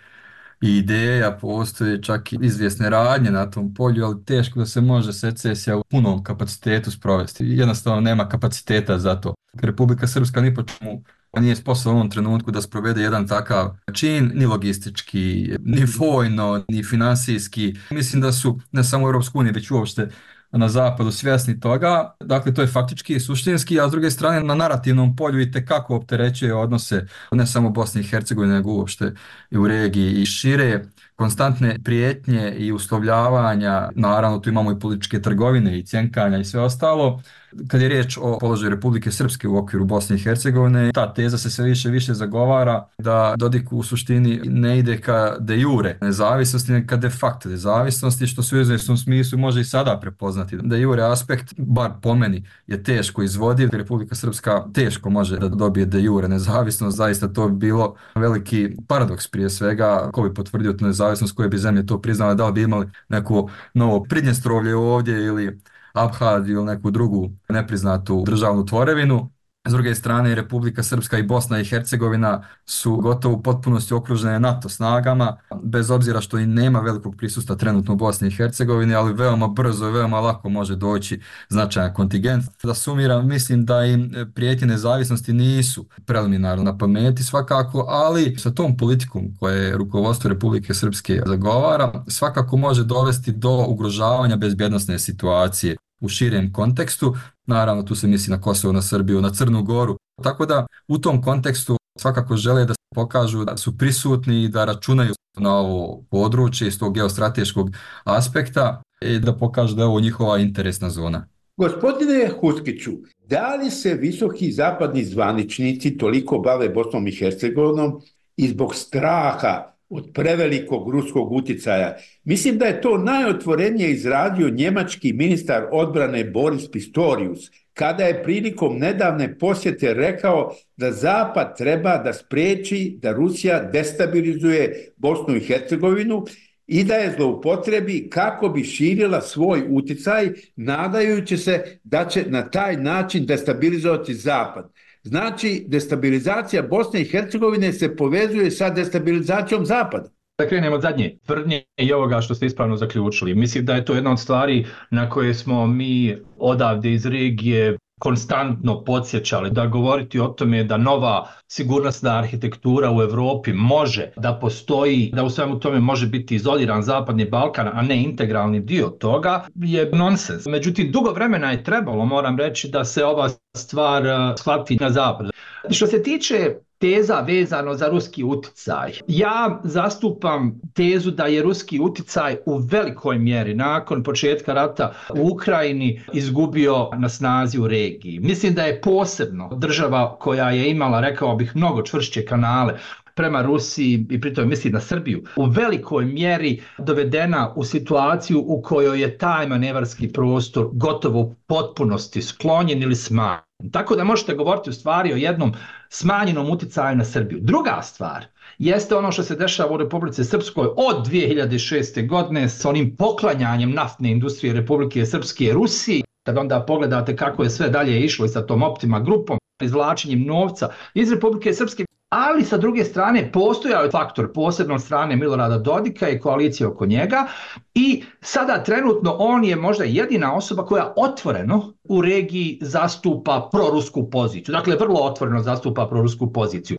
i 0.62 0.76
ideja, 0.78 1.38
postoje 1.40 2.02
čak 2.02 2.32
i 2.32 2.38
izvjesne 2.42 2.90
radnje 2.90 3.30
na 3.30 3.50
tom 3.50 3.74
polju, 3.74 4.04
ali 4.04 4.24
teško 4.24 4.58
da 4.58 4.66
se 4.66 4.80
može 4.80 5.12
secesija 5.12 5.76
u 5.76 5.84
punom 5.90 6.22
kapacitetu 6.22 6.90
sprovesti. 6.90 7.44
Jednostavno 7.46 8.00
nema 8.00 8.28
kapaciteta 8.28 8.98
za 8.98 9.20
to. 9.20 9.34
Republika 9.62 10.06
Srpska 10.06 10.40
ni 10.40 10.54
po 10.54 10.62
čemu 10.62 11.02
nije 11.40 11.56
sposoban 11.56 11.96
u 11.96 11.98
ovom 11.98 12.10
trenutku 12.10 12.50
da 12.50 12.62
sprovede 12.62 13.02
jedan 13.02 13.28
takav 13.28 13.76
čin, 13.92 14.32
ni 14.34 14.46
logistički, 14.46 15.56
ni 15.64 15.84
vojno, 15.98 16.64
ni 16.68 16.84
finansijski. 16.84 17.74
Mislim 17.90 18.22
da 18.22 18.32
su 18.32 18.60
ne 18.72 18.84
samo 18.84 19.04
u 19.04 19.08
Europsku 19.08 19.38
uniju, 19.38 19.52
već 19.54 19.70
uopšte 19.70 20.08
na 20.52 20.68
zapadu 20.68 21.12
svjesni 21.12 21.60
toga. 21.60 22.14
Dakle, 22.20 22.54
to 22.54 22.62
je 22.62 22.68
faktički 22.68 23.14
i 23.14 23.20
suštinski, 23.20 23.80
a 23.80 23.88
s 23.88 23.90
druge 23.90 24.10
strane 24.10 24.40
na 24.40 24.54
narativnom 24.54 25.16
polju 25.16 25.40
i 25.40 25.50
tekako 25.50 25.96
opterećuje 25.96 26.54
odnose 26.54 27.06
ne 27.32 27.46
samo 27.46 27.70
Bosne 27.70 28.00
i 28.00 28.04
Hercegovine, 28.04 28.54
nego 28.54 28.72
uopšte 28.72 29.14
i 29.50 29.58
u 29.58 29.68
regiji 29.68 30.22
i 30.22 30.26
šire 30.26 30.84
konstantne 31.16 31.78
prijetnje 31.84 32.54
i 32.58 32.72
uslovljavanja, 32.72 33.90
naravno 33.94 34.38
tu 34.38 34.50
imamo 34.50 34.72
i 34.72 34.78
političke 34.78 35.22
trgovine 35.22 35.78
i 35.78 35.86
cjenkanja 35.86 36.38
i 36.38 36.44
sve 36.44 36.60
ostalo, 36.60 37.22
kad 37.68 37.80
je 37.80 37.88
riječ 37.88 38.18
o 38.20 38.38
položaju 38.40 38.70
Republike 38.70 39.10
Srpske 39.10 39.48
u 39.48 39.56
okviru 39.56 39.84
Bosne 39.84 40.16
i 40.16 40.18
Hercegovine, 40.18 40.90
ta 40.94 41.14
teza 41.14 41.38
se 41.38 41.50
sve 41.50 41.64
više 41.64 41.90
više 41.90 42.14
zagovara 42.14 42.86
da 42.98 43.34
Dodik 43.36 43.72
u 43.72 43.82
suštini 43.82 44.40
ne 44.44 44.78
ide 44.78 45.00
ka 45.00 45.36
de 45.40 45.60
jure 45.60 45.98
nezavisnosti, 46.00 46.72
nego 46.72 46.86
ka 46.86 46.96
de 46.96 47.10
facto 47.10 47.48
nezavisnosti, 47.48 48.26
što 48.26 48.42
se 48.42 48.56
u 48.56 48.60
izvjesnom 48.60 48.96
smislu 48.96 49.38
može 49.38 49.60
i 49.60 49.64
sada 49.64 49.98
prepoznati. 50.00 50.56
De 50.62 50.80
jure 50.80 51.02
aspekt, 51.02 51.54
bar 51.56 51.90
po 52.02 52.14
meni, 52.14 52.44
je 52.66 52.82
teško 52.82 53.22
izvodiv. 53.22 53.68
Republika 53.72 54.14
Srpska 54.14 54.64
teško 54.74 55.10
može 55.10 55.38
da 55.38 55.48
dobije 55.48 55.86
de 55.86 56.02
jure 56.02 56.28
nezavisnost. 56.28 56.96
Zaista 56.96 57.28
to 57.28 57.48
bi 57.48 57.56
bilo 57.56 57.94
veliki 58.14 58.76
paradoks 58.88 59.26
prije 59.28 59.50
svega. 59.50 60.10
Ko 60.12 60.22
bi 60.22 60.34
potvrdio 60.34 60.72
tu 60.72 60.84
nezavisnost, 60.84 61.36
koje 61.36 61.48
bi 61.48 61.58
zemlje 61.58 61.86
to 61.86 62.00
priznale, 62.02 62.34
da 62.34 62.46
li 62.46 62.52
bi 62.52 62.62
imali 62.62 62.90
neko 63.08 63.50
novo 63.74 64.04
pridnjestrovlje 64.04 64.76
ovdje 64.76 65.24
ili 65.24 65.60
Abhaziju 65.92 66.56
ili 66.56 66.64
neku 66.66 66.90
drugu 66.90 67.30
nepriznatu 67.48 68.22
državnu 68.26 68.66
tvorevinu. 68.66 69.30
S 69.68 69.72
druge 69.72 69.94
strane, 69.94 70.34
Republika 70.34 70.82
Srpska 70.82 71.18
i 71.18 71.22
Bosna 71.22 71.60
i 71.60 71.64
Hercegovina 71.64 72.42
su 72.66 72.96
gotovo 72.96 73.34
u 73.34 73.42
potpunosti 73.42 73.94
okružene 73.94 74.40
NATO 74.40 74.68
snagama, 74.68 75.36
bez 75.62 75.90
obzira 75.90 76.20
što 76.20 76.38
i 76.38 76.46
nema 76.46 76.80
velikog 76.80 77.14
prisusta 77.16 77.56
trenutno 77.56 77.94
u 77.94 77.96
Bosni 77.96 78.28
i 78.28 78.30
Hercegovini, 78.30 78.94
ali 78.94 79.12
veoma 79.12 79.48
brzo 79.48 79.88
i 79.88 79.92
veoma 79.92 80.20
lako 80.20 80.48
može 80.48 80.76
doći 80.76 81.20
značajan 81.48 81.94
kontingent. 81.94 82.44
Da 82.62 82.74
sumiram, 82.74 83.28
mislim 83.28 83.64
da 83.64 83.84
im 83.84 84.12
prijetje 84.34 84.66
nezavisnosti 84.68 85.32
nisu 85.32 85.86
preliminarno 86.06 86.64
na 86.64 86.78
pameti 86.78 87.22
svakako, 87.22 87.84
ali 87.88 88.36
sa 88.38 88.50
tom 88.50 88.76
politikom 88.76 89.36
koje 89.40 89.64
je 89.64 89.76
rukovodstvo 89.76 90.30
Republike 90.30 90.74
Srpske 90.74 91.22
zagovara, 91.26 92.04
svakako 92.06 92.56
može 92.56 92.84
dovesti 92.84 93.32
do 93.32 93.64
ugrožavanja 93.68 94.36
bezbjednostne 94.36 94.98
situacije 94.98 95.76
u 96.00 96.08
širem 96.08 96.52
kontekstu. 96.52 97.16
Naravno, 97.46 97.82
tu 97.82 97.94
se 97.94 98.06
misli 98.06 98.30
na 98.30 98.40
Kosovo, 98.40 98.72
na 98.72 98.82
Srbiju, 98.82 99.20
na 99.20 99.30
Crnu 99.30 99.62
Goru. 99.62 99.96
Tako 100.22 100.46
da 100.46 100.66
u 100.88 100.98
tom 100.98 101.22
kontekstu 101.22 101.76
svakako 101.98 102.36
žele 102.36 102.64
da 102.64 102.74
se 102.74 102.94
pokažu 102.94 103.44
da 103.44 103.56
su 103.56 103.78
prisutni 103.78 104.44
i 104.44 104.48
da 104.48 104.64
računaju 104.64 105.14
na 105.36 105.56
ovo 105.56 106.02
područje 106.10 106.68
iz 106.68 106.78
tog 106.78 106.94
geostrateškog 106.94 107.70
aspekta 108.04 108.82
i 109.00 109.18
da 109.18 109.36
pokažu 109.36 109.74
da 109.74 109.82
je 109.82 109.86
ovo 109.86 110.00
njihova 110.00 110.38
interesna 110.38 110.90
zona. 110.90 111.28
Gospodine 111.56 112.30
Huskiću, 112.40 112.92
Da 113.28 113.54
li 113.54 113.70
se 113.70 113.94
visoki 113.94 114.52
zapadni 114.52 115.04
zvaničnici 115.04 115.98
toliko 115.98 116.38
bave 116.38 116.68
Bosnom 116.68 117.06
i 117.06 117.12
Hercegovinom 117.12 118.00
i 118.36 118.48
zbog 118.48 118.74
straha 118.74 119.77
od 119.88 120.10
prevelikog 120.14 120.90
ruskog 120.90 121.32
uticaja. 121.32 121.96
Mislim 122.24 122.58
da 122.58 122.66
je 122.66 122.80
to 122.80 122.98
najotvorenije 122.98 123.90
izradio 123.90 124.50
njemački 124.50 125.12
ministar 125.12 125.66
odbrane 125.72 126.24
Boris 126.24 126.70
Pistorius, 126.70 127.50
kada 127.74 128.04
je 128.04 128.22
prilikom 128.22 128.78
nedavne 128.78 129.38
posjete 129.38 129.94
rekao 129.94 130.54
da 130.76 130.92
Zapad 130.92 131.56
treba 131.58 131.96
da 131.96 132.12
spreči 132.12 132.98
da 133.02 133.12
Rusija 133.12 133.62
destabilizuje 133.72 134.92
Bosnu 134.96 135.36
i 135.36 135.40
Hercegovinu 135.40 136.24
i 136.66 136.84
da 136.84 136.94
je 136.94 137.14
zloupotrebi 137.16 138.08
kako 138.10 138.48
bi 138.48 138.64
širila 138.64 139.20
svoj 139.20 139.62
uticaj, 139.68 140.28
nadajući 140.56 141.36
se 141.36 141.78
da 141.84 142.04
će 142.04 142.24
na 142.26 142.50
taj 142.50 142.76
način 142.76 143.26
destabilizovati 143.26 144.14
Zapad. 144.14 144.72
Znači, 145.08 145.64
destabilizacija 145.66 146.62
Bosne 146.62 147.00
i 147.00 147.04
Hercegovine 147.04 147.72
se 147.72 147.96
povezuje 147.96 148.50
sa 148.50 148.70
destabilizacijom 148.70 149.66
Zapada. 149.66 150.08
Da 150.38 150.46
krenemo 150.48 150.76
od 150.76 150.82
zadnje 150.82 151.16
tvrdnje 151.26 151.62
i 151.76 151.92
ovoga 151.92 152.20
što 152.20 152.34
ste 152.34 152.46
ispravno 152.46 152.76
zaključili. 152.76 153.34
Mislim 153.34 153.64
da 153.64 153.74
je 153.74 153.84
to 153.84 153.94
jedna 153.94 154.12
od 154.12 154.20
stvari 154.20 154.66
na 154.90 155.10
koje 155.10 155.34
smo 155.34 155.66
mi 155.66 156.16
odavde 156.38 156.92
iz 156.92 157.06
regije 157.06 157.78
konstantno 157.98 158.84
podsjećali 158.84 159.50
da 159.50 159.66
govoriti 159.66 160.20
o 160.20 160.26
tome 160.28 160.64
da 160.64 160.76
nova 160.76 161.28
sigurnosna 161.48 162.18
arhitektura 162.18 162.92
u 162.92 163.02
Evropi 163.02 163.52
može 163.52 164.10
da 164.16 164.38
postoji, 164.40 165.10
da 165.14 165.24
u 165.24 165.30
svemu 165.30 165.60
tome 165.60 165.80
može 165.80 166.06
biti 166.06 166.34
izoliran 166.34 166.82
zapadni 166.82 167.24
Balkan, 167.30 167.68
a 167.72 167.82
ne 167.82 168.02
integralni 168.02 168.60
dio 168.60 168.88
toga, 168.88 169.44
je 169.54 169.90
nonsens. 169.92 170.46
Međutim, 170.46 170.92
dugo 170.92 171.10
vremena 171.10 171.50
je 171.50 171.64
trebalo, 171.64 172.04
moram 172.04 172.38
reći, 172.38 172.68
da 172.68 172.84
se 172.84 173.04
ova 173.04 173.28
stvar 173.56 174.06
eh, 174.06 174.34
shvati 174.38 174.76
na 174.76 174.90
zapadu. 174.90 175.30
Što 175.70 175.86
se 175.86 176.02
tiče 176.02 176.54
teza 176.78 177.20
vezano 177.20 177.74
za 177.74 177.88
ruski 177.88 178.24
uticaj. 178.24 178.92
Ja 179.08 179.60
zastupam 179.64 180.60
tezu 180.74 181.10
da 181.10 181.26
je 181.26 181.42
ruski 181.42 181.80
uticaj 181.80 182.36
u 182.46 182.56
velikoj 182.58 183.18
mjeri 183.18 183.54
nakon 183.54 184.02
početka 184.02 184.54
rata 184.54 184.94
u 185.14 185.28
Ukrajini 185.32 186.00
izgubio 186.12 186.90
na 186.98 187.08
snazi 187.08 187.58
u 187.58 187.68
regiji. 187.68 188.20
Mislim 188.20 188.54
da 188.54 188.62
je 188.62 188.80
posebno 188.80 189.50
država 189.56 190.16
koja 190.18 190.50
je 190.50 190.70
imala, 190.70 191.00
rekao 191.00 191.36
bih, 191.36 191.56
mnogo 191.56 191.82
čvršće 191.82 192.24
kanale 192.24 192.74
prema 193.14 193.42
Rusiji 193.42 194.06
i 194.10 194.20
pritom 194.20 194.48
misli 194.48 194.70
na 194.70 194.80
Srbiju, 194.80 195.22
u 195.36 195.44
velikoj 195.44 196.04
mjeri 196.04 196.62
dovedena 196.78 197.52
u 197.56 197.64
situaciju 197.64 198.44
u 198.46 198.62
kojoj 198.62 199.00
je 199.00 199.18
taj 199.18 199.46
manevarski 199.46 200.12
prostor 200.12 200.68
gotovo 200.72 201.20
u 201.20 201.34
potpunosti 201.46 202.22
sklonjen 202.22 202.82
ili 202.82 202.94
smanjen. 202.94 203.47
Tako 203.72 203.96
da 203.96 204.04
možete 204.04 204.34
govoriti 204.34 204.70
u 204.70 204.72
stvari 204.72 205.12
o 205.12 205.16
jednom 205.16 205.52
smanjenom 205.88 206.50
uticaju 206.50 206.96
na 206.96 207.04
Srbiju. 207.04 207.38
Druga 207.42 207.80
stvar 207.82 208.26
jeste 208.58 208.96
ono 208.96 209.12
što 209.12 209.22
se 209.22 209.36
dešava 209.36 209.74
u 209.74 209.76
Republike 209.76 210.24
Srpskoj 210.24 210.66
od 210.76 211.06
2006. 211.06 212.08
godine 212.08 212.48
s 212.48 212.64
onim 212.64 212.96
poklanjanjem 212.96 213.70
naftne 213.70 214.10
industrije 214.10 214.54
Republike 214.54 215.06
Srpske 215.06 215.52
Rusiji. 215.52 216.02
Kad 216.26 216.38
onda 216.38 216.64
pogledate 216.66 217.16
kako 217.16 217.42
je 217.42 217.50
sve 217.50 217.68
dalje 217.68 218.00
išlo 218.00 218.26
i 218.26 218.28
sa 218.28 218.46
tom 218.46 218.62
Optima 218.62 219.00
grupom, 219.00 219.38
izvlačenjem 219.62 220.24
novca 220.26 220.70
iz 220.94 221.12
Republike 221.12 221.52
Srpske, 221.52 221.84
ali 222.08 222.44
sa 222.44 222.56
druge 222.56 222.84
strane 222.84 223.32
postojao 223.32 223.82
je 223.82 223.90
faktor 223.90 224.32
posebno 224.32 224.74
od 224.74 224.82
strane 224.82 225.16
Milorada 225.16 225.58
Dodika 225.58 226.08
i 226.08 226.20
koalicije 226.20 226.66
oko 226.66 226.86
njega 226.86 227.26
i 227.74 228.04
sada 228.20 228.62
trenutno 228.64 229.16
on 229.18 229.44
je 229.44 229.56
možda 229.56 229.84
jedina 229.84 230.34
osoba 230.34 230.66
koja 230.66 230.92
otvoreno 230.96 231.72
u 231.84 232.02
regiji 232.02 232.58
zastupa 232.62 233.48
prorusku 233.52 234.10
poziciju. 234.10 234.52
Dakle, 234.52 234.76
vrlo 234.76 235.00
otvoreno 235.00 235.42
zastupa 235.42 235.86
prorusku 235.86 236.32
poziciju. 236.32 236.78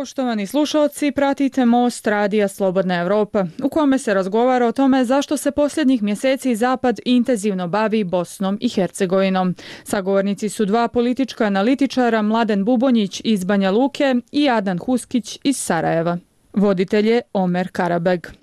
Poštovani 0.00 0.46
slušalci, 0.46 1.12
pratite 1.12 1.64
Most 1.64 2.06
Radija 2.06 2.48
Slobodna 2.48 2.94
Evropa, 2.94 3.46
u 3.62 3.68
kome 3.68 3.98
se 3.98 4.14
razgovara 4.14 4.66
o 4.66 4.72
tome 4.72 5.04
zašto 5.04 5.36
se 5.36 5.50
posljednjih 5.50 6.02
mjeseci 6.02 6.56
Zapad 6.56 7.00
intenzivno 7.04 7.68
bavi 7.68 8.04
Bosnom 8.04 8.58
i 8.60 8.68
Hercegovinom. 8.68 9.54
Sagovornici 9.84 10.48
su 10.48 10.64
dva 10.64 10.88
politička 10.88 11.44
analitičara, 11.44 12.22
Mladen 12.22 12.64
Bubonjić 12.64 13.20
iz 13.24 13.44
Banja 13.44 13.70
Luke 13.70 14.14
i 14.32 14.48
Adan 14.48 14.78
Huskić 14.78 15.38
iz 15.44 15.56
Sarajeva. 15.56 16.18
Voditelj 16.52 17.08
je 17.08 17.22
Omer 17.32 17.68
Karabeg. 17.72 18.39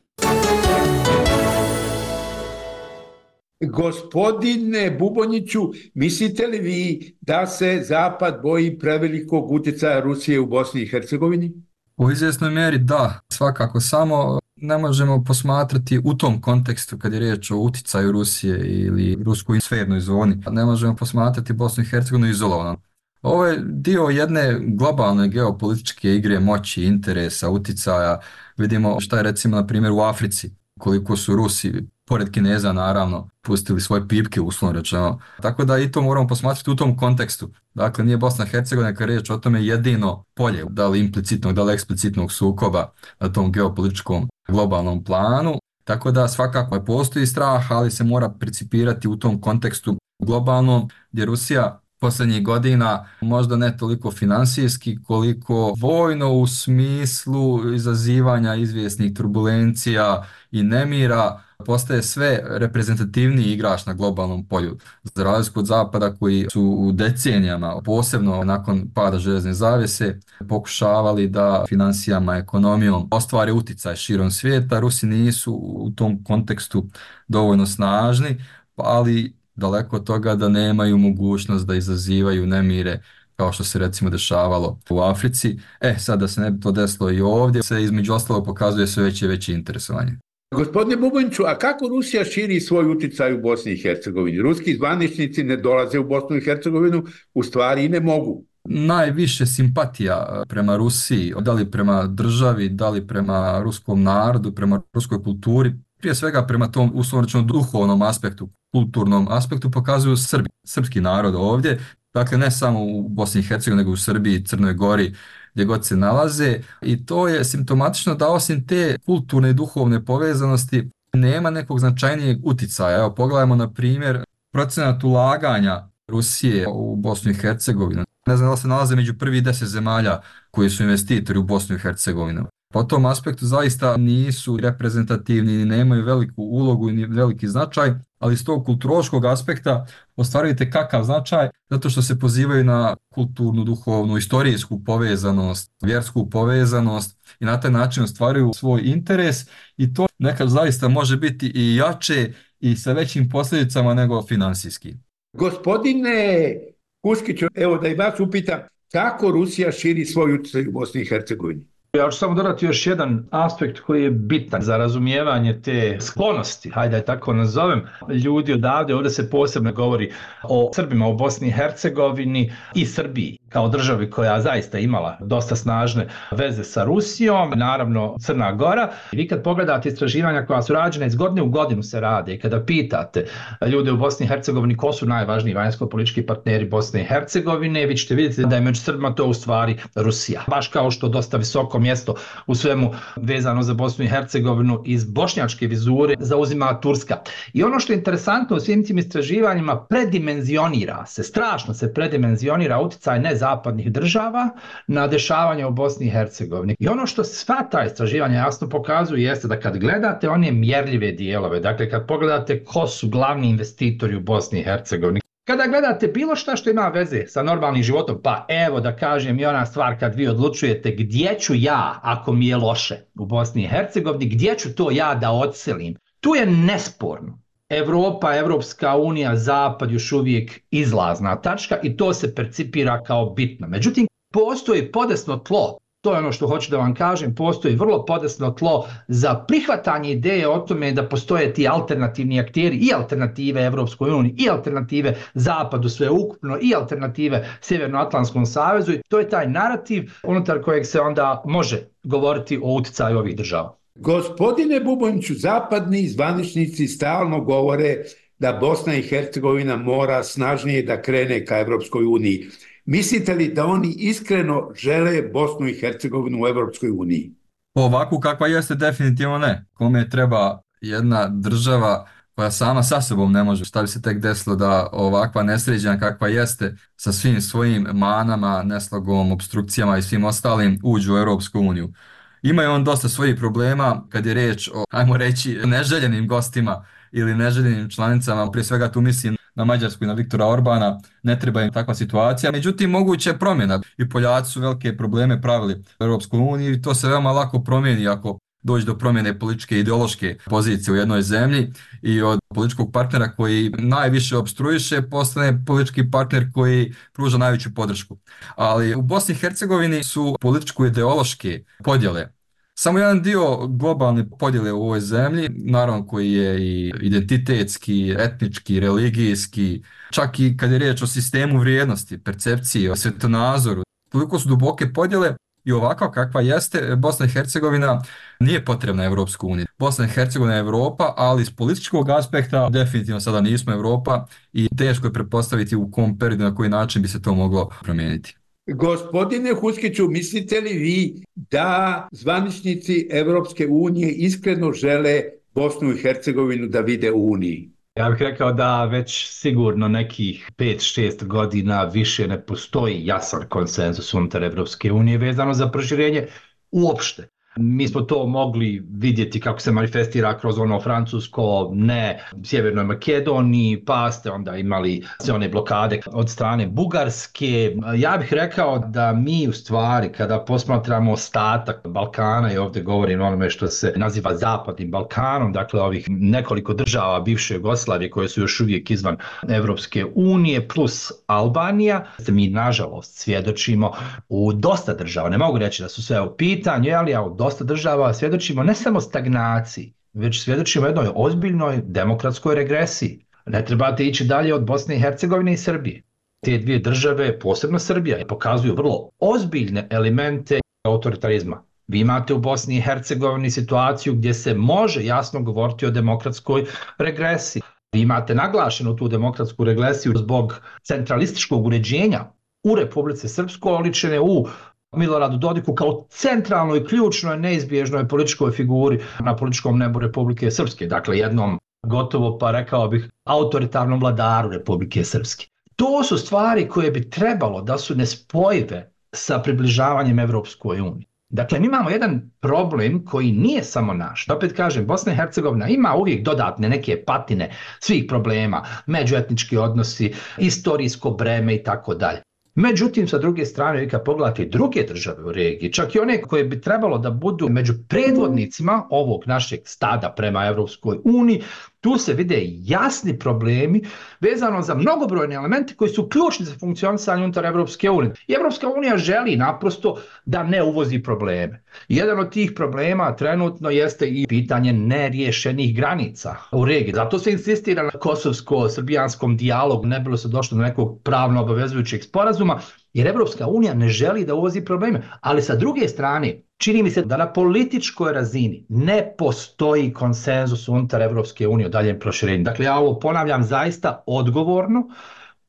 Gospodine 3.61 4.91
Bubonjiću, 4.99 5.61
mislite 5.93 6.47
li 6.47 6.59
vi 6.59 7.15
da 7.21 7.47
se 7.47 7.83
Zapad 7.87 8.39
boji 8.43 8.79
prevelikog 8.79 9.51
utjecaja 9.51 9.99
Rusije 9.99 10.39
u 10.39 10.47
Bosni 10.47 10.81
i 10.81 10.87
Hercegovini? 10.87 11.53
U 11.97 12.11
izvjesnoj 12.11 12.51
mjeri 12.51 12.77
da, 12.77 13.19
svakako 13.29 13.79
samo 13.79 14.39
ne 14.55 14.77
možemo 14.77 15.23
posmatrati 15.23 16.01
u 16.03 16.13
tom 16.13 16.41
kontekstu 16.41 16.97
kad 16.97 17.13
je 17.13 17.19
riječ 17.19 17.51
o 17.51 17.57
uticaju 17.57 18.11
Rusije 18.11 18.57
ili 18.67 19.23
ruskoj 19.23 19.59
sfernoj 19.61 19.99
zoni, 19.99 20.43
ne 20.51 20.65
možemo 20.65 20.95
posmatrati 20.95 21.53
Bosnu 21.53 21.83
i 21.83 21.87
Hercegovinu 21.87 22.29
izolovano. 22.29 22.81
Ovo 23.21 23.45
je 23.45 23.63
dio 23.65 24.03
jedne 24.03 24.59
globalne 24.61 25.27
geopolitičke 25.27 26.15
igre 26.15 26.39
moći, 26.39 26.83
interesa, 26.83 27.49
uticaja. 27.49 28.19
Vidimo 28.57 28.99
šta 28.99 29.17
je 29.17 29.23
recimo 29.23 29.55
na 29.55 29.67
primjer 29.67 29.91
u 29.91 29.99
Africi, 29.99 30.51
koliko 30.79 31.17
su 31.17 31.35
Rusi 31.35 31.73
pored 32.07 32.31
Kineza 32.31 32.73
naravno, 32.73 33.29
pustili 33.41 33.81
svoje 33.81 34.07
pipke 34.07 34.41
uslovno 34.41 34.79
rečeno. 34.79 35.19
Tako 35.41 35.65
da 35.65 35.77
i 35.77 35.91
to 35.91 36.01
moramo 36.01 36.27
posmatrati 36.27 36.71
u 36.71 36.75
tom 36.75 36.97
kontekstu. 36.97 37.49
Dakle, 37.73 38.05
nije 38.05 38.17
Bosna 38.17 38.45
i 38.45 38.49
Hercegovina 38.49 38.93
kada 38.93 39.05
riječ 39.05 39.29
o 39.29 39.37
tome 39.37 39.65
jedino 39.65 40.23
polje, 40.33 40.65
da 40.69 40.87
li 40.87 40.99
implicitnog, 40.99 41.53
da 41.53 41.63
li 41.63 41.73
eksplicitnog 41.73 42.31
sukoba 42.31 42.91
na 43.19 43.33
tom 43.33 43.51
geopolitičkom 43.51 44.27
globalnom 44.47 45.03
planu. 45.03 45.59
Tako 45.83 46.11
da 46.11 46.27
svakako 46.27 46.85
postoji 46.85 47.27
strah, 47.27 47.71
ali 47.71 47.91
se 47.91 48.03
mora 48.03 48.29
principirati 48.29 49.07
u 49.07 49.15
tom 49.15 49.41
kontekstu 49.41 49.97
globalno, 50.19 50.87
gdje 51.11 51.25
Rusija 51.25 51.79
posljednjih 51.99 52.43
godina 52.43 53.05
možda 53.21 53.55
ne 53.55 53.77
toliko 53.77 54.11
finansijski 54.11 55.03
koliko 55.03 55.73
vojno 55.77 56.33
u 56.33 56.47
smislu 56.47 57.73
izazivanja 57.73 58.55
izvjesnih 58.55 59.13
turbulencija 59.13 60.23
i 60.51 60.63
nemira 60.63 61.41
postaje 61.65 62.03
sve 62.03 62.43
reprezentativni 62.45 63.43
igrač 63.43 63.85
na 63.85 63.93
globalnom 63.93 64.45
polju. 64.45 64.77
Za 65.03 65.23
razliku 65.23 65.59
od 65.59 65.65
zapada 65.65 66.15
koji 66.15 66.47
su 66.51 66.61
u 66.61 66.91
decenijama, 66.91 67.81
posebno 67.85 68.43
nakon 68.43 68.91
pada 68.93 69.19
železne 69.19 69.53
zavese, 69.53 70.19
pokušavali 70.49 71.27
da 71.27 71.65
financijama, 71.69 72.35
ekonomijom 72.35 73.07
ostvare 73.11 73.51
uticaj 73.51 73.95
širom 73.95 74.31
svijeta, 74.31 74.79
Rusi 74.79 75.05
nisu 75.05 75.53
u 75.53 75.91
tom 75.95 76.23
kontekstu 76.23 76.85
dovoljno 77.27 77.65
snažni, 77.65 78.43
ali 78.75 79.35
daleko 79.55 79.95
od 79.95 80.03
toga 80.03 80.35
da 80.35 80.49
nemaju 80.49 80.97
mogućnost 80.97 81.67
da 81.67 81.75
izazivaju 81.75 82.47
nemire 82.47 83.01
kao 83.35 83.51
što 83.51 83.63
se 83.63 83.79
recimo 83.79 84.09
dešavalo 84.09 84.79
u 84.89 84.99
Africi. 85.01 85.59
E, 85.81 85.95
sad 85.99 86.19
da 86.19 86.27
se 86.27 86.41
ne 86.41 86.51
bi 86.51 86.59
to 86.59 86.71
desilo 86.71 87.11
i 87.11 87.21
ovdje, 87.21 87.63
se 87.63 87.83
između 87.83 88.13
ostalo 88.13 88.43
pokazuje 88.43 88.87
sve 88.87 89.03
veće 89.03 89.25
i 89.25 89.27
veće 89.27 89.53
interesovanje. 89.53 90.17
Gospodine 90.51 90.95
Bubonjiću, 90.97 91.43
a 91.45 91.57
kako 91.57 91.87
Rusija 91.87 92.25
širi 92.25 92.59
svoj 92.59 92.91
uticaj 92.91 93.33
u 93.33 93.41
Bosni 93.41 93.71
i 93.71 93.81
Hercegovini? 93.81 94.41
Ruski 94.41 94.75
zvaničnici 94.75 95.43
ne 95.43 95.57
dolaze 95.57 95.99
u 95.99 96.07
Bosnu 96.07 96.37
i 96.37 96.41
Hercegovinu, 96.41 97.03
u 97.33 97.43
stvari 97.43 97.85
i 97.85 97.89
ne 97.89 97.99
mogu. 97.99 98.45
Najviše 98.63 99.45
simpatija 99.45 100.27
e, 100.29 100.47
prema 100.47 100.77
Rusiji, 100.77 101.33
da 101.39 101.53
li 101.53 101.71
prema 101.71 102.07
državi, 102.07 102.69
da 102.69 102.89
li 102.89 103.07
prema 103.07 103.59
ruskom 103.63 104.03
narodu, 104.03 104.51
prema 104.51 104.81
ruskoj 104.93 105.23
kulturi, 105.23 105.73
prije 105.97 106.15
svega 106.15 106.45
prema 106.45 106.71
tom 106.71 106.91
uslovno 106.93 107.41
duhovnom 107.41 108.01
aspektu, 108.01 108.49
kulturnom 108.71 109.27
aspektu 109.29 109.71
pokazuju 109.71 110.17
Srbi, 110.17 110.49
srpski 110.65 111.01
narod 111.01 111.35
ovdje, 111.35 111.79
dakle 112.13 112.37
ne 112.37 112.51
samo 112.51 112.83
u 112.83 113.09
Bosni 113.09 113.41
i 113.41 113.43
Hercegovini, 113.43 113.77
nego 113.77 113.91
u 113.91 113.97
Srbiji, 113.97 114.45
Crnoj 114.45 114.73
Gori, 114.73 115.13
gdje 115.57 115.65
god 115.65 115.85
se 115.85 115.95
nalaze 115.97 116.59
i 116.81 117.05
to 117.05 117.27
je 117.27 117.43
simptomatično 117.43 118.15
da 118.15 118.27
osim 118.27 118.67
te 118.67 118.97
kulturne 119.05 119.49
i 119.49 119.53
duhovne 119.53 120.05
povezanosti 120.05 120.89
nema 121.13 121.49
nekog 121.49 121.79
značajnijeg 121.79 122.37
uticaja. 122.43 122.99
Evo 122.99 123.15
pogledajmo 123.15 123.55
na 123.55 123.73
primjer 123.73 124.23
procenat 124.51 125.03
ulaganja 125.03 125.89
Rusije 126.07 126.67
u 126.67 126.95
Bosnu 126.95 127.31
i 127.31 127.33
Hercegovinu. 127.33 128.03
Ne 128.27 128.37
znam 128.37 128.49
da 128.49 128.57
se 128.57 128.67
nalaze 128.67 128.95
među 128.95 129.17
prvi 129.17 129.41
deset 129.41 129.67
zemalja 129.67 130.21
koji 130.51 130.69
su 130.69 130.83
investitori 130.83 131.39
u 131.39 131.43
Bosnu 131.43 131.75
i 131.75 131.79
Hercegovinu. 131.79 132.45
Pa 132.73 132.79
po 132.79 132.83
tom 132.83 133.05
aspektu 133.05 133.45
zaista 133.45 133.97
nisu 133.97 134.57
reprezentativni 134.57 135.65
nemaju 135.65 136.05
veliku 136.05 136.41
ulogu 136.43 136.89
i 136.89 137.05
veliki 137.05 137.47
značaj, 137.47 137.93
ali 138.19 138.37
s 138.37 138.43
tog 138.43 138.65
kulturoškog 138.65 139.25
aspekta 139.25 139.85
ostvarujete 140.15 140.71
kakav 140.71 141.03
značaj, 141.03 141.49
zato 141.69 141.89
što 141.89 142.01
se 142.01 142.19
pozivaju 142.19 142.63
na 142.63 142.95
kulturnu, 143.13 143.63
duhovnu, 143.63 144.17
istorijsku 144.17 144.83
povezanost, 144.83 145.71
vjersku 145.81 146.29
povezanost 146.29 147.19
i 147.39 147.45
na 147.45 147.59
taj 147.59 147.71
način 147.71 148.03
ostvaruju 148.03 148.51
svoj 148.53 148.81
interes 148.85 149.37
i 149.77 149.93
to 149.93 150.07
nekad 150.19 150.49
zaista 150.49 150.87
može 150.87 151.17
biti 151.17 151.51
i 151.55 151.75
jače 151.75 152.33
i 152.59 152.75
sa 152.75 152.93
većim 152.93 153.29
posljedicama 153.29 153.93
nego 153.93 154.23
finansijski. 154.27 154.93
Gospodine 155.33 156.55
Kuskiću, 157.01 157.45
evo 157.55 157.77
da 157.77 157.87
i 157.87 157.95
vas 157.95 158.19
upitam, 158.19 158.59
kako 158.91 159.31
Rusija 159.31 159.71
širi 159.71 160.05
svoj 160.05 160.33
utjecaj 160.33 160.67
u 160.67 160.71
Bosni 160.71 161.01
i 161.01 161.05
Hercegovini? 161.05 161.76
Ja 161.97 162.09
ću 162.09 162.17
samo 162.17 162.35
dodati 162.35 162.65
još 162.65 162.87
jedan 162.87 163.27
aspekt 163.31 163.79
koji 163.79 164.03
je 164.03 164.11
bitan 164.11 164.61
za 164.61 164.77
razumijevanje 164.77 165.61
te 165.61 165.97
sklonosti, 166.01 166.69
hajde 166.69 166.97
da 166.97 167.05
tako 167.05 167.33
nazovem, 167.33 167.81
ljudi 168.23 168.53
odavde, 168.53 168.95
ovdje 168.95 169.09
se 169.09 169.29
posebno 169.29 169.71
govori 169.73 170.11
o 170.43 170.71
Srbima 170.75 171.07
u 171.07 171.17
Bosni 171.17 171.47
i 171.47 171.51
Hercegovini 171.51 172.51
i 172.75 172.85
Srbiji 172.85 173.37
kao 173.57 173.67
državi 173.67 174.09
koja 174.09 174.41
zaista 174.41 174.79
imala 174.79 175.17
dosta 175.19 175.55
snažne 175.55 176.07
veze 176.31 176.63
sa 176.63 176.83
Rusijom, 176.83 177.53
naravno 177.55 178.15
Crna 178.19 178.51
Gora. 178.51 178.89
Vi 179.11 179.27
kad 179.27 179.43
pogledate 179.43 179.89
istraživanja 179.89 180.45
koja 180.45 180.61
su 180.61 180.73
rađene 180.73 181.07
iz 181.07 181.15
godine 181.15 181.41
u 181.41 181.49
godinu 181.49 181.83
se 181.83 181.99
rade 181.99 182.33
i 182.33 182.39
kada 182.39 182.63
pitate 182.65 183.25
ljude 183.71 183.91
u 183.91 183.97
Bosni 183.97 184.25
i 184.25 184.29
Hercegovini 184.29 184.77
ko 184.77 184.93
su 184.93 185.05
najvažniji 185.05 185.55
vanjsko-politički 185.55 186.25
partneri 186.25 186.69
Bosne 186.69 187.01
i 187.01 187.05
Hercegovine, 187.05 187.85
vi 187.85 187.97
ćete 187.97 188.15
vidjeti 188.15 188.45
da 188.45 188.55
je 188.55 188.61
među 188.61 188.81
Srbima 188.81 189.15
to 189.15 189.25
u 189.25 189.33
stvari 189.33 189.77
Rusija. 189.95 190.41
Baš 190.47 190.67
kao 190.67 190.91
što 190.91 191.09
dosta 191.09 191.37
visoko 191.37 191.79
mjesto 191.79 192.15
u 192.47 192.55
svemu 192.55 192.93
vezano 193.15 193.63
za 193.63 193.73
Bosnu 193.73 194.05
i 194.05 194.07
Hercegovinu 194.07 194.83
iz 194.85 195.05
bošnjačke 195.05 195.67
vizure 195.67 196.15
zauzima 196.19 196.79
Turska. 196.81 197.17
I 197.53 197.63
ono 197.63 197.79
što 197.79 197.93
je 197.93 197.97
interesantno 197.97 198.55
u 198.55 198.59
svim 198.59 198.85
tim 198.85 198.97
istraživanjima 198.97 199.85
predimenzionira 199.85 201.05
se, 201.05 201.23
strašno 201.23 201.73
se 201.73 201.93
predimenzionira 201.93 202.81
uticaj 202.81 203.19
ne 203.19 203.35
zapadnih 203.47 203.91
država 203.91 204.49
na 204.87 205.07
dešavanje 205.07 205.65
u 205.65 205.71
Bosni 205.71 206.05
i 206.05 206.09
Hercegovini. 206.09 206.75
I 206.79 206.87
ono 206.87 207.05
što 207.05 207.23
sva 207.23 207.63
ta 207.71 207.85
istraživanja 207.85 208.39
jasno 208.39 208.69
pokazuju 208.69 209.21
jeste 209.21 209.47
da 209.47 209.59
kad 209.59 209.77
gledate 209.77 210.29
one 210.29 210.51
mjerljive 210.51 211.11
dijelove, 211.11 211.59
dakle 211.59 211.89
kad 211.89 212.07
pogledate 212.07 212.63
ko 212.63 212.87
su 212.87 213.09
glavni 213.09 213.49
investitori 213.49 214.15
u 214.15 214.19
Bosni 214.21 214.59
i 214.59 214.63
Hercegovini, 214.63 215.21
kada 215.47 215.67
gledate 215.67 216.07
bilo 216.07 216.35
šta 216.35 216.55
što 216.55 216.69
ima 216.69 216.87
veze 216.87 217.23
sa 217.27 217.43
normalnim 217.43 217.83
životom, 217.83 218.19
pa 218.23 218.45
evo 218.49 218.79
da 218.79 218.95
kažem 218.95 219.39
i 219.39 219.45
ona 219.45 219.65
stvar 219.65 219.99
kad 219.99 220.15
vi 220.15 220.27
odlučujete 220.27 220.91
gdje 220.91 221.35
ću 221.39 221.53
ja, 221.55 221.99
ako 222.03 222.33
mi 222.33 222.47
je 222.47 222.57
loše 222.57 222.95
u 223.19 223.25
Bosni 223.25 223.63
i 223.63 223.67
Hercegovini, 223.67 224.29
gdje 224.35 224.55
ću 224.57 224.75
to 224.75 224.91
ja 224.91 225.15
da 225.15 225.31
odselim, 225.31 225.95
tu 226.19 226.35
je 226.35 226.45
nesporno 226.45 227.46
Evropa, 227.69 228.35
Evropska 228.35 228.97
unija, 228.97 229.35
Zapad 229.35 229.91
još 229.91 230.11
uvijek 230.11 230.61
izlazna 230.71 231.41
tačka 231.41 231.77
i 231.83 231.97
to 231.97 232.13
se 232.13 232.35
percipira 232.35 233.03
kao 233.03 233.29
bitno. 233.29 233.67
Međutim, 233.67 234.07
postoji 234.33 234.91
podesno 234.91 235.37
tlo, 235.37 235.77
to 236.01 236.13
je 236.13 236.19
ono 236.19 236.31
što 236.31 236.47
hoću 236.47 236.71
da 236.71 236.77
vam 236.77 236.93
kažem, 236.93 237.35
postoji 237.35 237.75
vrlo 237.75 238.05
podesno 238.05 238.51
tlo 238.51 238.87
za 239.07 239.35
prihvatanje 239.35 240.11
ideje 240.11 240.49
o 240.49 240.57
tome 240.57 240.91
da 240.91 241.09
postoje 241.09 241.53
ti 241.53 241.67
alternativni 241.67 242.39
akteri 242.39 242.77
i 242.77 242.93
alternative 242.93 243.65
Evropskoj 243.65 244.11
uniji 244.11 244.35
i 244.37 244.49
alternative 244.49 245.15
Zapadu 245.33 245.89
sve 245.89 246.09
ukupno 246.09 246.57
i 246.61 246.75
alternative 246.75 247.47
Sjevernoatlantskom 247.61 248.45
savezu 248.45 248.91
i 248.91 249.01
to 249.09 249.19
je 249.19 249.29
taj 249.29 249.49
narativ 249.49 250.11
unutar 250.23 250.61
kojeg 250.61 250.85
se 250.85 251.01
onda 251.01 251.41
može 251.45 251.77
govoriti 252.03 252.59
o 252.63 252.73
utjecaju 252.73 253.17
ovih 253.17 253.35
država. 253.35 253.77
Gospodine 253.99 254.79
Bubonjiću, 254.79 255.33
zapadni 255.33 256.07
zvaničnici 256.07 256.87
stalno 256.87 257.41
govore 257.41 257.95
da 258.39 258.53
Bosna 258.53 258.95
i 258.95 259.01
Hercegovina 259.01 259.77
mora 259.77 260.23
snažnije 260.23 260.83
da 260.83 261.01
krene 261.01 261.45
ka 261.45 261.59
Evropskoj 261.59 262.05
uniji. 262.05 262.47
Mislite 262.85 263.33
li 263.33 263.53
da 263.53 263.65
oni 263.65 263.95
iskreno 263.97 264.71
žele 264.75 265.21
Bosnu 265.21 265.67
i 265.67 265.79
Hercegovinu 265.79 266.43
u 266.43 266.47
Evropskoj 266.47 266.89
uniji? 266.89 267.31
Ovako 267.73 268.19
kakva 268.19 268.47
jeste, 268.47 268.75
definitivno 268.75 269.37
ne. 269.37 269.65
Kome 269.73 270.09
treba 270.09 270.61
jedna 270.81 271.27
država 271.27 272.07
koja 272.35 272.51
sama 272.51 272.83
sa 272.83 273.01
sobom 273.01 273.31
ne 273.31 273.43
može, 273.43 273.65
šta 273.65 273.81
bi 273.81 273.87
se 273.87 274.01
tek 274.01 274.19
desilo 274.19 274.55
da 274.55 274.89
ovakva 274.91 275.43
nesređena 275.43 275.99
kakva 275.99 276.27
jeste 276.27 276.75
sa 276.95 277.11
svim 277.11 277.41
svojim 277.41 277.87
manama, 277.93 278.63
neslogom, 278.63 279.31
obstrukcijama 279.31 279.97
i 279.97 280.01
svim 280.01 280.23
ostalim 280.23 280.79
uđu 280.83 281.13
u 281.13 281.17
Europsku 281.17 281.59
uniju. 281.59 281.93
Ima 282.41 282.61
je 282.61 282.69
on 282.69 282.83
dosta 282.83 283.09
svojih 283.09 283.35
problema 283.35 284.03
kad 284.09 284.25
je 284.25 284.33
reč 284.33 284.69
o, 284.73 284.85
ajmo 284.89 285.17
reći, 285.17 285.59
neželjenim 285.65 286.27
gostima 286.27 286.85
ili 287.11 287.35
neželjenim 287.35 287.89
članicama, 287.89 288.51
prije 288.51 288.63
svega 288.63 288.91
tu 288.91 289.01
mislim 289.01 289.37
na 289.55 289.65
Mađarsku 289.65 290.03
i 290.03 290.07
na 290.07 290.13
Viktora 290.13 290.45
Orbana, 290.47 290.99
ne 291.23 291.39
treba 291.39 291.61
im 291.61 291.71
takva 291.73 291.95
situacija. 291.95 292.51
Međutim, 292.51 292.89
moguće 292.89 293.29
je 293.29 293.39
promjena 293.39 293.81
i 293.97 294.09
Poljaci 294.09 294.51
su 294.51 294.61
velike 294.61 294.97
probleme 294.97 295.41
pravili 295.41 295.73
u 295.99 296.03
Europskoj 296.03 296.39
uniji 296.39 296.73
i 296.73 296.81
to 296.81 296.95
se 296.95 297.07
veoma 297.07 297.31
lako 297.31 297.63
promijeni 297.63 298.07
ako 298.07 298.39
doći 298.67 298.85
do 298.85 298.97
promjene 298.97 299.39
političke 299.39 299.77
i 299.77 299.79
ideološke 299.79 300.37
pozicije 300.45 300.93
u 300.93 300.97
jednoj 300.97 301.21
zemlji 301.21 301.73
i 302.01 302.21
od 302.21 302.39
političkog 302.55 302.91
partnera 302.93 303.31
koji 303.35 303.71
najviše 303.77 304.37
obstruiše 304.37 305.01
postane 305.01 305.65
politički 305.65 306.11
partner 306.11 306.51
koji 306.53 306.93
pruža 307.13 307.37
najveću 307.37 307.73
podršku. 307.73 308.17
Ali 308.55 308.95
u 308.95 309.01
Bosni 309.01 309.35
i 309.35 309.37
Hercegovini 309.37 310.03
su 310.03 310.37
političko-ideološke 310.41 311.63
podjele 311.83 312.37
samo 312.79 312.99
jedan 312.99 313.21
dio 313.21 313.67
globalne 313.67 314.29
podjele 314.39 314.71
u 314.71 314.81
ovoj 314.81 314.99
zemlji, 314.99 315.49
naravno 315.49 316.07
koji 316.07 316.33
je 316.33 316.61
i 316.61 316.93
identitetski, 317.01 318.15
etnički, 318.19 318.79
religijski, 318.79 319.83
čak 320.11 320.39
i 320.39 320.57
kad 320.57 320.71
je 320.71 320.79
riječ 320.79 321.01
o 321.01 321.07
sistemu 321.07 321.59
vrijednosti, 321.59 322.23
percepciji, 322.23 322.89
o 322.89 322.95
svetonazoru, 322.95 323.83
toliko 324.09 324.39
su 324.39 324.49
duboke 324.49 324.93
podjele 324.93 325.35
i 325.67 325.71
ovako 325.71 326.11
kakva 326.11 326.41
jeste, 326.41 326.77
e, 326.77 326.95
Bosna 326.95 327.25
i 327.25 327.29
Hercegovina 327.29 328.01
nije 328.39 328.65
potrebna 328.65 329.03
Evropsku 329.03 329.47
uniju. 329.47 329.65
Bosna 329.79 330.05
i 330.05 330.09
Hercegovina 330.09 330.55
je 330.55 330.59
Evropa, 330.59 331.13
ali 331.17 331.41
iz 331.41 331.51
političkog 331.51 332.09
aspekta 332.09 332.69
definitivno 332.69 333.19
sada 333.19 333.41
nismo 333.41 333.73
Evropa 333.73 334.25
i 334.53 334.67
teško 334.77 335.07
je 335.07 335.13
prepostaviti 335.13 335.75
u 335.75 335.91
kom 335.91 336.19
periodu 336.19 336.43
na 336.43 336.55
koji 336.55 336.69
način 336.69 337.01
bi 337.01 337.07
se 337.07 337.21
to 337.21 337.35
moglo 337.35 337.69
promijeniti. 337.83 338.37
Gospodine 338.67 339.53
Huskiću, 339.53 340.07
mislite 340.07 340.61
li 340.61 340.73
vi 340.73 341.23
da 341.35 342.07
zvaničnici 342.11 343.07
Evropske 343.11 343.67
unije 343.67 344.11
iskreno 344.11 344.71
žele 344.71 345.21
Bosnu 345.55 345.91
i 345.91 345.97
Hercegovinu 345.97 346.67
da 346.67 346.79
vide 346.79 347.11
u 347.11 347.31
Uniji? 347.31 347.76
Ja 347.97 348.09
bih 348.09 348.21
rekao 348.21 348.53
da 348.53 348.85
već 348.85 349.27
sigurno 349.29 349.87
nekih 349.87 350.51
5-6 350.57 351.27
godina 351.27 351.83
više 351.83 352.27
ne 352.27 352.45
postoji 352.45 353.05
jasan 353.05 353.47
konsenzus 353.49 354.13
unutar 354.13 354.43
Evropske 354.43 354.91
unije 354.91 355.17
vezano 355.17 355.53
za 355.53 355.67
proširenje 355.67 356.27
uopšte. 356.71 357.27
Mi 357.59 357.87
smo 357.87 358.01
to 358.01 358.27
mogli 358.27 358.83
vidjeti 358.91 359.39
kako 359.39 359.59
se 359.59 359.71
manifestira 359.71 360.39
kroz 360.39 360.59
ono 360.59 360.79
francusko, 360.79 361.71
ne, 361.73 362.23
Sjevernoj 362.43 362.83
Makedoniji, 362.85 363.83
pa 363.85 364.11
ste 364.11 364.31
onda 364.31 364.55
imali 364.55 365.05
sve 365.19 365.33
one 365.33 365.49
blokade 365.49 365.99
od 366.11 366.29
strane 366.29 366.67
Bugarske. 366.67 367.75
Ja 367.97 368.17
bih 368.17 368.33
rekao 368.33 368.79
da 368.79 369.13
mi 369.13 369.47
u 369.47 369.53
stvari, 369.53 370.11
kada 370.11 370.39
posmatramo 370.39 371.11
ostatak 371.11 371.87
Balkana, 371.87 372.53
i 372.53 372.57
ovdje 372.57 372.83
govorim 372.83 373.21
onome 373.21 373.49
što 373.49 373.67
se 373.67 373.93
naziva 373.95 374.35
Zapadnim 374.35 374.91
Balkanom, 374.91 375.53
dakle 375.53 375.81
ovih 375.81 376.05
nekoliko 376.09 376.73
država 376.73 377.19
bivše 377.19 377.53
Jugoslavije 377.53 378.09
koje 378.09 378.29
su 378.29 378.41
još 378.41 378.59
uvijek 378.59 378.91
izvan 378.91 379.17
Evropske 379.49 380.05
unije, 380.15 380.67
plus 380.67 381.11
Albanija, 381.27 382.05
mi 382.27 382.49
nažalost 382.49 383.17
svjedočimo 383.17 383.91
u 384.29 384.53
dosta 384.53 384.93
država, 384.93 385.29
ne 385.29 385.37
mogu 385.37 385.57
reći 385.57 385.83
da 385.83 385.89
su 385.89 386.03
sve 386.03 386.21
u 386.21 386.37
pitanju, 386.37 386.95
ali 386.95 387.11
ja 387.11 387.21
u 387.21 387.35
dosta 387.35 387.46
država 387.65 388.13
svjedočimo 388.13 388.63
ne 388.63 388.75
samo 388.75 389.01
stagnaciji, 389.01 389.93
već 390.13 390.43
svjedočimo 390.43 390.85
jednoj 390.85 391.09
ozbiljnoj 391.15 391.81
demokratskoj 391.85 392.55
regresiji. 392.55 393.25
Ne 393.45 393.65
trebate 393.65 394.05
ići 394.05 394.25
dalje 394.25 394.53
od 394.53 394.65
Bosne 394.65 394.95
i 394.95 394.99
Hercegovine 394.99 395.53
i 395.53 395.57
Srbije. 395.57 396.03
Te 396.45 396.57
dvije 396.57 396.79
države, 396.79 397.39
posebno 397.39 397.79
Srbija, 397.79 398.17
pokazuju 398.27 398.75
vrlo 398.75 399.09
ozbiljne 399.19 399.87
elemente 399.89 400.59
autoritarizma. 400.83 401.63
Vi 401.87 401.99
imate 401.99 402.33
u 402.33 402.39
Bosni 402.39 402.77
i 402.77 402.81
Hercegovini 402.81 403.51
situaciju 403.51 404.13
gdje 404.13 404.33
se 404.33 404.53
može 404.53 405.05
jasno 405.05 405.41
govoriti 405.41 405.85
o 405.85 405.91
demokratskoj 405.91 406.65
regresiji. 406.97 407.61
Vi 407.93 408.01
imate 408.01 408.35
naglašenu 408.35 408.95
tu 408.95 409.07
demokratsku 409.07 409.63
regresiju 409.63 410.13
zbog 410.15 410.61
centralističkog 410.83 411.65
uređenja 411.65 412.25
u 412.63 412.75
Republice 412.75 413.27
Srpsko, 413.27 413.69
oličene 413.69 414.19
u 414.19 414.47
Miloradu 414.95 415.37
Dodiku 415.37 415.75
kao 415.75 416.05
centralnoj, 416.09 416.85
ključnoj, 416.85 417.37
neizbježnoj 417.37 418.07
političkoj 418.07 418.51
figuri 418.51 418.99
na 419.19 419.35
političkom 419.35 419.77
nebu 419.77 419.99
Republike 419.99 420.51
Srpske. 420.51 420.85
Dakle, 420.85 421.17
jednom 421.17 421.59
gotovo, 421.87 422.37
pa 422.37 422.51
rekao 422.51 422.87
bih, 422.87 423.09
autoritarnom 423.23 423.99
vladaru 423.99 424.49
Republike 424.49 425.03
Srpske. 425.03 425.47
To 425.75 426.03
su 426.03 426.17
stvari 426.17 426.67
koje 426.67 426.91
bi 426.91 427.09
trebalo 427.09 427.61
da 427.61 427.77
su 427.77 427.95
nespojive 427.95 428.91
sa 429.11 429.39
približavanjem 429.39 430.19
Evropskoj 430.19 430.81
uniji. 430.81 431.07
Dakle, 431.29 431.59
mi 431.59 431.65
imamo 431.67 431.89
jedan 431.89 432.31
problem 432.39 433.05
koji 433.05 433.31
nije 433.31 433.63
samo 433.63 433.93
naš. 433.93 434.25
Opet 434.29 434.53
kažem, 434.53 434.85
Bosna 434.85 435.13
i 435.13 435.15
Hercegovina 435.15 435.67
ima 435.67 435.95
uvijek 435.95 436.25
dodatne 436.25 436.69
neke 436.69 437.03
patine 437.05 437.51
svih 437.79 438.05
problema, 438.07 438.63
međuetnički 438.85 439.57
odnosi, 439.57 440.13
istorijsko 440.37 441.11
breme 441.11 441.55
i 441.55 441.63
tako 441.63 441.95
dalje. 441.95 442.21
Međutim, 442.59 443.07
sa 443.07 443.17
druge 443.17 443.45
strane, 443.45 443.79
vi 443.79 443.89
kad 443.89 444.03
pogledate 444.03 444.45
druge 444.45 444.83
države 444.83 445.23
u 445.23 445.31
regiji, 445.31 445.73
čak 445.73 445.95
i 445.95 445.99
one 445.99 446.21
koje 446.21 446.43
bi 446.43 446.61
trebalo 446.61 446.97
da 446.97 447.11
budu 447.11 447.49
među 447.49 447.73
predvodnicima 447.89 448.87
ovog 448.89 449.23
našeg 449.25 449.59
stada 449.65 450.13
prema 450.17 450.45
Evropskoj 450.45 450.97
uniji, 451.03 451.41
tu 451.87 451.97
se 451.97 452.13
vide 452.13 452.41
jasni 452.45 453.19
problemi 453.19 453.81
vezano 454.19 454.61
za 454.61 454.75
mnogobrojne 454.75 455.35
elemente 455.35 455.75
koji 455.75 455.89
su 455.89 456.09
ključni 456.09 456.45
za 456.45 456.55
funkcionisanje 456.59 457.23
unutar 457.23 457.45
Evropske 457.45 457.89
unije. 457.89 458.13
I 458.27 458.33
Evropska 458.33 458.67
unija 458.67 458.97
želi 458.97 459.35
naprosto 459.35 459.97
da 460.25 460.43
ne 460.43 460.63
uvozi 460.63 460.99
probleme. 460.99 461.63
Jedan 461.87 462.19
od 462.19 462.31
tih 462.31 462.51
problema 462.55 463.15
trenutno 463.15 463.69
jeste 463.69 464.07
i 464.07 464.25
pitanje 464.27 464.73
neriješenih 464.73 465.75
granica 465.75 466.35
u 466.51 466.65
regiji. 466.65 466.93
Zato 466.93 467.19
se 467.19 467.31
insistira 467.31 467.83
na 467.83 467.91
kosovsko-srbijanskom 467.91 469.37
dijalogu, 469.37 469.85
ne 469.85 469.99
bilo 469.99 470.17
se 470.17 470.27
došlo 470.27 470.57
do 470.57 470.63
nekog 470.63 471.01
pravno 471.03 471.41
obavezujućeg 471.41 472.03
sporazuma, 472.03 472.59
jer 472.93 473.07
Evropska 473.07 473.47
unija 473.47 473.73
ne 473.73 473.89
želi 473.89 474.25
da 474.25 474.33
uvozi 474.33 474.61
probleme. 474.65 475.01
Ali 475.21 475.41
sa 475.41 475.55
druge 475.55 475.87
strane, 475.87 476.41
čini 476.57 476.83
mi 476.83 476.91
se 476.91 477.01
da 477.01 477.17
na 477.17 477.33
političkoj 477.33 478.13
razini 478.13 478.65
ne 478.69 479.13
postoji 479.17 479.93
konsenzus 479.93 480.67
unutar 480.67 481.01
Evropske 481.01 481.47
unije 481.47 481.67
o 481.67 481.69
daljem 481.69 481.99
proširenju. 481.99 482.43
Dakle, 482.43 482.65
ja 482.65 482.77
ovo 482.77 482.99
ponavljam 482.99 483.43
zaista 483.43 484.03
odgovorno, 484.05 484.89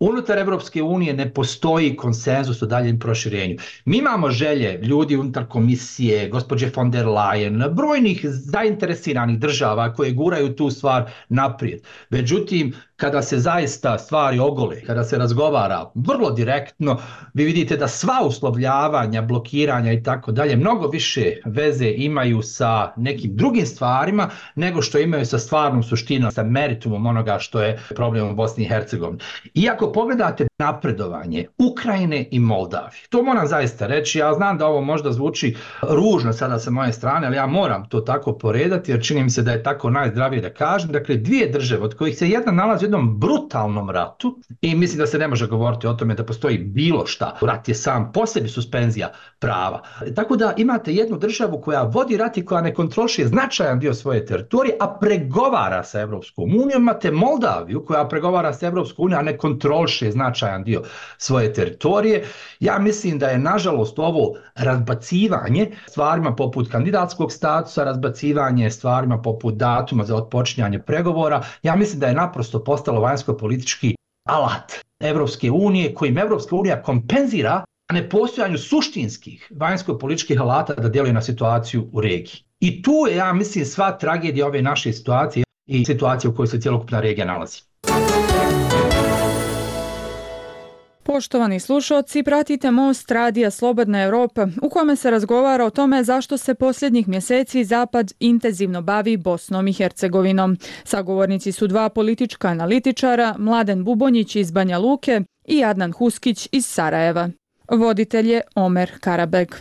Unutar 0.00 0.38
Evropske 0.38 0.82
unije 0.82 1.14
ne 1.14 1.24
postoji 1.34 1.96
konsenzus 1.96 2.62
o 2.62 2.66
daljem 2.66 2.98
proširenju. 2.98 3.56
Mi 3.84 3.98
imamo 3.98 4.30
želje 4.30 4.78
ljudi 4.82 5.16
unutar 5.16 5.46
komisije, 5.48 6.28
gospođe 6.28 6.70
von 6.76 6.90
der 6.90 7.06
Leyen, 7.06 7.74
brojnih 7.74 8.20
zainteresiranih 8.24 9.38
država 9.38 9.94
koje 9.94 10.12
guraju 10.12 10.56
tu 10.56 10.70
stvar 10.70 11.10
naprijed. 11.28 11.80
Međutim, 12.10 12.72
kada 12.98 13.22
se 13.22 13.38
zaista 13.38 13.98
stvari 13.98 14.38
ogole, 14.38 14.80
kada 14.86 15.04
se 15.04 15.18
razgovara 15.18 15.90
vrlo 15.94 16.30
direktno, 16.30 16.96
vi 17.34 17.44
vidite 17.44 17.76
da 17.76 17.88
sva 17.88 18.22
uslovljavanja, 18.26 19.22
blokiranja 19.22 19.92
i 19.92 20.02
tako 20.02 20.32
dalje 20.32 20.56
mnogo 20.56 20.88
više 20.88 21.32
veze 21.44 21.92
imaju 21.96 22.42
sa 22.42 22.92
nekim 22.96 23.36
drugim 23.36 23.66
stvarima 23.66 24.30
nego 24.54 24.82
što 24.82 24.98
imaju 24.98 25.26
sa 25.26 25.38
stvarnom 25.38 25.82
suštinom, 25.82 26.30
sa 26.30 26.42
meritumom 26.42 27.06
onoga 27.06 27.38
što 27.38 27.62
je 27.62 27.80
problem 27.94 28.30
u 28.30 28.34
Bosni 28.34 28.64
i 28.64 28.68
Hercegovini. 28.68 29.20
Iako 29.54 29.92
pogledate 29.92 30.47
napredovanje 30.58 31.46
Ukrajine 31.58 32.28
i 32.30 32.38
Moldavije, 32.38 33.02
to 33.08 33.22
moram 33.22 33.46
zaista 33.46 33.86
reći, 33.86 34.18
ja 34.18 34.34
znam 34.34 34.58
da 34.58 34.66
ovo 34.66 34.80
možda 34.80 35.12
zvuči 35.12 35.56
ružno 35.82 36.32
sada 36.32 36.58
sa 36.58 36.70
moje 36.70 36.92
strane, 36.92 37.26
ali 37.26 37.36
ja 37.36 37.46
moram 37.46 37.88
to 37.88 38.00
tako 38.00 38.38
poredati 38.38 38.90
jer 38.90 39.04
čini 39.04 39.22
mi 39.22 39.30
se 39.30 39.42
da 39.42 39.52
je 39.52 39.62
tako 39.62 39.90
najzdravije 39.90 40.42
da 40.42 40.50
kažem. 40.50 40.92
Dakle, 40.92 41.16
dvije 41.16 41.48
države 41.48 41.82
od 41.82 41.96
kojih 41.96 42.18
se 42.18 42.28
jedna 42.28 42.52
nalazi 42.52 42.84
u 42.84 42.86
jednom 42.86 43.18
brutalnom 43.18 43.90
ratu 43.90 44.38
i 44.60 44.74
mislim 44.74 44.98
da 44.98 45.06
se 45.06 45.18
ne 45.18 45.28
može 45.28 45.46
govoriti 45.46 45.86
o 45.86 45.92
tome 45.92 46.14
da 46.14 46.24
postoji 46.24 46.58
bilo 46.58 47.06
šta. 47.06 47.36
Rat 47.40 47.68
je 47.68 47.74
sam 47.74 48.12
po 48.12 48.26
sebi 48.26 48.48
suspenzija 48.48 49.12
prava. 49.38 49.82
Tako 50.14 50.36
da 50.36 50.54
imate 50.56 50.92
jednu 50.92 51.18
državu 51.18 51.60
koja 51.60 51.82
vodi 51.82 52.16
rat 52.16 52.36
i 52.36 52.44
koja 52.44 52.60
ne 52.60 52.74
kontroliše 52.74 53.26
značajan 53.26 53.78
dio 53.78 53.94
svoje 53.94 54.26
teritorije, 54.26 54.76
a 54.80 54.98
pregovara 55.00 55.84
sa 55.84 56.00
Evropskom 56.00 56.44
unijom. 56.44 56.82
Imate 56.82 57.10
Moldaviju 57.10 57.84
koja 57.84 58.08
pregovara 58.08 58.52
sa 58.52 58.66
Evropskom 58.66 59.04
unijom, 59.04 59.20
a 59.20 59.22
ne 59.22 59.38
kontroliše 59.38 60.10
značajan 60.10 60.47
dio 60.58 60.82
svoje 61.18 61.52
teritorije. 61.52 62.24
Ja 62.60 62.78
mislim 62.78 63.18
da 63.18 63.28
je 63.28 63.38
nažalost 63.38 63.98
ovo 63.98 64.34
razbacivanje 64.54 65.70
stvarima 65.88 66.34
poput 66.34 66.70
kandidatskog 66.70 67.32
statusa, 67.32 67.84
razbacivanje 67.84 68.70
stvarima 68.70 69.22
poput 69.22 69.54
datuma 69.54 70.04
za 70.04 70.16
otpočinjanje 70.16 70.78
pregovora. 70.78 71.42
Ja 71.62 71.76
mislim 71.76 72.00
da 72.00 72.06
je 72.06 72.14
naprosto 72.14 72.64
postalo 72.64 73.00
vanjsko-politički 73.00 73.94
alat 74.28 74.72
Evropske 75.00 75.50
unije 75.50 75.94
kojim 75.94 76.18
Evropska 76.18 76.56
unija 76.56 76.82
kompenzira 76.82 77.64
nepostojanju 77.92 78.58
suštinskih 78.58 79.52
vanjsko-političkih 79.54 80.40
alata 80.40 80.74
da 80.74 80.88
djeluje 80.88 81.12
na 81.12 81.22
situaciju 81.22 81.88
u 81.92 82.00
regiji. 82.00 82.44
I 82.60 82.82
tu 82.82 82.92
je, 83.10 83.16
ja 83.16 83.32
mislim, 83.32 83.64
sva 83.64 83.98
tragedija 83.98 84.46
ove 84.46 84.62
naše 84.62 84.92
situacije 84.92 85.44
i 85.66 85.84
situacije 85.84 86.30
u 86.30 86.34
kojoj 86.34 86.46
se 86.46 86.60
cijelokupna 86.60 87.00
regija 87.00 87.26
nalazi. 87.26 87.67
Poštovani 91.12 91.60
slušalci, 91.60 92.22
pratite 92.22 92.70
Most 92.70 93.10
Radija 93.10 93.50
Slobodna 93.50 94.02
Evropa 94.02 94.46
u 94.62 94.68
kome 94.68 94.96
se 94.96 95.10
razgovara 95.10 95.64
o 95.64 95.70
tome 95.70 96.04
zašto 96.04 96.36
se 96.36 96.54
posljednjih 96.54 97.08
mjeseci 97.08 97.64
Zapad 97.64 98.12
intenzivno 98.20 98.82
bavi 98.82 99.16
Bosnom 99.16 99.68
i 99.68 99.72
Hercegovinom. 99.72 100.56
Sagovornici 100.84 101.52
su 101.52 101.66
dva 101.66 101.88
politička 101.88 102.48
analitičara, 102.48 103.34
Mladen 103.38 103.84
Bubonjić 103.84 104.36
iz 104.36 104.50
Banja 104.50 104.78
Luke 104.78 105.20
i 105.44 105.64
Adnan 105.64 105.92
Huskić 105.92 106.48
iz 106.52 106.66
Sarajeva. 106.66 107.28
Voditelj 107.70 108.30
je 108.30 108.40
Omer 108.54 108.90
Karabeg. 109.00 109.54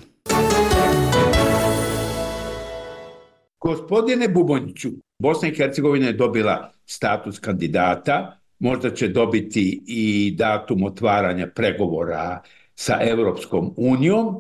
Gospodine 3.60 4.28
Bubonjiću, 4.28 4.90
Bosna 5.20 5.48
i 5.48 5.56
Hercegovina 5.56 6.08
je 6.08 6.14
dobila 6.14 6.72
status 6.86 7.40
kandidata 7.40 8.38
možda 8.60 8.90
će 8.90 9.08
dobiti 9.08 9.84
i 9.88 10.34
datum 10.38 10.84
otvaranja 10.84 11.48
pregovora 11.56 12.42
sa 12.76 12.98
Evropskom 13.02 13.74
unijom, 13.78 14.40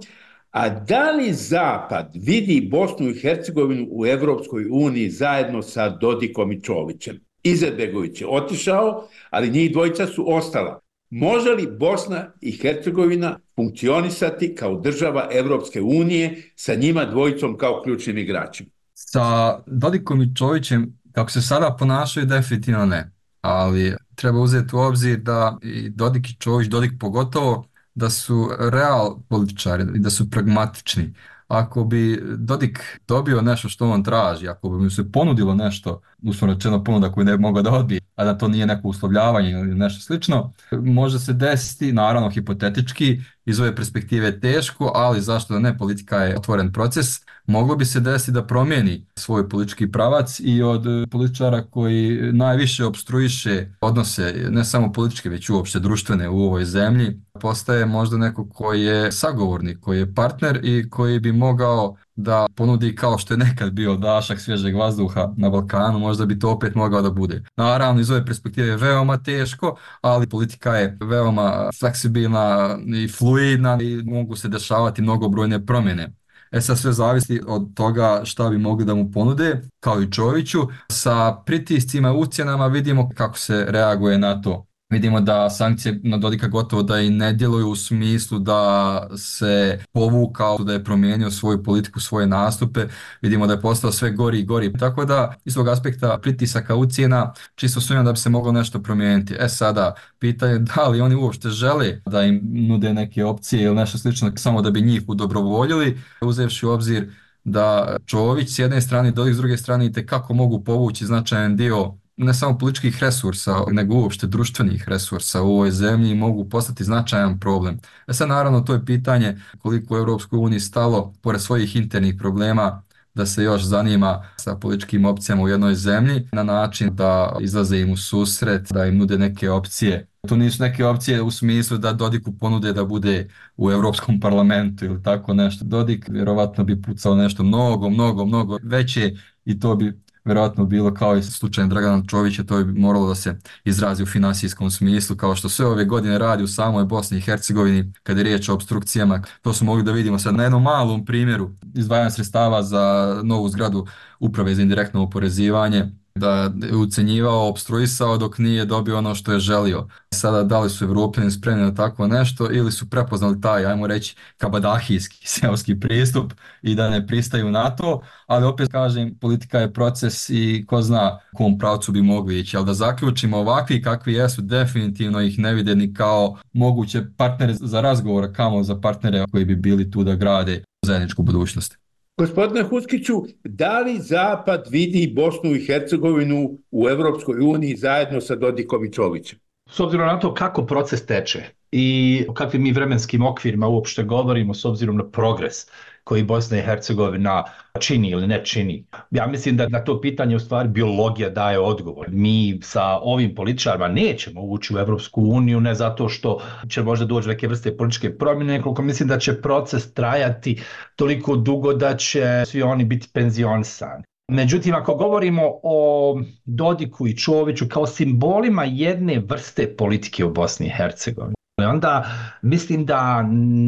a 0.51 0.69
da 0.69 1.11
li 1.11 1.33
Zapad 1.33 2.11
vidi 2.15 2.67
Bosnu 2.71 3.09
i 3.09 3.19
Hercegovinu 3.19 3.87
u 3.91 4.05
Evropskoj 4.05 4.65
uniji 4.71 5.09
zajedno 5.09 5.61
sa 5.61 5.89
Dodikom 5.89 6.51
i 6.51 6.61
Čovićem? 6.61 7.19
Izetbegović 7.43 8.21
je 8.21 8.27
otišao, 8.27 9.07
ali 9.29 9.49
njih 9.49 9.71
dvojica 9.71 10.07
su 10.07 10.25
ostala. 10.35 10.79
Može 11.09 11.49
li 11.49 11.67
Bosna 11.79 12.31
i 12.41 12.51
Hercegovina 12.51 13.39
funkcionisati 13.55 14.55
kao 14.55 14.79
država 14.79 15.27
Evropske 15.31 15.81
unije 15.81 16.51
sa 16.55 16.75
njima 16.75 17.05
dvojicom 17.05 17.57
kao 17.57 17.81
ključnim 17.83 18.17
igračima? 18.17 18.69
Sa 18.93 19.59
Dodikom 19.65 20.21
i 20.21 20.35
Čovićem, 20.35 20.99
kako 21.11 21.31
se 21.31 21.41
sada 21.41 21.75
ponašaju, 21.79 22.25
definitivno 22.25 22.85
ne. 22.85 23.16
Ali 23.41 23.95
treba 24.15 24.39
uzeti 24.39 24.75
u 24.75 24.79
obzir 24.79 25.19
da 25.19 25.57
i 25.61 25.89
Dodik 25.89 26.29
i 26.29 26.35
Čović, 26.39 26.67
Dodik 26.67 26.91
pogotovo, 26.99 27.67
da 27.95 28.09
su 28.09 28.49
real 28.59 29.19
političari 29.29 29.85
i 29.95 29.99
da 29.99 30.09
su 30.09 30.29
pragmatični. 30.29 31.13
Ako 31.47 31.83
bi 31.83 32.21
Dodik 32.37 32.99
dobio 33.07 33.41
nešto 33.41 33.69
što 33.69 33.89
on 33.89 34.03
traži, 34.03 34.47
ako 34.47 34.69
bi 34.69 34.83
mu 34.83 34.89
se 34.89 35.11
ponudilo 35.11 35.55
nešto, 35.55 36.01
uslovno 36.23 36.53
rečeno 36.53 36.83
ponuda 36.83 37.11
koju 37.11 37.25
ne 37.25 37.37
bi 37.37 37.41
mogao 37.41 37.63
da 37.63 37.71
odbije, 37.71 38.01
a 38.15 38.23
da 38.23 38.37
to 38.37 38.47
nije 38.47 38.65
neko 38.65 38.87
uslovljavanje 38.87 39.51
ili 39.51 39.75
nešto 39.75 40.01
slično, 40.01 40.53
može 40.71 41.19
se 41.19 41.33
desiti, 41.33 41.93
naravno 41.93 42.29
hipotetički, 42.29 43.21
iz 43.45 43.59
ove 43.59 43.75
perspektive 43.75 44.39
teško, 44.39 44.91
ali 44.95 45.21
zašto 45.21 45.53
da 45.53 45.59
ne, 45.59 45.77
politika 45.77 46.17
je 46.17 46.37
otvoren 46.37 46.73
proces, 46.73 47.05
moglo 47.45 47.75
bi 47.75 47.85
se 47.85 47.99
desiti 47.99 48.31
da 48.31 48.45
promijeni 48.45 49.05
svoj 49.15 49.49
politički 49.49 49.91
pravac 49.91 50.39
i 50.39 50.61
od 50.61 50.83
političara 51.11 51.63
koji 51.63 52.31
najviše 52.33 52.85
obstruiše 52.85 53.67
odnose, 53.81 54.33
ne 54.49 54.65
samo 54.65 54.91
političke, 54.91 55.29
već 55.29 55.49
uopšte 55.49 55.79
društvene 55.79 56.29
u 56.29 56.39
ovoj 56.39 56.65
zemlji, 56.65 57.21
postaje 57.41 57.85
možda 57.85 58.17
neko 58.17 58.49
koji 58.49 58.83
je 58.83 59.11
sagovornik, 59.11 59.79
koji 59.79 59.99
je 59.99 60.13
partner 60.13 60.59
i 60.63 60.89
koji 60.89 61.19
bi 61.19 61.31
mogao 61.31 61.97
da 62.17 62.47
ponudi 62.55 62.95
kao 62.95 63.17
što 63.17 63.33
je 63.33 63.37
nekad 63.37 63.71
bio 63.71 63.95
dašak 63.95 64.39
svježeg 64.39 64.75
vazduha 64.75 65.33
na 65.37 65.49
Balkanu, 65.49 65.99
možda 65.99 66.25
bi 66.25 66.39
to 66.39 66.51
opet 66.51 66.75
mogao 66.75 67.01
da 67.01 67.09
bude. 67.09 67.43
Naravno, 67.57 68.01
iz 68.01 68.11
ove 68.11 68.25
perspektive 68.25 68.67
je 68.67 68.77
veoma 68.77 69.17
teško, 69.17 69.75
ali 70.01 70.29
politika 70.29 70.75
je 70.75 70.97
veoma 71.01 71.69
fleksibilna 71.79 72.77
i 72.95 73.07
fluidna 73.07 73.77
i 73.81 74.03
mogu 74.03 74.35
se 74.35 74.47
dešavati 74.47 75.01
mnogobrojne 75.01 75.65
promjene. 75.65 76.13
E 76.51 76.61
sad 76.61 76.79
sve 76.79 76.93
zavisi 76.93 77.41
od 77.47 77.73
toga 77.73 78.21
šta 78.23 78.49
bi 78.49 78.57
mogli 78.57 78.85
da 78.85 78.95
mu 78.95 79.11
ponude, 79.11 79.61
kao 79.79 80.01
i 80.01 80.11
Čoviću. 80.11 80.59
Sa 80.91 81.35
pritiscima 81.45 82.09
i 82.09 82.17
ucjenama 82.17 82.67
vidimo 82.67 83.09
kako 83.15 83.37
se 83.37 83.65
reaguje 83.69 84.17
na 84.17 84.41
to. 84.41 84.66
Vidimo 84.89 85.21
da 85.21 85.49
sankcije 85.49 85.99
na 86.03 86.17
Dodika 86.17 86.47
gotovo 86.47 86.83
da 86.83 86.99
i 86.99 87.09
ne 87.09 87.33
djeluju 87.33 87.69
u 87.69 87.75
smislu 87.75 88.39
da 88.39 89.09
se 89.17 89.79
povukao, 89.91 90.57
da 90.57 90.73
je 90.73 90.83
promijenio 90.83 91.31
svoju 91.31 91.63
politiku, 91.63 91.99
svoje 91.99 92.27
nastupe. 92.27 92.87
Vidimo 93.21 93.47
da 93.47 93.53
je 93.53 93.61
postao 93.61 93.91
sve 93.91 94.11
gori 94.11 94.39
i 94.39 94.45
gori. 94.45 94.73
Tako 94.73 95.05
da, 95.05 95.35
iz 95.45 95.53
tog 95.53 95.67
aspekta 95.67 96.17
pritisaka 96.21 96.75
ucijena, 96.75 97.33
čisto 97.55 97.81
sumnjam 97.81 98.05
da 98.05 98.11
bi 98.11 98.17
se 98.17 98.29
moglo 98.29 98.51
nešto 98.51 98.81
promijeniti. 98.83 99.35
E 99.39 99.49
sada, 99.49 99.95
pitanje 100.19 100.59
da 100.59 100.87
li 100.87 101.01
oni 101.01 101.15
uopšte 101.15 101.49
žele 101.49 102.01
da 102.05 102.23
im 102.23 102.41
nude 102.43 102.93
neke 102.93 103.25
opcije 103.25 103.63
ili 103.63 103.75
nešto 103.75 103.97
slično 103.97 104.31
samo 104.35 104.61
da 104.61 104.71
bi 104.71 104.81
njih 104.81 105.01
udobrovoljili, 105.07 105.97
uzevši 106.21 106.65
u 106.65 106.69
obzir 106.69 107.11
da 107.43 107.97
Čović 108.05 108.49
s 108.55 108.59
jedne 108.59 108.81
strane, 108.81 109.11
Dodik 109.11 109.33
s 109.33 109.37
druge 109.37 109.57
strane 109.57 109.85
i 109.85 110.05
kako 110.05 110.33
mogu 110.33 110.63
povući 110.63 111.05
značajan 111.05 111.55
dio 111.55 111.93
ne 112.17 112.33
samo 112.33 112.57
političkih 112.57 113.03
resursa, 113.03 113.55
nego 113.71 113.95
uopšte 113.95 114.27
društvenih 114.27 114.89
resursa 114.89 115.41
u 115.41 115.49
ovoj 115.49 115.71
zemlji 115.71 116.15
mogu 116.15 116.49
postati 116.49 116.83
značajan 116.83 117.39
problem. 117.39 117.79
E 118.07 118.13
sad 118.13 118.29
naravno 118.29 118.61
to 118.61 118.73
je 118.73 118.85
pitanje 118.85 119.37
koliko 119.59 119.93
u 119.93 119.97
Europskoj 119.97 120.39
uniji 120.39 120.59
stalo, 120.59 121.13
pored 121.21 121.41
svojih 121.41 121.75
internih 121.75 122.15
problema, 122.19 122.83
da 123.13 123.25
se 123.25 123.43
još 123.43 123.63
zanima 123.63 124.25
sa 124.35 124.55
političkim 124.55 125.05
opcijama 125.05 125.43
u 125.43 125.47
jednoj 125.47 125.75
zemlji 125.75 126.27
na 126.31 126.43
način 126.43 126.95
da 126.95 127.37
izlaze 127.41 127.79
im 127.79 127.91
u 127.91 127.97
susret, 127.97 128.71
da 128.71 128.85
im 128.85 128.97
nude 128.97 129.17
neke 129.17 129.49
opcije. 129.49 130.07
To 130.27 130.35
nisu 130.35 130.63
neke 130.63 130.85
opcije 130.85 131.21
u 131.21 131.31
smislu 131.31 131.77
da 131.77 131.93
Dodiku 131.93 132.31
ponude 132.31 132.73
da 132.73 132.85
bude 132.85 133.29
u 133.57 133.71
Europskom 133.71 134.19
parlamentu 134.19 134.85
ili 134.85 135.03
tako 135.03 135.33
nešto. 135.33 135.65
Dodik 135.65 136.05
vjerovatno 136.09 136.63
bi 136.63 136.81
pucao 136.81 137.15
nešto 137.15 137.43
mnogo, 137.43 137.89
mnogo, 137.89 138.25
mnogo 138.25 138.57
veće 138.63 139.15
i 139.45 139.59
to 139.59 139.75
bi 139.75 140.06
vjerojatno 140.27 140.65
bilo 140.65 140.93
kao 140.93 141.17
i 141.17 141.23
slučaj 141.23 141.67
Dragana 141.67 142.03
Čovića, 142.07 142.43
to 142.43 142.57
je 142.57 142.65
moralo 142.65 143.07
da 143.07 143.15
se 143.15 143.37
izrazi 143.65 144.03
u 144.03 144.05
finansijskom 144.05 144.71
smislu, 144.71 145.15
kao 145.15 145.35
što 145.35 145.49
sve 145.49 145.65
ove 145.65 145.85
godine 145.85 146.17
radi 146.17 146.43
u 146.43 146.47
samoj 146.47 146.85
Bosni 146.85 147.17
i 147.17 147.21
Hercegovini, 147.21 147.93
kada 148.03 148.19
je 148.19 148.23
riječ 148.23 148.49
o 148.49 148.53
obstrukcijama. 148.53 149.21
To 149.41 149.53
smo 149.53 149.65
mogli 149.65 149.83
da 149.83 149.91
vidimo 149.91 150.19
sad 150.19 150.35
na 150.35 150.43
jednom 150.43 150.63
malom 150.63 151.05
primjeru 151.05 151.51
izdvajanja 151.75 152.09
sredstava 152.09 152.63
za 152.63 153.15
novu 153.23 153.49
zgradu 153.49 153.87
uprave 154.19 154.55
za 154.55 154.61
indirektno 154.61 155.03
oporezivanje, 155.03 155.91
da 156.17 156.51
je 156.61 156.75
ucenjivao, 156.75 157.49
obstruisao 157.49 158.17
dok 158.17 158.37
nije 158.37 158.65
dobio 158.65 158.97
ono 158.97 159.15
što 159.15 159.33
je 159.33 159.39
želio. 159.39 159.87
Sada 160.13 160.43
da 160.43 160.59
li 160.59 160.69
su 160.69 160.83
evropljani 160.83 161.31
spremni 161.31 161.63
na 161.63 161.73
tako 161.73 162.07
nešto 162.07 162.51
ili 162.51 162.71
su 162.71 162.89
prepoznali 162.89 163.41
taj, 163.41 163.65
ajmo 163.65 163.87
reći, 163.87 164.15
kabadahijski 164.37 165.27
seoski 165.33 165.79
pristup 165.79 166.33
i 166.61 166.75
da 166.75 166.89
ne 166.89 167.07
pristaju 167.07 167.51
na 167.51 167.75
to, 167.75 168.01
ali 168.27 168.45
opet 168.45 168.69
kažem, 168.71 169.17
politika 169.21 169.59
je 169.59 169.73
proces 169.73 170.29
i 170.29 170.65
ko 170.67 170.81
zna 170.81 171.19
kom 171.35 171.57
pravcu 171.57 171.91
bi 171.91 172.01
mogli 172.01 172.39
ići, 172.39 172.57
ali 172.57 172.65
da 172.65 172.73
zaključimo 172.73 173.37
ovakvi 173.37 173.81
kakvi 173.81 174.13
jesu, 174.13 174.41
definitivno 174.41 175.21
ih 175.21 175.39
ne 175.39 175.53
vide 175.53 175.75
ni 175.75 175.93
kao 175.93 176.37
moguće 176.53 177.03
partnere 177.17 177.53
za 177.53 177.81
razgovor, 177.81 178.33
kamo 178.35 178.63
za 178.63 178.79
partnere 178.79 179.25
koji 179.31 179.45
bi 179.45 179.55
bili 179.55 179.91
tu 179.91 180.03
da 180.03 180.15
grade 180.15 180.63
zajedničku 180.85 181.23
budućnost. 181.23 181.86
Gospodine 182.17 182.63
Huskiću, 182.63 183.23
da 183.43 183.79
li 183.79 183.99
Zapad 183.99 184.67
vidi 184.69 185.13
Bosnu 185.15 185.55
i 185.55 185.65
Hercegovinu 185.65 186.57
u 186.71 186.89
Evropskoj 186.89 187.39
uniji 187.39 187.75
zajedno 187.75 188.21
sa 188.21 188.35
Dodikom 188.35 188.85
i 188.85 188.91
Čovićem? 188.93 189.39
S 189.69 189.79
obzirom 189.79 190.07
na 190.07 190.19
to 190.19 190.33
kako 190.33 190.65
proces 190.65 191.05
teče 191.05 191.43
i 191.71 192.25
o 192.29 192.33
kakvim 192.33 192.63
mi 192.63 192.71
vremenskim 192.71 193.25
okvirima 193.25 193.67
uopšte 193.67 194.03
govorimo 194.03 194.53
s 194.53 194.65
obzirom 194.65 194.97
na 194.97 195.09
progres 195.09 195.67
koji 196.07 196.23
Bosna 196.23 196.57
i 196.57 196.61
Hercegovina 196.61 197.43
čini 197.79 198.09
ili 198.09 198.27
ne 198.27 198.45
čini. 198.45 198.85
Ja 199.11 199.27
mislim 199.27 199.57
da 199.57 199.67
na 199.69 199.83
to 199.83 200.01
pitanje 200.01 200.35
u 200.35 200.39
stvari 200.39 200.69
biologija 200.69 201.29
daje 201.29 201.59
odgovor. 201.59 202.07
Mi 202.09 202.59
sa 202.63 202.83
ovim 203.01 203.35
političarima 203.35 203.87
nećemo 203.87 204.41
ući 204.41 204.75
u 204.75 204.79
Evropsku 204.79 205.21
uniju, 205.21 205.61
ne 205.61 205.75
zato 205.75 206.09
što 206.09 206.39
će 206.69 206.83
možda 206.83 207.05
doći 207.05 207.27
neke 207.27 207.47
vrste 207.47 207.77
političke 207.77 208.17
promjene, 208.17 208.61
koliko 208.61 208.81
mislim 208.81 209.09
da 209.09 209.19
će 209.19 209.41
proces 209.41 209.93
trajati 209.93 210.61
toliko 210.95 211.35
dugo 211.35 211.73
da 211.73 211.97
će 211.97 212.43
svi 212.45 212.61
oni 212.61 212.85
biti 212.85 213.07
penzionisani. 213.13 214.03
Međutim, 214.31 214.75
ako 214.75 214.95
govorimo 214.95 215.41
o 215.63 216.19
Dodiku 216.45 217.07
i 217.07 217.17
Čoviću 217.17 217.65
kao 217.69 217.87
simbolima 217.87 218.63
jedne 218.63 219.19
vrste 219.19 219.75
politike 219.77 220.25
u 220.25 220.33
Bosni 220.33 220.65
i 220.65 220.73
Hercegovini, 220.77 221.36
onda 221.69 222.05
mislim 222.41 222.85
da 222.85 223.21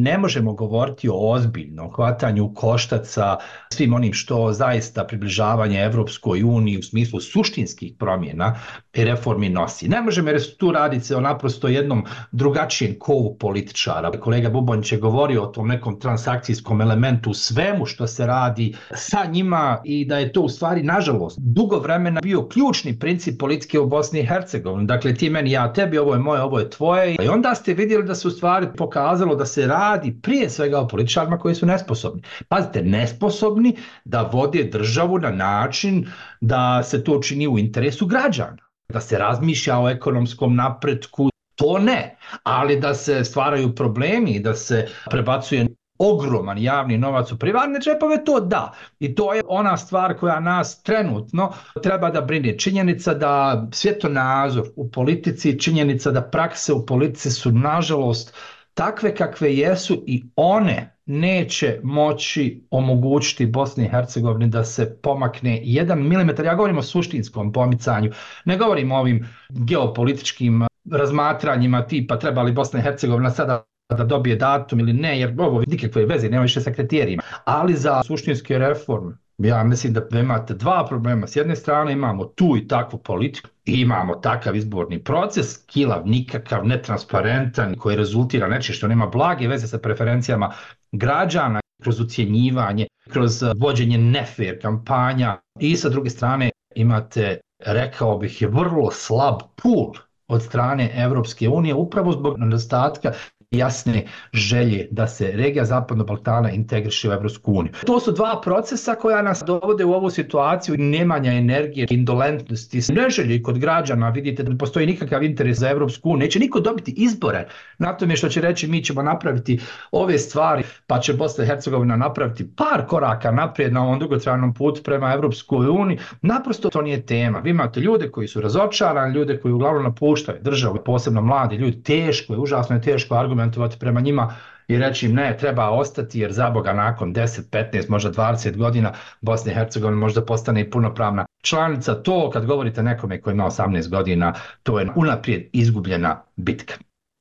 ne 0.03 0.17
možemo 0.17 0.53
govoriti 0.53 1.09
o 1.09 1.31
ozbiljnom 1.31 1.91
hvatanju 1.91 2.53
koštaca 2.53 3.37
svim 3.73 3.93
onim 3.93 4.13
što 4.13 4.53
zaista 4.53 5.03
približavanje 5.03 5.83
Evropskoj 5.83 6.43
uniji 6.43 6.77
u 6.77 6.83
smislu 6.83 7.19
suštinskih 7.19 7.93
promjena 7.99 8.55
i 8.93 9.03
reformi 9.03 9.49
nosi. 9.49 9.87
Ne 9.87 10.01
možemo 10.01 10.29
jer 10.29 10.57
tu 10.57 10.71
radi 10.71 10.99
se 10.99 11.15
o 11.15 11.21
naprosto 11.21 11.67
jednom 11.67 12.05
drugačijem 12.31 12.95
kovu 12.99 13.37
političara. 13.39 14.11
Kolega 14.11 14.49
Bubonić 14.49 14.91
je 14.91 14.97
govorio 14.97 15.43
o 15.43 15.47
tom 15.47 15.67
nekom 15.67 15.99
transakcijskom 15.99 16.81
elementu 16.81 17.33
svemu 17.33 17.85
što 17.85 18.07
se 18.07 18.25
radi 18.25 18.75
sa 18.95 19.25
njima 19.25 19.81
i 19.83 20.05
da 20.05 20.17
je 20.17 20.31
to 20.31 20.41
u 20.41 20.49
stvari, 20.49 20.83
nažalost, 20.83 21.39
dugo 21.39 21.79
vremena 21.79 22.21
bio 22.21 22.47
ključni 22.47 22.99
princip 22.99 23.39
politike 23.39 23.79
u 23.79 23.87
Bosni 23.87 24.19
i 24.19 24.25
Hercegovini. 24.25 24.87
Dakle, 24.87 25.13
ti 25.13 25.29
meni, 25.29 25.51
ja 25.51 25.73
tebi, 25.73 25.97
ovo 25.97 26.13
je 26.13 26.19
moje, 26.19 26.41
ovo 26.41 26.59
je 26.59 26.69
tvoje. 26.69 27.15
I 27.15 27.27
onda 27.27 27.55
ste 27.55 27.73
vidjeli 27.73 27.88
da 27.97 28.15
se 28.15 28.27
u 28.27 28.31
stvari 28.31 28.67
pokazalo 28.77 29.35
da 29.35 29.45
se 29.45 29.67
radi 29.67 30.19
prije 30.21 30.49
svega 30.49 30.79
o 30.79 30.87
političarima 30.87 31.37
koji 31.39 31.55
su 31.55 31.65
nesposobni. 31.65 32.21
Pazite, 32.47 32.81
nesposobni 32.81 33.75
da 34.05 34.21
vode 34.21 34.63
državu 34.63 35.19
na 35.19 35.31
način 35.31 36.07
da 36.41 36.83
se 36.83 37.03
to 37.03 37.21
čini 37.21 37.47
u 37.47 37.59
interesu 37.59 38.05
građana. 38.05 38.57
Da 38.89 39.01
se 39.01 39.17
razmišlja 39.17 39.79
o 39.79 39.89
ekonomskom 39.89 40.55
napretku, 40.55 41.29
to 41.55 41.79
ne, 41.79 42.17
ali 42.43 42.79
da 42.79 42.93
se 42.93 43.23
stvaraju 43.23 43.75
problemi 43.75 44.39
da 44.39 44.53
se 44.53 44.87
prebacuje 45.09 45.67
ogroman 45.99 46.57
javni 46.57 46.97
novac 46.97 47.31
u 47.31 47.37
privatne 47.37 47.79
džepove, 47.79 48.23
to 48.25 48.39
da. 48.39 48.73
I 48.99 49.15
to 49.15 49.33
je 49.33 49.41
ona 49.47 49.77
stvar 49.77 50.17
koja 50.17 50.39
nas 50.39 50.83
trenutno 50.83 51.51
treba 51.83 52.09
da 52.09 52.21
brine. 52.21 52.57
Činjenica 52.57 53.13
da 53.13 53.67
svjetonazor 53.71 54.67
u 54.75 54.91
politici, 54.91 55.59
činjenica 55.59 56.11
da 56.11 56.21
prakse 56.21 56.73
u 56.73 56.85
politici 56.85 57.31
su 57.31 57.51
nažalost 57.51 58.35
takve 58.73 59.15
kakve 59.15 59.55
jesu 59.55 60.03
i 60.07 60.23
one 60.35 60.95
neće 61.05 61.79
moći 61.83 62.63
omogućiti 62.71 63.45
Bosni 63.45 63.85
i 63.85 63.89
Hercegovini 63.89 64.47
da 64.47 64.63
se 64.63 64.97
pomakne 65.01 65.59
jedan 65.63 66.07
milimetar. 66.07 66.45
Ja 66.45 66.55
govorim 66.55 66.77
o 66.77 66.81
suštinskom 66.81 67.53
pomicanju, 67.53 68.11
ne 68.45 68.57
govorim 68.57 68.91
o 68.91 68.99
ovim 68.99 69.27
geopolitičkim 69.49 70.67
razmatranjima 70.91 71.87
tipa 71.87 72.19
treba 72.19 72.41
li 72.41 72.51
Bosna 72.51 72.79
i 72.79 72.83
Hercegovina 72.83 73.29
sada 73.29 73.63
da 73.97 74.03
dobije 74.03 74.35
datum 74.35 74.79
ili 74.79 74.93
ne, 74.93 75.19
jer 75.19 75.35
ovo 75.37 75.63
nikakve 75.67 76.05
veze 76.05 76.29
nema 76.29 76.41
više 76.41 76.61
sa 76.61 76.71
kriterijima. 76.71 77.23
Ali 77.45 77.73
za 77.73 78.01
suštinske 78.03 78.57
reforme, 78.57 79.17
ja 79.37 79.63
mislim 79.63 79.93
da 79.93 80.19
imate 80.19 80.53
dva 80.53 80.85
problema. 80.89 81.27
S 81.27 81.35
jedne 81.35 81.55
strane 81.55 81.93
imamo 81.93 82.25
tu 82.25 82.57
i 82.57 82.67
takvu 82.67 82.99
politiku, 82.99 83.49
i 83.65 83.81
imamo 83.81 84.15
takav 84.15 84.55
izborni 84.55 85.03
proces, 85.03 85.57
kilav, 85.65 86.07
nikakav, 86.07 86.67
netransparentan, 86.67 87.75
koji 87.75 87.97
rezultira 87.97 88.47
nečije 88.47 88.75
što 88.75 88.87
nema 88.87 89.07
blage 89.07 89.47
veze 89.47 89.67
sa 89.67 89.77
preferencijama 89.77 90.53
građana, 90.91 91.59
kroz 91.81 91.99
ucijenjivanje, 91.99 92.87
kroz 93.09 93.43
eh, 93.43 93.51
vođenje 93.57 93.97
nefer 93.97 94.61
kampanja 94.61 95.37
i 95.59 95.75
sa 95.75 95.89
druge 95.89 96.09
strane 96.09 96.51
imate, 96.75 97.39
rekao 97.65 98.17
bih, 98.17 98.41
je 98.41 98.47
vrlo 98.47 98.91
slab 98.91 99.35
pul 99.55 99.93
od 100.27 100.43
strane 100.43 100.91
Evropske 100.95 101.49
unije 101.49 101.73
upravo 101.73 102.11
zbog 102.11 102.39
nedostatka 102.39 103.11
jasne 103.51 104.03
želje 104.33 104.87
da 104.91 105.07
se 105.07 105.31
regija 105.31 105.65
Zapadnog 105.65 106.07
Balkana 106.07 106.51
integriše 106.51 107.09
u 107.09 107.11
Evropsku 107.11 107.51
uniju. 107.51 107.73
To 107.85 107.99
su 107.99 108.11
dva 108.11 108.41
procesa 108.43 108.95
koja 108.95 109.21
nas 109.21 109.43
dovode 109.45 109.85
u 109.85 109.93
ovu 109.93 110.09
situaciju 110.09 110.75
nemanja 110.77 111.33
energije, 111.33 111.87
indolentnosti, 111.89 112.81
neželje 112.93 113.43
kod 113.43 113.57
građana. 113.59 114.09
Vidite 114.09 114.43
da 114.43 114.51
ne 114.51 114.57
postoji 114.57 114.87
nikakav 114.87 115.23
interes 115.23 115.57
za 115.57 115.69
Evropsku 115.69 116.09
uniju. 116.09 116.19
Neće 116.19 116.39
niko 116.39 116.59
dobiti 116.59 116.93
izbore 116.97 117.47
na 117.77 117.97
tome 117.97 118.15
što 118.15 118.29
će 118.29 118.41
reći 118.41 118.67
mi 118.67 118.83
ćemo 118.83 119.01
napraviti 119.01 119.59
ove 119.91 120.17
stvari, 120.17 120.63
pa 120.87 120.99
će 120.99 121.13
Bosna 121.13 121.43
i 121.43 121.47
Hercegovina 121.47 121.95
napraviti 121.95 122.47
par 122.55 122.85
koraka 122.87 123.31
naprijed 123.31 123.73
na 123.73 123.83
ovom 123.83 123.99
dugotrajnom 123.99 124.53
putu 124.53 124.83
prema 124.83 125.13
Evropskoj 125.13 125.67
uniji. 125.67 125.97
Naprosto 126.21 126.69
to 126.69 126.81
nije 126.81 127.05
tema. 127.05 127.39
Vi 127.39 127.49
imate 127.49 127.79
ljude 127.79 128.11
koji 128.11 128.27
su 128.27 128.41
razočarani, 128.41 129.15
ljude 129.15 129.39
koji 129.39 129.53
uglavnom 129.53 129.83
napuštaju 129.83 130.37
državu, 130.41 130.77
posebno 130.85 131.21
mladi 131.21 131.55
ljudi. 131.55 131.83
Teško 131.83 132.33
je, 132.33 132.39
užasno 132.39 132.75
je 132.75 132.81
teško 132.81 133.15
argument 133.15 133.38
argumentovati 133.39 133.79
prema 133.79 134.01
njima 134.01 134.35
i 134.67 134.77
reći 134.77 135.05
im 135.05 135.13
ne, 135.13 135.37
treba 135.37 135.69
ostati 135.69 136.19
jer 136.19 136.31
za 136.31 136.49
Boga 136.49 136.73
nakon 136.73 137.13
10, 137.13 137.41
15, 137.51 137.89
možda 137.89 138.11
20 138.11 138.57
godina 138.57 138.93
Bosna 139.21 139.51
i 139.51 139.55
Hercegovina 139.55 139.99
možda 139.99 140.25
postane 140.25 140.61
i 140.61 140.69
punopravna 140.69 141.25
članica. 141.41 142.03
To 142.03 142.29
kad 142.29 142.45
govorite 142.45 142.83
nekome 142.83 143.21
koji 143.21 143.33
ima 143.33 143.45
18 143.45 143.89
godina, 143.89 144.33
to 144.63 144.79
je 144.79 144.87
unaprijed 144.95 145.49
izgubljena 145.53 146.23
bitka. 146.35 146.73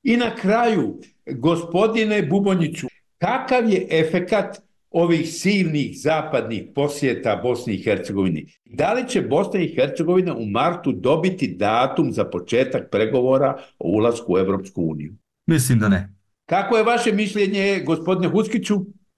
I 0.02 0.16
na 0.16 0.34
kraju, 0.34 1.00
gospodine 1.26 2.22
Bubonjiću, 2.22 2.86
kakav 3.18 3.70
je 3.70 3.86
efekat 3.90 4.58
ovih 4.90 5.28
silnih 5.28 5.90
zapadnih 6.00 6.62
posjeta 6.74 7.40
Bosni 7.42 7.74
i 7.74 7.82
Hercegovini. 7.82 8.46
Da 8.64 8.92
li 8.92 9.08
će 9.08 9.22
Bosna 9.22 9.60
i 9.60 9.74
Hercegovina 9.74 10.36
u 10.36 10.46
martu 10.46 10.92
dobiti 10.92 11.54
datum 11.56 12.12
za 12.12 12.24
početak 12.24 12.90
pregovora 12.90 13.58
o 13.78 13.88
ulasku 13.88 14.32
u 14.32 14.38
Evropsku 14.38 14.82
uniju? 14.82 15.14
Mislim 15.48 15.78
da 15.78 15.88
ne. 15.88 16.14
Kako 16.46 16.76
je 16.76 16.84
vaše 16.84 17.12
mišljenje, 17.12 17.82
gospodine 17.86 18.28
Huskiću? 18.28 18.76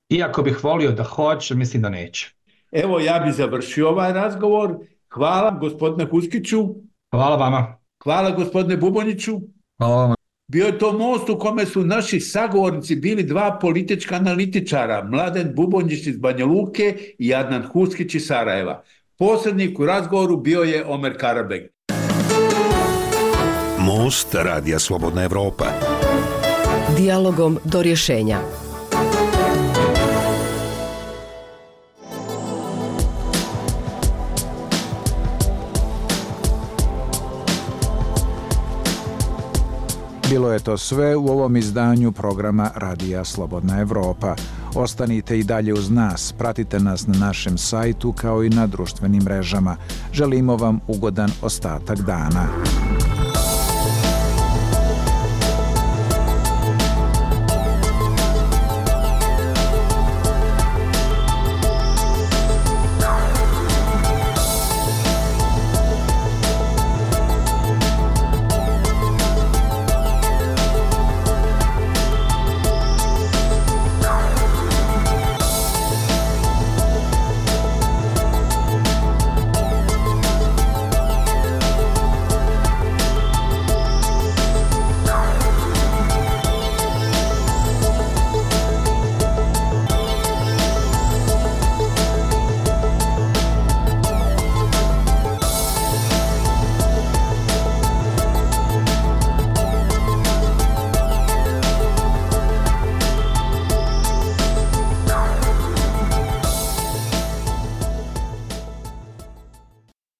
Iako 0.09 0.43
bih 0.43 0.65
volio 0.65 0.93
da 0.93 1.05
hoće, 1.05 1.55
mislim 1.55 1.83
da 1.83 1.89
neće. 1.89 2.35
Evo, 2.73 3.01
ja 3.01 3.19
bih 3.19 3.35
završio 3.35 3.89
ovaj 3.89 4.13
razgovor. 4.13 4.77
Hvala, 5.15 5.51
gospodine 5.51 6.11
Huskiću. 6.11 6.69
Hvala 7.11 7.37
vama. 7.37 7.79
Hvala, 8.03 8.31
gospodine 8.31 8.77
Buboniću. 8.77 9.41
Hvala 9.79 9.97
vama. 9.97 10.15
Bio 10.49 10.67
je 10.67 10.79
to 10.79 10.93
most 10.93 11.29
u 11.29 11.39
kome 11.39 11.67
su 11.67 11.85
naši 11.85 12.21
sagovornici 12.21 12.97
bili 12.97 13.23
dva 13.23 13.59
politička 13.61 14.15
analitičara, 14.15 15.05
Mladen 15.05 15.53
Bubonjić 15.55 16.07
iz 16.07 16.19
Banja 16.19 16.45
Luke 16.45 17.15
i 17.19 17.35
Adnan 17.35 17.63
Huskić 17.73 18.15
iz 18.15 18.27
Sarajeva. 18.27 18.83
Posrednik 19.19 19.79
u 19.79 19.87
razgovoru 19.87 20.37
bio 20.37 20.63
je 20.63 20.85
Omer 20.87 21.19
Karabeg. 21.19 21.63
Most 23.79 24.35
Radija 24.35 24.79
Slobodna 24.79 25.25
Evropa. 25.25 25.67
Dialogom 27.01 27.59
do 27.65 27.83
rješenja. 27.83 28.39
Bilo 40.31 40.53
je 40.53 40.59
to 40.59 40.79
sve 40.79 41.17
u 41.17 41.29
ovom 41.29 41.57
izdanju 41.57 42.13
programa 42.13 42.71
Radija 42.75 43.25
Slobodna 43.25 43.81
Evropa. 43.81 44.35
Ostanite 44.75 45.39
i 45.39 45.45
dalje 45.45 45.75
uz 45.75 45.91
nas, 45.91 46.35
pratite 46.39 46.81
nas 46.81 47.07
na 47.07 47.19
našem 47.19 47.59
sajtu 47.59 48.13
kao 48.13 48.45
i 48.45 48.51
na 48.51 48.67
društvenim 48.67 49.23
mrežama. 49.23 49.77
Želimo 50.13 50.57
vam 50.57 50.81
ugodan 50.89 51.31
ostatak 51.43 52.01
dana. 52.01 52.47